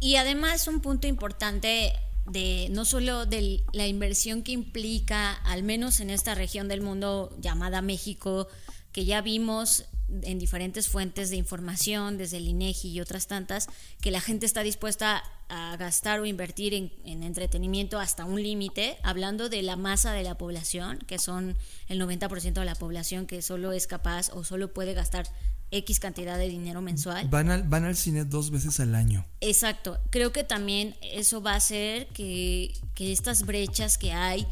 Y 0.00 0.16
además 0.16 0.66
un 0.66 0.80
punto 0.80 1.06
importante 1.06 1.92
de 2.26 2.66
no 2.72 2.84
solo 2.84 3.24
de 3.24 3.64
la 3.72 3.86
inversión 3.86 4.42
que 4.42 4.50
implica, 4.50 5.32
al 5.32 5.62
menos 5.62 6.00
en 6.00 6.10
esta 6.10 6.34
región 6.34 6.66
del 6.66 6.80
mundo 6.80 7.36
llamada 7.40 7.82
México, 7.82 8.48
que 8.90 9.04
ya 9.04 9.22
vimos 9.22 9.84
en 10.22 10.38
diferentes 10.38 10.88
fuentes 10.88 11.30
de 11.30 11.36
información, 11.36 12.18
desde 12.18 12.36
el 12.36 12.48
INEGI 12.48 12.90
y 12.90 13.00
otras 13.00 13.26
tantas, 13.26 13.68
que 14.00 14.10
la 14.10 14.20
gente 14.20 14.46
está 14.46 14.62
dispuesta 14.62 15.22
a 15.48 15.76
gastar 15.76 16.20
o 16.20 16.26
invertir 16.26 16.74
en, 16.74 17.22
entretenimiento 17.22 17.98
hasta 17.98 18.24
un 18.24 18.42
límite, 18.42 18.96
hablando 19.02 19.48
de 19.48 19.62
la 19.62 19.76
masa 19.76 20.12
de 20.12 20.22
la 20.22 20.36
población, 20.36 20.98
que 21.06 21.18
son 21.18 21.56
el 21.88 22.00
90% 22.00 22.54
de 22.54 22.64
la 22.64 22.74
población 22.74 23.26
que 23.26 23.42
solo 23.42 23.72
es 23.72 23.86
capaz 23.86 24.30
o 24.32 24.44
solo 24.44 24.72
puede 24.72 24.94
gastar 24.94 25.26
X 25.70 26.00
cantidad 26.00 26.36
de 26.36 26.48
dinero 26.48 26.82
mensual. 26.82 27.28
Van 27.28 27.50
al, 27.50 27.62
van 27.62 27.84
al 27.84 27.96
cine 27.96 28.24
dos 28.24 28.50
veces 28.50 28.78
al 28.80 28.94
año. 28.94 29.26
Exacto. 29.40 29.98
Creo 30.10 30.32
que 30.32 30.44
también 30.44 30.94
eso 31.00 31.42
va 31.42 31.52
a 31.52 31.56
hacer 31.56 32.08
que, 32.08 32.74
que 32.94 33.12
estas 33.12 33.44
brechas 33.46 33.96
que 33.96 34.12
hay 34.12 34.46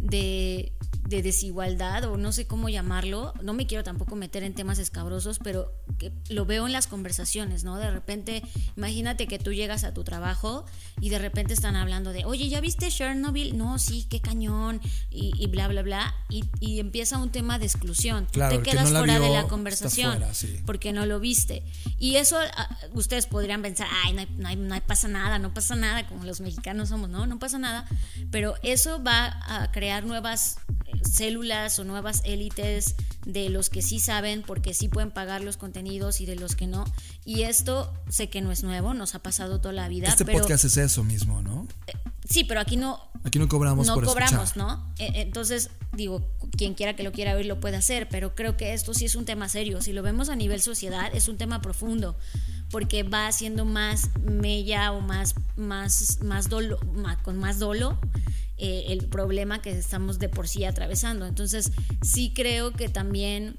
de 0.00 0.72
de 1.08 1.22
desigualdad 1.22 2.04
o 2.04 2.18
no 2.18 2.32
sé 2.32 2.46
cómo 2.46 2.68
llamarlo, 2.68 3.32
no 3.42 3.54
me 3.54 3.66
quiero 3.66 3.82
tampoco 3.82 4.14
meter 4.14 4.42
en 4.42 4.54
temas 4.54 4.78
escabrosos, 4.78 5.38
pero 5.38 5.72
que 5.98 6.12
lo 6.28 6.44
veo 6.44 6.66
en 6.66 6.72
las 6.72 6.86
conversaciones, 6.86 7.64
¿no? 7.64 7.78
De 7.78 7.90
repente, 7.90 8.42
imagínate 8.76 9.26
que 9.26 9.38
tú 9.38 9.54
llegas 9.54 9.84
a 9.84 9.94
tu 9.94 10.04
trabajo 10.04 10.66
y 11.00 11.08
de 11.08 11.18
repente 11.18 11.54
están 11.54 11.76
hablando 11.76 12.12
de, 12.12 12.26
oye, 12.26 12.50
¿ya 12.50 12.60
viste 12.60 12.90
Chernobyl? 12.90 13.56
No, 13.56 13.78
sí, 13.78 14.06
qué 14.10 14.20
cañón, 14.20 14.82
y, 15.10 15.46
bla, 15.46 15.66
bla, 15.68 15.82
bla, 15.82 16.14
y, 16.28 16.78
empieza 16.78 17.16
un 17.16 17.30
tema 17.30 17.58
de 17.58 17.64
exclusión. 17.64 18.26
Claro, 18.30 18.58
te 18.58 18.70
quedas 18.70 18.90
fuera 18.90 19.18
de 19.18 19.30
la 19.30 19.44
conversación 19.44 20.22
porque 20.66 20.92
no 20.92 21.06
lo 21.06 21.20
viste. 21.20 21.64
Y 21.98 22.16
eso 22.16 22.36
ah, 22.56 22.76
ustedes 22.92 23.26
podrían 23.26 23.62
pensar, 23.62 23.88
ay, 24.04 24.12
no, 24.12 24.26
no, 24.36 24.54
no 24.56 24.80
pasa 24.86 25.08
nada, 25.08 25.38
no 25.38 25.54
pasa 25.54 25.74
nada, 25.74 26.06
como 26.06 26.24
los 26.24 26.40
mexicanos 26.40 26.90
somos, 26.90 27.08
no, 27.08 27.26
no 27.26 27.38
pasa 27.38 27.58
nada, 27.58 27.86
pero 28.30 28.54
eso 28.62 29.02
va 29.02 29.26
a 29.26 29.57
crear 29.72 30.04
nuevas 30.04 30.56
células 31.02 31.78
o 31.78 31.84
nuevas 31.84 32.22
élites 32.24 32.94
de 33.24 33.48
los 33.50 33.70
que 33.70 33.82
sí 33.82 33.98
saben 33.98 34.42
porque 34.42 34.74
sí 34.74 34.88
pueden 34.88 35.10
pagar 35.10 35.42
los 35.42 35.56
contenidos 35.56 36.20
y 36.20 36.26
de 36.26 36.36
los 36.36 36.56
que 36.56 36.66
no. 36.66 36.84
Y 37.24 37.42
esto 37.42 37.92
sé 38.08 38.30
que 38.30 38.40
no 38.40 38.52
es 38.52 38.62
nuevo, 38.62 38.94
nos 38.94 39.14
ha 39.14 39.20
pasado 39.20 39.60
toda 39.60 39.74
la 39.74 39.88
vida. 39.88 40.08
Este 40.08 40.24
podcast 40.24 40.64
es 40.64 40.76
eso 40.76 41.04
mismo, 41.04 41.42
¿no? 41.42 41.66
Eh, 41.86 41.92
sí, 42.28 42.44
pero 42.44 42.60
aquí 42.60 42.76
no. 42.76 43.00
Aquí 43.24 43.38
no 43.38 43.48
cobramos 43.48 43.86
no 43.86 44.00
cobramos, 44.00 44.56
¿no? 44.56 44.92
E, 44.98 45.22
entonces, 45.22 45.70
digo, 45.92 46.26
quien 46.56 46.74
quiera 46.74 46.94
que 46.94 47.02
lo 47.02 47.12
quiera 47.12 47.34
oír 47.34 47.46
lo 47.46 47.60
puede 47.60 47.76
hacer, 47.76 48.08
pero 48.08 48.34
creo 48.34 48.56
que 48.56 48.72
esto 48.72 48.94
sí 48.94 49.04
es 49.04 49.14
un 49.14 49.24
tema 49.24 49.48
serio. 49.48 49.82
Si 49.82 49.92
lo 49.92 50.02
vemos 50.02 50.28
a 50.28 50.36
nivel 50.36 50.62
sociedad, 50.62 51.10
es 51.14 51.28
un 51.28 51.36
tema 51.36 51.60
profundo 51.60 52.16
porque 52.70 53.02
va 53.02 53.26
haciendo 53.26 53.64
más 53.64 54.10
mella 54.20 54.92
o 54.92 55.00
más, 55.00 55.34
más, 55.56 56.22
más 56.22 56.48
dolo, 56.48 56.78
con 57.22 57.38
más 57.38 57.58
dolo 57.58 57.98
eh, 58.58 58.86
el 58.88 59.06
problema 59.06 59.62
que 59.62 59.70
estamos 59.70 60.18
de 60.18 60.28
por 60.28 60.48
sí 60.48 60.64
atravesando. 60.64 61.26
Entonces, 61.26 61.72
sí 62.02 62.32
creo 62.34 62.72
que 62.72 62.88
también 62.88 63.56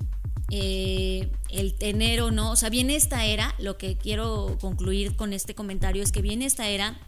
eh, 0.51 1.31
el 1.49 1.73
tener 1.75 2.21
o 2.21 2.31
no, 2.31 2.51
o 2.51 2.55
sea, 2.55 2.69
viene 2.69 2.95
esta 2.95 3.25
era, 3.25 3.55
lo 3.59 3.77
que 3.77 3.97
quiero 3.97 4.57
concluir 4.59 5.15
con 5.15 5.33
este 5.33 5.53
comentario 5.55 6.03
es 6.03 6.11
que 6.11 6.21
viene 6.21 6.45
esta 6.45 6.67
era 6.67 6.99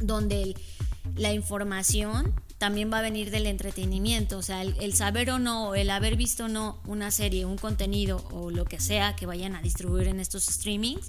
donde 0.00 0.54
la 1.16 1.32
información 1.32 2.34
también 2.58 2.92
va 2.92 2.98
a 2.98 3.02
venir 3.02 3.30
del 3.30 3.46
entretenimiento, 3.46 4.38
o 4.38 4.42
sea, 4.42 4.62
el, 4.62 4.92
saber 4.94 5.30
o 5.30 5.38
no, 5.38 5.74
el 5.74 5.90
haber 5.90 6.16
visto 6.16 6.44
o 6.44 6.48
no 6.48 6.80
una 6.86 7.10
serie, 7.10 7.44
un 7.44 7.56
contenido 7.56 8.22
o 8.32 8.50
lo 8.50 8.66
que 8.66 8.78
sea 8.78 9.16
que 9.16 9.26
vayan 9.26 9.56
a 9.56 9.62
distribuir 9.62 10.08
en 10.08 10.20
estos 10.20 10.44
streamings, 10.44 11.06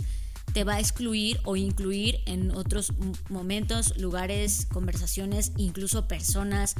te 0.54 0.64
va 0.64 0.76
a 0.76 0.80
excluir 0.80 1.40
o 1.44 1.56
incluir 1.56 2.20
en 2.26 2.52
otros 2.52 2.94
momentos, 3.30 3.98
lugares, 3.98 4.68
conversaciones, 4.72 5.52
incluso 5.58 6.08
personas. 6.08 6.76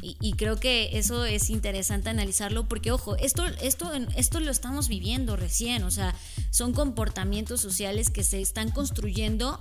Y, 0.00 0.32
creo 0.32 0.56
que 0.56 0.98
eso 0.98 1.24
es 1.24 1.48
interesante 1.48 2.10
analizarlo 2.10 2.66
porque, 2.66 2.90
ojo, 2.90 3.16
esto, 3.18 3.44
esto, 3.60 3.92
esto 4.16 4.40
lo 4.40 4.50
estamos 4.50 4.88
viviendo 4.88 5.36
recién, 5.36 5.84
o 5.84 5.92
sea, 5.92 6.12
son 6.50 6.72
comportamientos 6.72 7.60
sociales 7.60 8.10
que 8.10 8.24
se 8.24 8.40
están 8.40 8.70
construyendo 8.70 9.60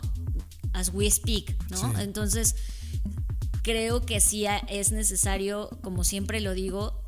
as 0.73 0.89
we 0.93 1.11
speak, 1.11 1.55
¿no? 1.69 1.99
Entonces, 1.99 2.55
creo 3.61 4.01
que 4.01 4.19
sí 4.19 4.45
es 4.67 4.91
necesario, 4.91 5.69
como 5.83 6.03
siempre 6.03 6.39
lo 6.39 6.55
digo, 6.55 7.00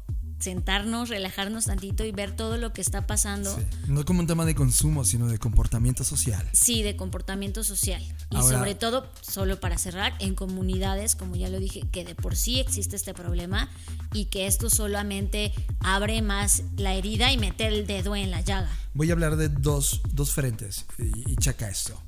sentarnos, 0.44 1.10
relajarnos 1.10 1.66
tantito 1.66 2.04
y 2.04 2.12
ver 2.12 2.36
todo 2.36 2.58
lo 2.58 2.74
que 2.74 2.82
está 2.82 3.08
pasando. 3.08 3.58
No 3.88 4.06
como 4.06 4.20
un 4.20 4.28
tema 4.28 4.46
de 4.46 4.56
consumo, 4.56 5.06
sino 5.06 5.28
de 5.28 5.40
comportamiento 5.40 6.04
social. 6.04 6.48
Sí, 6.54 6.84
de 6.84 6.96
comportamiento 6.96 7.64
social. 7.64 8.04
Y 8.30 8.38
sobre 8.38 8.76
todo, 8.76 9.10
solo 9.22 9.60
para 9.60 9.78
cerrar, 9.78 10.14
en 10.20 10.36
comunidades, 10.36 11.16
como 11.16 11.36
ya 11.36 11.50
lo 11.50 11.60
dije, 11.60 11.84
que 11.92 12.04
de 12.04 12.16
por 12.16 12.36
sí 12.36 12.60
existe 12.60 12.96
este 12.96 13.14
problema 13.14 13.70
y 14.14 14.26
que 14.26 14.48
esto 14.48 14.70
solamente 14.70 15.54
abre 15.80 16.22
más 16.22 16.64
la 16.78 16.94
herida 16.94 17.32
y 17.32 17.38
mete 17.38 17.68
el 17.68 17.88
dedo 17.88 18.16
en 18.16 18.32
la 18.32 18.42
llaga. 18.42 18.70
Voy 18.94 19.10
a 19.10 19.14
hablar 19.14 19.38
de 19.38 19.50
dos, 19.50 20.02
dos 20.12 20.34
frentes 20.34 20.86
y, 21.00 21.32
y 21.32 21.36
checa 21.38 21.70
esto. 21.70 22.00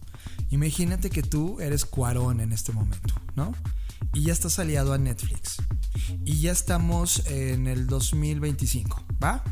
Imagínate 0.51 1.09
que 1.09 1.23
tú 1.23 1.59
eres 1.59 1.85
Cuarón 1.85 2.39
en 2.41 2.51
este 2.51 2.71
momento, 2.71 3.15
¿no? 3.35 3.53
Y 4.13 4.23
ya 4.23 4.33
estás 4.33 4.59
aliado 4.59 4.93
a 4.93 4.97
Netflix. 4.97 5.57
Y 6.23 6.39
ya 6.41 6.51
estamos 6.51 7.25
en 7.27 7.67
el 7.67 7.87
2025, 7.87 9.03
¿va? 9.23 9.43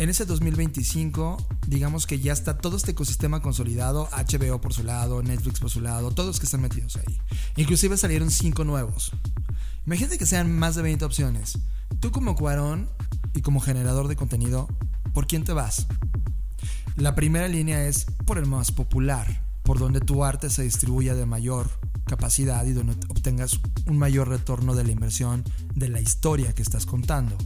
en 0.00 0.08
ese 0.08 0.24
2025, 0.24 1.46
digamos 1.66 2.06
que 2.06 2.18
ya 2.20 2.32
está 2.32 2.56
todo 2.56 2.78
este 2.78 2.92
ecosistema 2.92 3.42
consolidado, 3.42 4.08
HBO 4.12 4.58
por 4.58 4.72
su 4.72 4.82
lado, 4.82 5.22
Netflix 5.22 5.60
por 5.60 5.68
su 5.68 5.82
lado, 5.82 6.10
todos 6.10 6.38
que 6.40 6.46
están 6.46 6.62
metidos 6.62 6.96
ahí. 6.96 7.18
Inclusive 7.56 7.98
salieron 7.98 8.30
cinco 8.30 8.64
nuevos. 8.64 9.12
Imagínate 9.84 10.16
que 10.16 10.24
sean 10.24 10.58
más 10.58 10.74
de 10.74 10.82
20 10.82 11.04
opciones. 11.04 11.58
Tú 12.00 12.12
como 12.12 12.34
Cuarón 12.34 12.88
y 13.34 13.42
como 13.42 13.60
generador 13.60 14.08
de 14.08 14.16
contenido, 14.16 14.68
¿por 15.12 15.26
quién 15.26 15.44
te 15.44 15.52
vas? 15.52 15.86
La 16.96 17.14
primera 17.14 17.48
línea 17.48 17.86
es 17.86 18.06
por 18.24 18.38
el 18.38 18.46
más 18.46 18.72
popular, 18.72 19.44
por 19.64 19.78
donde 19.78 20.00
tu 20.00 20.24
arte 20.24 20.48
se 20.48 20.62
distribuya 20.62 21.14
de 21.14 21.26
mayor 21.26 21.68
capacidad 22.06 22.64
y 22.66 22.72
donde 22.72 22.94
obtengas 23.08 23.60
un 23.86 23.98
mayor 23.98 24.28
retorno 24.28 24.74
de 24.74 24.84
la 24.84 24.92
inversión 24.92 25.44
de 25.74 25.88
la 25.88 26.00
historia 26.00 26.52
que 26.52 26.62
estás 26.62 26.86
contando. 26.86 27.36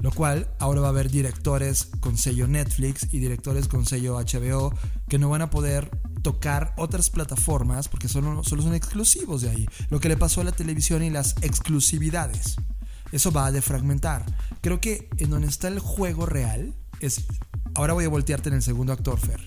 Lo 0.00 0.10
cual 0.10 0.48
ahora 0.58 0.80
va 0.80 0.86
a 0.88 0.90
haber 0.90 1.10
directores 1.10 1.88
con 2.00 2.16
sello 2.16 2.46
Netflix 2.46 3.08
y 3.12 3.18
directores 3.18 3.68
con 3.68 3.86
sello 3.86 4.18
HBO 4.18 4.74
que 5.08 5.18
no 5.18 5.28
van 5.28 5.42
a 5.42 5.50
poder 5.50 5.90
tocar 6.22 6.72
otras 6.76 7.10
plataformas 7.10 7.88
porque 7.88 8.08
solo, 8.08 8.42
solo 8.44 8.62
son 8.62 8.74
exclusivos 8.74 9.42
de 9.42 9.50
ahí. 9.50 9.68
Lo 9.90 10.00
que 10.00 10.08
le 10.08 10.16
pasó 10.16 10.40
a 10.40 10.44
la 10.44 10.52
televisión 10.52 11.02
y 11.02 11.10
las 11.10 11.34
exclusividades. 11.42 12.56
Eso 13.12 13.30
va 13.30 13.46
a 13.46 13.52
defragmentar. 13.52 14.24
Creo 14.62 14.80
que 14.80 15.08
en 15.18 15.30
donde 15.30 15.48
está 15.48 15.68
el 15.68 15.78
juego 15.78 16.26
real 16.26 16.74
es... 17.00 17.24
Ahora 17.74 17.92
voy 17.92 18.04
a 18.04 18.08
voltearte 18.08 18.48
en 18.48 18.56
el 18.56 18.62
segundo 18.62 18.92
actor, 18.92 19.18
Fer. 19.18 19.40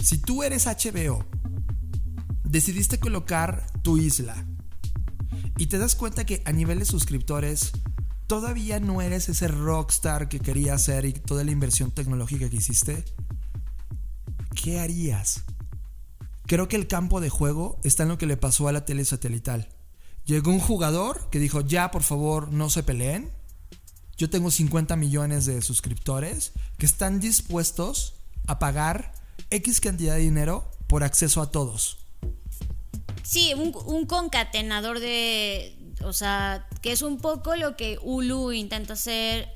Si 0.00 0.18
tú 0.18 0.42
eres 0.42 0.66
HBO 0.66 1.24
decidiste 2.54 3.00
colocar 3.00 3.66
tu 3.82 3.98
isla 3.98 4.46
y 5.56 5.66
te 5.66 5.76
das 5.76 5.96
cuenta 5.96 6.24
que 6.24 6.40
a 6.44 6.52
nivel 6.52 6.78
de 6.78 6.84
suscriptores 6.84 7.72
todavía 8.28 8.78
no 8.78 9.02
eres 9.02 9.28
ese 9.28 9.48
rockstar 9.48 10.28
que 10.28 10.38
querías 10.38 10.84
ser 10.84 11.04
y 11.04 11.14
toda 11.14 11.42
la 11.42 11.50
inversión 11.50 11.90
tecnológica 11.90 12.48
que 12.48 12.54
hiciste, 12.54 13.04
¿qué 14.54 14.78
harías? 14.78 15.42
Creo 16.46 16.68
que 16.68 16.76
el 16.76 16.86
campo 16.86 17.20
de 17.20 17.28
juego 17.28 17.80
está 17.82 18.04
en 18.04 18.10
lo 18.10 18.18
que 18.18 18.26
le 18.26 18.36
pasó 18.36 18.68
a 18.68 18.72
la 18.72 18.84
tele 18.84 19.04
satelital. 19.04 19.68
Llegó 20.24 20.52
un 20.52 20.60
jugador 20.60 21.28
que 21.30 21.40
dijo, 21.40 21.60
ya 21.60 21.90
por 21.90 22.04
favor 22.04 22.52
no 22.52 22.70
se 22.70 22.84
peleen. 22.84 23.32
Yo 24.16 24.30
tengo 24.30 24.52
50 24.52 24.94
millones 24.94 25.44
de 25.44 25.60
suscriptores 25.60 26.52
que 26.78 26.86
están 26.86 27.18
dispuestos 27.18 28.14
a 28.46 28.60
pagar 28.60 29.12
X 29.50 29.80
cantidad 29.80 30.14
de 30.14 30.20
dinero 30.20 30.70
por 30.86 31.02
acceso 31.02 31.42
a 31.42 31.50
todos. 31.50 32.03
Sí, 33.24 33.54
un, 33.54 34.06
concatenador 34.06 35.00
de. 35.00 35.76
O 36.04 36.12
sea, 36.12 36.68
que 36.82 36.92
es 36.92 37.02
un 37.02 37.18
poco 37.18 37.56
lo 37.56 37.76
que 37.76 37.98
Hulu 38.00 38.52
intenta 38.52 38.92
hacer. 38.92 39.52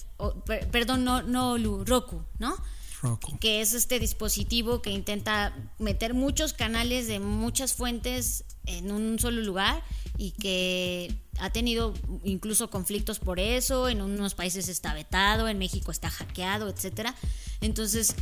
perdón, 0.72 1.04
no, 1.04 1.22
no 1.22 1.52
Hulu, 1.52 1.84
Roku, 1.84 2.24
¿no? 2.38 2.56
Roku. 3.02 3.38
Que 3.38 3.60
es 3.60 3.74
este 3.74 4.00
dispositivo 4.00 4.80
que 4.80 4.90
intenta 4.90 5.54
meter 5.78 6.14
muchos 6.14 6.54
canales 6.54 7.06
de 7.06 7.20
muchas 7.20 7.74
fuentes 7.74 8.44
en 8.64 8.90
un 8.90 9.18
solo 9.18 9.42
lugar 9.42 9.82
y 10.16 10.32
que 10.32 11.14
ha 11.38 11.50
tenido 11.50 11.94
incluso 12.24 12.70
conflictos 12.70 13.18
por 13.18 13.38
eso, 13.38 13.88
en 13.88 14.02
unos 14.02 14.34
países 14.34 14.68
está 14.68 14.94
vetado, 14.94 15.46
en 15.46 15.58
México 15.58 15.92
está 15.92 16.10
hackeado, 16.10 16.68
etcétera. 16.68 17.14
Entonces, 17.60 18.14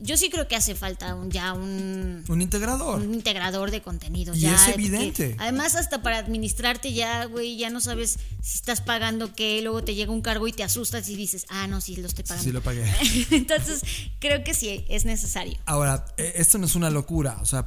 yo 0.00 0.16
sí 0.16 0.30
creo 0.30 0.48
que 0.48 0.56
hace 0.56 0.74
falta 0.74 1.14
un, 1.14 1.30
ya 1.30 1.52
un... 1.52 2.24
Un 2.28 2.42
integrador. 2.42 3.00
Un 3.00 3.14
integrador 3.14 3.70
de 3.70 3.82
contenidos. 3.82 4.36
Y 4.36 4.46
es 4.46 4.68
evidente. 4.68 5.36
además, 5.38 5.76
hasta 5.76 6.02
para 6.02 6.18
administrarte 6.18 6.92
ya, 6.92 7.26
güey, 7.26 7.56
ya 7.56 7.70
no 7.70 7.80
sabes 7.80 8.18
si 8.40 8.56
estás 8.56 8.80
pagando 8.80 9.34
qué, 9.34 9.62
luego 9.62 9.84
te 9.84 9.94
llega 9.94 10.10
un 10.10 10.22
cargo 10.22 10.48
y 10.48 10.52
te 10.52 10.64
asustas 10.64 11.08
y 11.08 11.14
dices, 11.14 11.46
ah, 11.48 11.66
no, 11.68 11.80
sí, 11.80 11.96
lo 11.96 12.08
estoy 12.08 12.24
pagando. 12.24 12.44
Sí, 12.44 12.52
lo 12.52 12.62
pagué. 12.62 12.84
Entonces, 13.30 13.82
creo 14.18 14.42
que 14.42 14.54
sí, 14.54 14.84
es 14.88 15.04
necesario. 15.04 15.58
Ahora, 15.66 16.04
e, 16.16 16.32
esto 16.36 16.58
no 16.58 16.66
es 16.66 16.74
una 16.74 16.90
locura, 16.90 17.38
o 17.40 17.46
sea, 17.46 17.66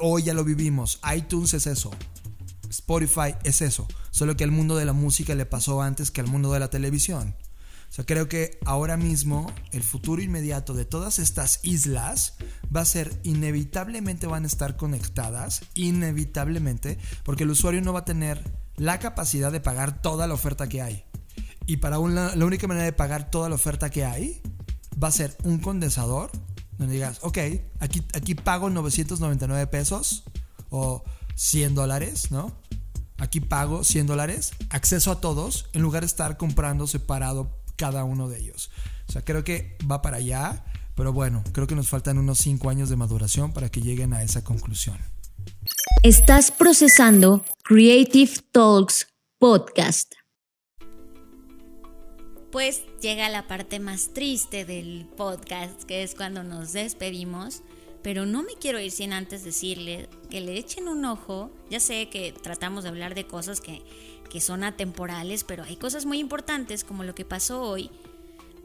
hoy 0.00 0.22
ya 0.22 0.34
lo 0.34 0.44
vivimos. 0.44 1.00
iTunes 1.14 1.54
es 1.54 1.66
eso. 1.66 1.90
Spotify 2.70 3.34
es 3.44 3.60
eso. 3.60 3.86
Solo 4.10 4.36
que 4.36 4.44
el 4.44 4.50
mundo 4.50 4.76
de 4.76 4.84
la 4.84 4.92
música 4.92 5.34
le 5.34 5.46
pasó 5.46 5.82
antes 5.82 6.10
que 6.10 6.20
al 6.20 6.26
mundo 6.26 6.52
de 6.52 6.60
la 6.60 6.70
televisión. 6.70 7.34
O 7.92 7.94
sea, 7.94 8.06
creo 8.06 8.26
que 8.26 8.58
ahora 8.64 8.96
mismo 8.96 9.52
el 9.70 9.82
futuro 9.82 10.22
inmediato 10.22 10.72
de 10.72 10.86
todas 10.86 11.18
estas 11.18 11.60
islas 11.62 12.36
va 12.74 12.80
a 12.80 12.86
ser 12.86 13.20
inevitablemente 13.22 14.26
van 14.26 14.44
a 14.44 14.46
estar 14.46 14.78
conectadas, 14.78 15.60
inevitablemente, 15.74 16.96
porque 17.22 17.42
el 17.42 17.50
usuario 17.50 17.82
no 17.82 17.92
va 17.92 17.98
a 17.98 18.04
tener 18.06 18.42
la 18.76 18.98
capacidad 18.98 19.52
de 19.52 19.60
pagar 19.60 20.00
toda 20.00 20.26
la 20.26 20.32
oferta 20.32 20.70
que 20.70 20.80
hay. 20.80 21.04
Y 21.66 21.76
para 21.76 21.98
una, 21.98 22.34
la 22.34 22.46
única 22.46 22.66
manera 22.66 22.86
de 22.86 22.94
pagar 22.94 23.30
toda 23.30 23.50
la 23.50 23.56
oferta 23.56 23.90
que 23.90 24.06
hay 24.06 24.40
va 25.00 25.08
a 25.08 25.12
ser 25.12 25.36
un 25.44 25.58
condensador 25.58 26.30
donde 26.78 26.94
digas, 26.94 27.18
ok, 27.20 27.38
aquí, 27.78 28.02
aquí 28.14 28.34
pago 28.34 28.70
999 28.70 29.66
pesos 29.66 30.24
o 30.70 31.04
100 31.34 31.74
dólares, 31.74 32.30
¿no? 32.30 32.56
Aquí 33.18 33.40
pago 33.40 33.84
100 33.84 34.06
dólares, 34.06 34.52
acceso 34.70 35.12
a 35.12 35.20
todos, 35.20 35.66
en 35.74 35.82
lugar 35.82 36.04
de 36.04 36.06
estar 36.06 36.38
comprando 36.38 36.86
separado 36.86 37.61
cada 37.76 38.04
uno 38.04 38.28
de 38.28 38.38
ellos. 38.40 38.70
O 39.08 39.12
sea, 39.12 39.22
creo 39.22 39.44
que 39.44 39.76
va 39.90 40.02
para 40.02 40.18
allá, 40.18 40.64
pero 40.94 41.12
bueno, 41.12 41.42
creo 41.52 41.66
que 41.66 41.74
nos 41.74 41.88
faltan 41.88 42.18
unos 42.18 42.38
5 42.38 42.68
años 42.70 42.88
de 42.88 42.96
maduración 42.96 43.52
para 43.52 43.70
que 43.70 43.80
lleguen 43.80 44.14
a 44.14 44.22
esa 44.22 44.44
conclusión. 44.44 44.98
Estás 46.02 46.50
procesando 46.50 47.44
Creative 47.62 48.32
Talks 48.52 49.08
Podcast. 49.38 50.14
Pues 52.50 52.82
llega 53.00 53.28
la 53.28 53.46
parte 53.46 53.80
más 53.80 54.12
triste 54.12 54.64
del 54.64 55.08
podcast, 55.16 55.84
que 55.84 56.02
es 56.02 56.14
cuando 56.14 56.42
nos 56.44 56.72
despedimos. 56.72 57.62
Pero 58.02 58.26
no 58.26 58.42
me 58.42 58.54
quiero 58.60 58.80
ir 58.80 58.90
sin 58.90 59.12
antes 59.12 59.44
decirle 59.44 60.08
que 60.28 60.40
le 60.40 60.58
echen 60.58 60.88
un 60.88 61.04
ojo. 61.04 61.50
Ya 61.70 61.78
sé 61.78 62.08
que 62.08 62.32
tratamos 62.32 62.82
de 62.82 62.90
hablar 62.90 63.14
de 63.14 63.26
cosas 63.26 63.60
que 63.60 63.82
que 64.32 64.40
son 64.40 64.64
atemporales, 64.64 65.44
pero 65.44 65.62
hay 65.62 65.76
cosas 65.76 66.06
muy 66.06 66.18
importantes 66.18 66.84
como 66.84 67.04
lo 67.04 67.14
que 67.14 67.26
pasó 67.26 67.60
hoy, 67.60 67.90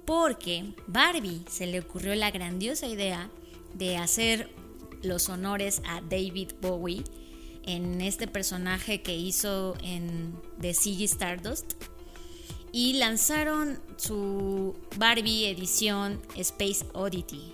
porque 0.05 0.74
Barbie 0.88 1.41
se 1.49 1.68
le 1.68 1.82
ocurrió 1.82 2.15
la 2.15 2.32
grandiosa 2.32 2.88
idea 2.88 3.30
de 3.74 3.97
hacer 3.97 4.49
los 5.03 5.28
honores 5.28 5.82
a 5.86 5.99
David 5.99 6.53
Bowie 6.61 7.03
en 7.63 7.99
este 7.99 8.30
personaje 8.30 9.01
que 9.01 9.18
hizo 9.18 9.76
en 9.84 10.39
The 10.61 10.74
Ziggy 10.74 11.03
Stardust 11.03 11.74
y 12.72 12.93
lanzaron 12.93 13.82
su 13.97 14.74
Barbie 14.95 15.49
edición 15.49 16.22
Space 16.38 16.86
Oddity. 16.93 17.53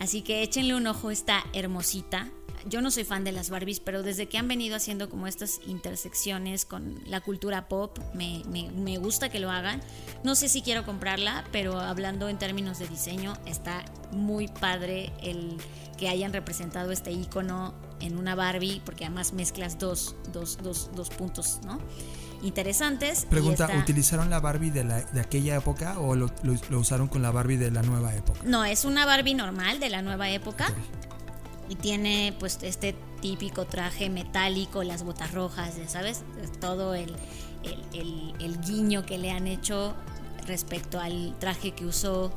Así 0.00 0.22
que 0.22 0.42
échenle 0.42 0.74
un 0.74 0.88
ojo, 0.88 1.12
está 1.12 1.44
hermosita 1.52 2.32
yo 2.66 2.80
no 2.80 2.90
soy 2.90 3.04
fan 3.04 3.24
de 3.24 3.32
las 3.32 3.50
Barbies, 3.50 3.80
pero 3.80 4.02
desde 4.02 4.26
que 4.26 4.38
han 4.38 4.48
venido 4.48 4.76
haciendo 4.76 5.08
como 5.08 5.26
estas 5.26 5.60
intersecciones 5.66 6.64
con 6.64 7.00
la 7.06 7.20
cultura 7.20 7.68
pop, 7.68 7.98
me, 8.14 8.42
me, 8.48 8.98
gusta 8.98 9.28
que 9.28 9.40
lo 9.40 9.50
hagan. 9.50 9.80
No 10.24 10.34
sé 10.34 10.48
si 10.48 10.62
quiero 10.62 10.84
comprarla, 10.84 11.44
pero 11.52 11.78
hablando 11.78 12.28
en 12.28 12.38
términos 12.38 12.78
de 12.78 12.88
diseño, 12.88 13.34
está 13.46 13.84
muy 14.12 14.48
padre 14.48 15.12
el 15.22 15.56
que 15.96 16.08
hayan 16.08 16.32
representado 16.32 16.92
este 16.92 17.10
icono 17.10 17.74
en 18.00 18.18
una 18.18 18.34
Barbie, 18.34 18.80
porque 18.84 19.04
además 19.04 19.32
mezclas 19.32 19.78
dos, 19.78 20.16
dos, 20.32 20.58
dos, 20.62 20.90
dos 20.94 21.10
puntos, 21.10 21.60
¿no? 21.64 21.78
Interesantes. 22.42 23.26
Pregunta, 23.28 23.68
¿utilizaron 23.76 24.30
la 24.30 24.38
Barbie 24.38 24.70
de, 24.70 24.84
la, 24.84 25.00
de 25.00 25.20
aquella 25.20 25.56
época 25.56 25.98
o 25.98 26.14
lo, 26.14 26.30
lo, 26.44 26.78
usaron 26.78 27.08
con 27.08 27.20
la 27.20 27.32
Barbie 27.32 27.56
de 27.56 27.72
la 27.72 27.82
nueva 27.82 28.14
época? 28.14 28.40
No, 28.44 28.64
es 28.64 28.84
una 28.84 29.06
Barbie 29.06 29.34
normal 29.34 29.80
de 29.80 29.90
la 29.90 30.02
nueva 30.02 30.30
época 30.30 30.72
y 31.68 31.76
tiene 31.76 32.34
pues 32.38 32.58
este 32.62 32.94
típico 33.20 33.66
traje 33.66 34.08
metálico, 34.10 34.82
las 34.82 35.02
botas 35.02 35.32
rojas, 35.32 35.76
ya 35.76 35.88
sabes, 35.88 36.22
todo 36.60 36.94
el, 36.94 37.14
el, 37.92 38.60
guiño 38.60 39.04
que 39.04 39.18
le 39.18 39.30
han 39.30 39.46
hecho 39.46 39.94
respecto 40.46 41.00
al 41.00 41.36
traje 41.38 41.72
que 41.72 41.84
usó 41.84 42.32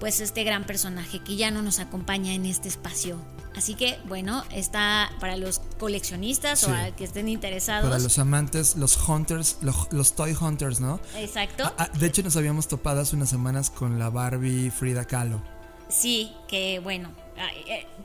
pues 0.00 0.20
este 0.20 0.44
gran 0.44 0.64
personaje 0.64 1.20
que 1.20 1.36
ya 1.36 1.50
no 1.50 1.62
nos 1.62 1.78
acompaña 1.78 2.34
en 2.34 2.46
este 2.46 2.68
espacio. 2.68 3.18
Así 3.56 3.74
que 3.74 3.98
bueno, 4.08 4.42
está 4.50 5.10
para 5.20 5.36
los 5.36 5.60
coleccionistas 5.78 6.64
o 6.64 6.72
que 6.96 7.04
estén 7.04 7.28
interesados. 7.28 7.88
Para 7.88 8.02
los 8.02 8.18
amantes, 8.18 8.74
los 8.74 8.96
hunters, 9.08 9.58
los, 9.60 10.16
toy 10.16 10.36
hunters, 10.38 10.80
¿no? 10.80 11.00
Exacto. 11.16 11.62
Ah, 11.64 11.88
ah, 11.90 11.98
de 11.98 12.06
hecho 12.06 12.22
nos 12.24 12.36
habíamos 12.36 12.66
topado 12.66 13.00
hace 13.00 13.14
unas 13.14 13.28
semanas 13.28 13.70
con 13.70 14.00
la 14.00 14.10
Barbie 14.10 14.72
Frida 14.72 15.04
Kahlo. 15.04 15.40
Sí, 15.88 16.32
que 16.48 16.80
bueno, 16.80 17.10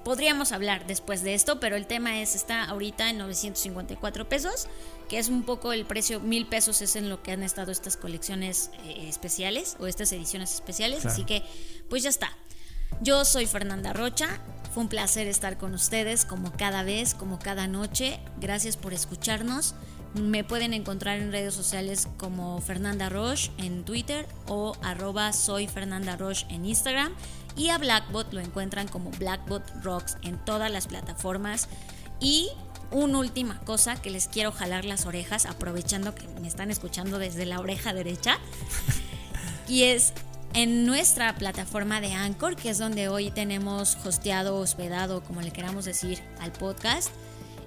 podríamos 0.03 0.51
hablar 0.51 0.87
después 0.87 1.23
de 1.23 1.33
esto, 1.33 1.59
pero 1.59 1.75
el 1.75 1.87
tema 1.87 2.21
es, 2.21 2.35
está 2.35 2.63
ahorita 2.63 3.09
en 3.09 3.17
954 3.17 4.27
pesos, 4.27 4.67
que 5.07 5.19
es 5.19 5.29
un 5.29 5.43
poco 5.43 5.73
el 5.73 5.85
precio, 5.85 6.19
mil 6.19 6.47
pesos 6.47 6.81
es 6.81 6.95
en 6.95 7.09
lo 7.09 7.21
que 7.21 7.31
han 7.31 7.43
estado 7.43 7.71
estas 7.71 7.97
colecciones 7.97 8.71
eh, 8.85 9.07
especiales 9.07 9.75
o 9.79 9.87
estas 9.87 10.11
ediciones 10.11 10.53
especiales, 10.53 11.05
así 11.05 11.25
que 11.25 11.43
pues 11.89 12.03
ya 12.03 12.09
está. 12.09 12.31
Yo 13.01 13.23
soy 13.23 13.45
Fernanda 13.45 13.93
Rocha, 13.93 14.41
fue 14.73 14.83
un 14.83 14.89
placer 14.89 15.27
estar 15.27 15.57
con 15.57 15.73
ustedes 15.73 16.25
como 16.25 16.51
cada 16.51 16.83
vez, 16.83 17.13
como 17.13 17.39
cada 17.39 17.67
noche, 17.67 18.19
gracias 18.39 18.77
por 18.77 18.93
escucharnos. 18.93 19.75
Me 20.15 20.43
pueden 20.43 20.73
encontrar 20.73 21.19
en 21.19 21.31
redes 21.31 21.53
sociales 21.53 22.07
como 22.17 22.59
Fernanda 22.61 23.09
Roche 23.09 23.51
en 23.57 23.83
Twitter 23.85 24.27
o 24.47 24.75
arroba 24.81 25.33
soy 25.33 25.67
Fernanda 25.67 26.17
Roche 26.17 26.47
en 26.49 26.65
Instagram. 26.65 27.13
Y 27.55 27.69
a 27.69 27.77
Blackbot 27.77 28.33
lo 28.33 28.39
encuentran 28.39 28.87
como 28.87 29.11
Blackbot 29.11 29.63
Rocks 29.83 30.17
en 30.23 30.43
todas 30.45 30.71
las 30.71 30.87
plataformas. 30.87 31.67
Y 32.19 32.49
una 32.91 33.19
última 33.19 33.59
cosa 33.59 34.01
que 34.01 34.09
les 34.09 34.27
quiero 34.27 34.51
jalar 34.51 34.83
las 34.83 35.05
orejas, 35.05 35.45
aprovechando 35.45 36.15
que 36.15 36.27
me 36.41 36.47
están 36.47 36.71
escuchando 36.71 37.19
desde 37.19 37.45
la 37.45 37.59
oreja 37.59 37.93
derecha. 37.93 38.39
y 39.67 39.83
es 39.83 40.13
en 40.53 40.87
nuestra 40.87 41.35
plataforma 41.35 42.01
de 42.01 42.13
Anchor, 42.13 42.55
que 42.55 42.71
es 42.71 42.79
donde 42.79 43.09
hoy 43.09 43.29
tenemos 43.29 43.95
hosteado, 44.03 44.57
hospedado, 44.57 45.21
como 45.23 45.41
le 45.41 45.51
queramos 45.51 45.85
decir, 45.85 46.19
al 46.39 46.51
podcast 46.51 47.11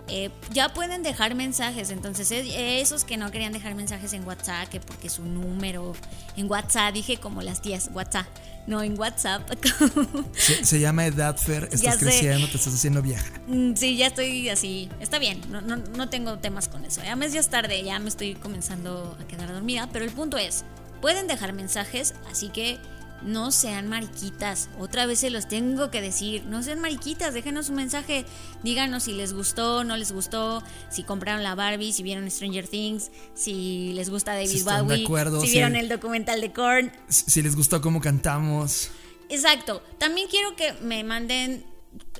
eh, 0.08 0.30
ya 0.52 0.72
pueden 0.72 1.02
dejar 1.02 1.34
mensajes. 1.34 1.90
Entonces, 1.90 2.30
esos 2.32 3.04
que 3.04 3.16
no 3.16 3.30
querían 3.30 3.52
dejar 3.52 3.74
mensajes 3.74 4.12
en 4.12 4.26
WhatsApp, 4.26 4.68
que 4.68 4.80
porque 4.80 5.08
su 5.08 5.24
número 5.24 5.94
en 6.36 6.50
WhatsApp, 6.50 6.92
dije 6.92 7.18
como 7.18 7.42
las 7.42 7.62
tías, 7.62 7.90
WhatsApp, 7.92 8.26
no 8.66 8.82
en 8.82 8.98
WhatsApp. 8.98 9.48
se, 10.34 10.80
llama 10.80 11.06
Edad 11.06 11.36
Fer, 11.36 11.68
estás 11.72 11.98
creciendo, 11.98 12.48
te 12.48 12.56
estás 12.56 12.74
haciendo 12.74 13.02
vieja. 13.02 13.24
Mm, 13.46 13.74
sí, 13.74 13.96
ya 13.96 14.08
estoy 14.08 14.48
así, 14.48 14.88
está 15.00 15.18
bien, 15.18 15.40
no, 15.50 15.60
no, 15.60 15.76
no 15.76 16.08
tengo 16.08 16.38
temas 16.38 16.68
con 16.68 16.84
eso. 16.84 17.02
Ya 17.02 17.16
ya 17.16 17.40
es 17.40 17.48
tarde, 17.48 17.82
ya 17.82 17.98
me 17.98 18.08
estoy 18.08 18.34
comenzando 18.34 19.16
a 19.20 19.26
quedar 19.26 19.52
dormida, 19.52 19.88
pero 19.92 20.04
el 20.04 20.10
punto 20.10 20.36
es, 20.36 20.64
pueden 21.00 21.26
dejar 21.26 21.52
mensajes, 21.52 22.14
así 22.30 22.48
que 22.48 22.78
no 23.24 23.50
sean 23.50 23.88
mariquitas. 23.88 24.68
Otra 24.78 25.06
vez 25.06 25.20
se 25.20 25.30
los 25.30 25.48
tengo 25.48 25.90
que 25.90 26.00
decir. 26.00 26.44
No 26.44 26.62
sean 26.62 26.80
mariquitas, 26.80 27.34
déjenos 27.34 27.68
un 27.68 27.76
mensaje. 27.76 28.24
Díganos 28.62 29.04
si 29.04 29.12
les 29.12 29.32
gustó, 29.32 29.84
no 29.84 29.96
les 29.96 30.12
gustó, 30.12 30.62
si 30.90 31.02
compraron 31.02 31.42
la 31.42 31.54
Barbie, 31.54 31.92
si 31.92 32.02
vieron 32.02 32.30
Stranger 32.30 32.68
Things, 32.68 33.10
si 33.34 33.92
les 33.94 34.10
gusta 34.10 34.34
David 34.34 34.48
si 34.48 34.62
Bowie, 34.62 35.06
si 35.40 35.50
vieron 35.52 35.76
el 35.76 35.88
documental 35.88 36.40
de 36.40 36.52
Korn. 36.52 36.92
Si 37.08 37.42
les 37.42 37.56
gustó 37.56 37.80
cómo 37.80 38.00
cantamos. 38.00 38.90
Exacto. 39.28 39.82
También 39.98 40.28
quiero 40.28 40.54
que 40.56 40.72
me 40.82 41.04
manden, 41.04 41.64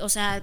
o 0.00 0.08
sea, 0.08 0.42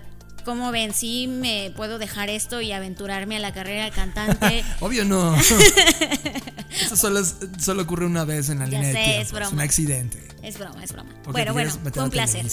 ¿Cómo 0.49 0.71
ven? 0.71 0.95
¿Sí 0.95 1.27
me 1.27 1.71
puedo 1.75 1.99
dejar 1.99 2.31
esto 2.31 2.59
y 2.59 2.71
aventurarme 2.71 3.35
a 3.35 3.39
la 3.39 3.53
carrera 3.53 3.85
de 3.85 3.91
cantante? 3.91 4.65
Obvio 4.79 5.05
no. 5.05 5.35
Eso 6.71 6.95
solo, 6.95 7.21
solo, 7.59 7.83
ocurre 7.83 8.07
una 8.07 8.25
vez 8.25 8.49
en 8.49 8.57
la 8.57 8.65
línea 8.65 8.87
de 8.87 8.93
tiempo. 8.95 9.21
Es, 9.21 9.31
broma. 9.31 9.45
es 9.45 9.53
un 9.53 9.59
accidente. 9.59 10.27
Es 10.41 10.57
broma, 10.57 10.83
es 10.83 10.91
broma. 10.91 11.11
bueno, 11.27 11.53
bueno, 11.53 11.69
fue 11.93 12.03
un 12.03 12.09
placer. 12.09 12.47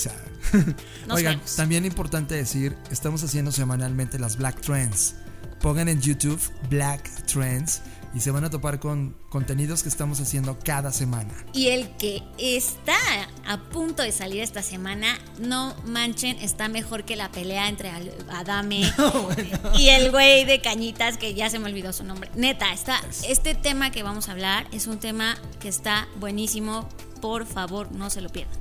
Oigan, 1.08 1.40
también 1.56 1.86
importante 1.86 2.34
decir, 2.34 2.76
estamos 2.90 3.24
haciendo 3.24 3.50
semanalmente 3.50 4.18
las 4.18 4.36
Black 4.36 4.60
Trends. 4.60 5.14
Pongan 5.62 5.88
en 5.88 5.98
YouTube 5.98 6.38
Black 6.68 7.08
Trends 7.24 7.80
y 8.16 8.20
se 8.20 8.30
van 8.30 8.44
a 8.44 8.50
topar 8.50 8.80
con 8.80 9.14
contenidos 9.28 9.82
que 9.82 9.90
estamos 9.90 10.20
haciendo 10.20 10.58
cada 10.58 10.90
semana. 10.90 11.34
Y 11.52 11.68
el 11.68 11.94
que 11.98 12.22
está 12.38 12.96
a 13.46 13.58
punto 13.68 14.02
de 14.02 14.10
salir 14.10 14.42
esta 14.42 14.62
semana, 14.62 15.18
no 15.38 15.76
manchen, 15.84 16.38
está 16.38 16.70
mejor 16.70 17.04
que 17.04 17.14
la 17.14 17.30
pelea 17.30 17.68
entre 17.68 17.90
Adame 18.30 18.90
y 19.78 19.88
el 19.90 20.10
güey 20.10 20.46
de 20.46 20.62
cañitas 20.62 21.18
que 21.18 21.34
ya 21.34 21.50
se 21.50 21.58
me 21.58 21.66
olvidó 21.66 21.92
su 21.92 22.04
nombre. 22.04 22.30
Neta, 22.34 22.72
está, 22.72 22.98
este 23.28 23.54
tema 23.54 23.90
que 23.90 24.02
vamos 24.02 24.30
a 24.30 24.32
hablar 24.32 24.66
es 24.72 24.86
un 24.86 24.98
tema 24.98 25.36
que 25.60 25.68
está 25.68 26.08
buenísimo. 26.18 26.88
Por 27.20 27.44
favor, 27.44 27.92
no 27.92 28.08
se 28.08 28.22
lo 28.22 28.30
pierdan. 28.30 28.58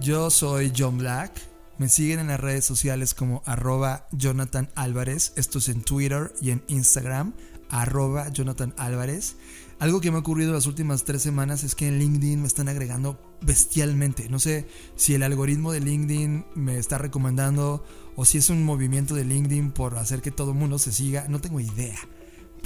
Yo 0.00 0.30
soy 0.30 0.72
John 0.76 0.98
Black. 0.98 1.30
Me 1.78 1.88
siguen 1.88 2.18
en 2.18 2.28
las 2.28 2.40
redes 2.40 2.64
sociales 2.64 3.14
como 3.14 3.42
arroba 3.46 4.08
Jonathan 4.10 4.70
Álvarez. 4.74 5.34
Esto 5.36 5.58
es 5.58 5.68
en 5.68 5.82
Twitter 5.82 6.32
y 6.40 6.50
en 6.50 6.64
Instagram 6.66 7.32
arroba 7.70 8.28
Jonathan 8.30 8.74
Álvarez. 8.76 9.36
Algo 9.78 10.00
que 10.00 10.10
me 10.10 10.16
ha 10.16 10.20
ocurrido 10.20 10.52
las 10.52 10.66
últimas 10.66 11.04
tres 11.04 11.22
semanas 11.22 11.62
es 11.62 11.74
que 11.74 11.88
en 11.88 11.98
LinkedIn 11.98 12.40
me 12.40 12.46
están 12.46 12.68
agregando 12.68 13.20
bestialmente. 13.42 14.28
No 14.30 14.38
sé 14.38 14.66
si 14.94 15.14
el 15.14 15.22
algoritmo 15.22 15.70
de 15.72 15.80
LinkedIn 15.80 16.46
me 16.54 16.78
está 16.78 16.96
recomendando 16.96 17.84
o 18.16 18.24
si 18.24 18.38
es 18.38 18.48
un 18.48 18.64
movimiento 18.64 19.14
de 19.14 19.24
LinkedIn 19.24 19.72
por 19.72 19.98
hacer 19.98 20.22
que 20.22 20.30
todo 20.30 20.52
el 20.52 20.58
mundo 20.58 20.78
se 20.78 20.92
siga. 20.92 21.26
No 21.28 21.40
tengo 21.40 21.60
idea. 21.60 21.98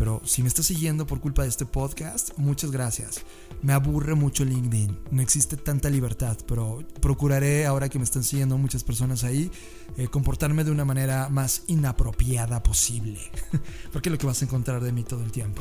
Pero 0.00 0.22
si 0.24 0.40
me 0.40 0.48
estás 0.48 0.64
siguiendo 0.64 1.06
por 1.06 1.20
culpa 1.20 1.42
de 1.42 1.50
este 1.50 1.66
podcast, 1.66 2.30
muchas 2.38 2.70
gracias. 2.70 3.20
Me 3.60 3.74
aburre 3.74 4.14
mucho 4.14 4.46
LinkedIn, 4.46 4.98
no 5.10 5.20
existe 5.20 5.58
tanta 5.58 5.90
libertad, 5.90 6.38
pero 6.48 6.82
procuraré, 7.02 7.66
ahora 7.66 7.90
que 7.90 7.98
me 7.98 8.04
están 8.04 8.24
siguiendo 8.24 8.56
muchas 8.56 8.82
personas 8.82 9.24
ahí, 9.24 9.50
eh, 9.98 10.08
comportarme 10.08 10.64
de 10.64 10.70
una 10.70 10.86
manera 10.86 11.28
más 11.28 11.64
inapropiada 11.66 12.62
posible. 12.62 13.20
Porque 13.92 14.08
es 14.08 14.12
lo 14.12 14.16
que 14.16 14.26
vas 14.26 14.40
a 14.40 14.46
encontrar 14.46 14.82
de 14.82 14.90
mí 14.90 15.02
todo 15.02 15.22
el 15.22 15.32
tiempo. 15.32 15.60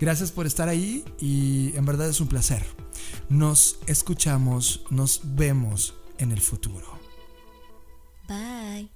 Gracias 0.00 0.32
por 0.32 0.46
estar 0.46 0.70
ahí 0.70 1.04
y 1.20 1.76
en 1.76 1.84
verdad 1.84 2.08
es 2.08 2.18
un 2.18 2.28
placer. 2.28 2.64
Nos 3.28 3.78
escuchamos, 3.86 4.84
nos 4.88 5.20
vemos 5.22 5.92
en 6.16 6.32
el 6.32 6.40
futuro. 6.40 6.98
Bye. 8.26 8.95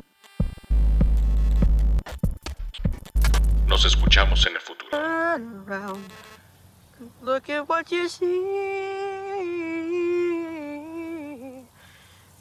Nos 3.71 3.85
escuchamos 3.85 4.45
en 4.45 4.55
el 4.55 4.59
futuro. 4.59 5.97
Look 7.21 7.49
at 7.49 7.69
what 7.69 7.89
you 7.89 8.09
see 8.09 8.25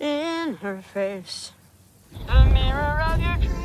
in 0.00 0.54
her 0.60 0.82
face. 0.82 1.52
The 2.26 2.44
mirror 2.46 3.00
of 3.00 3.20
your 3.20 3.36
dreams. 3.36 3.59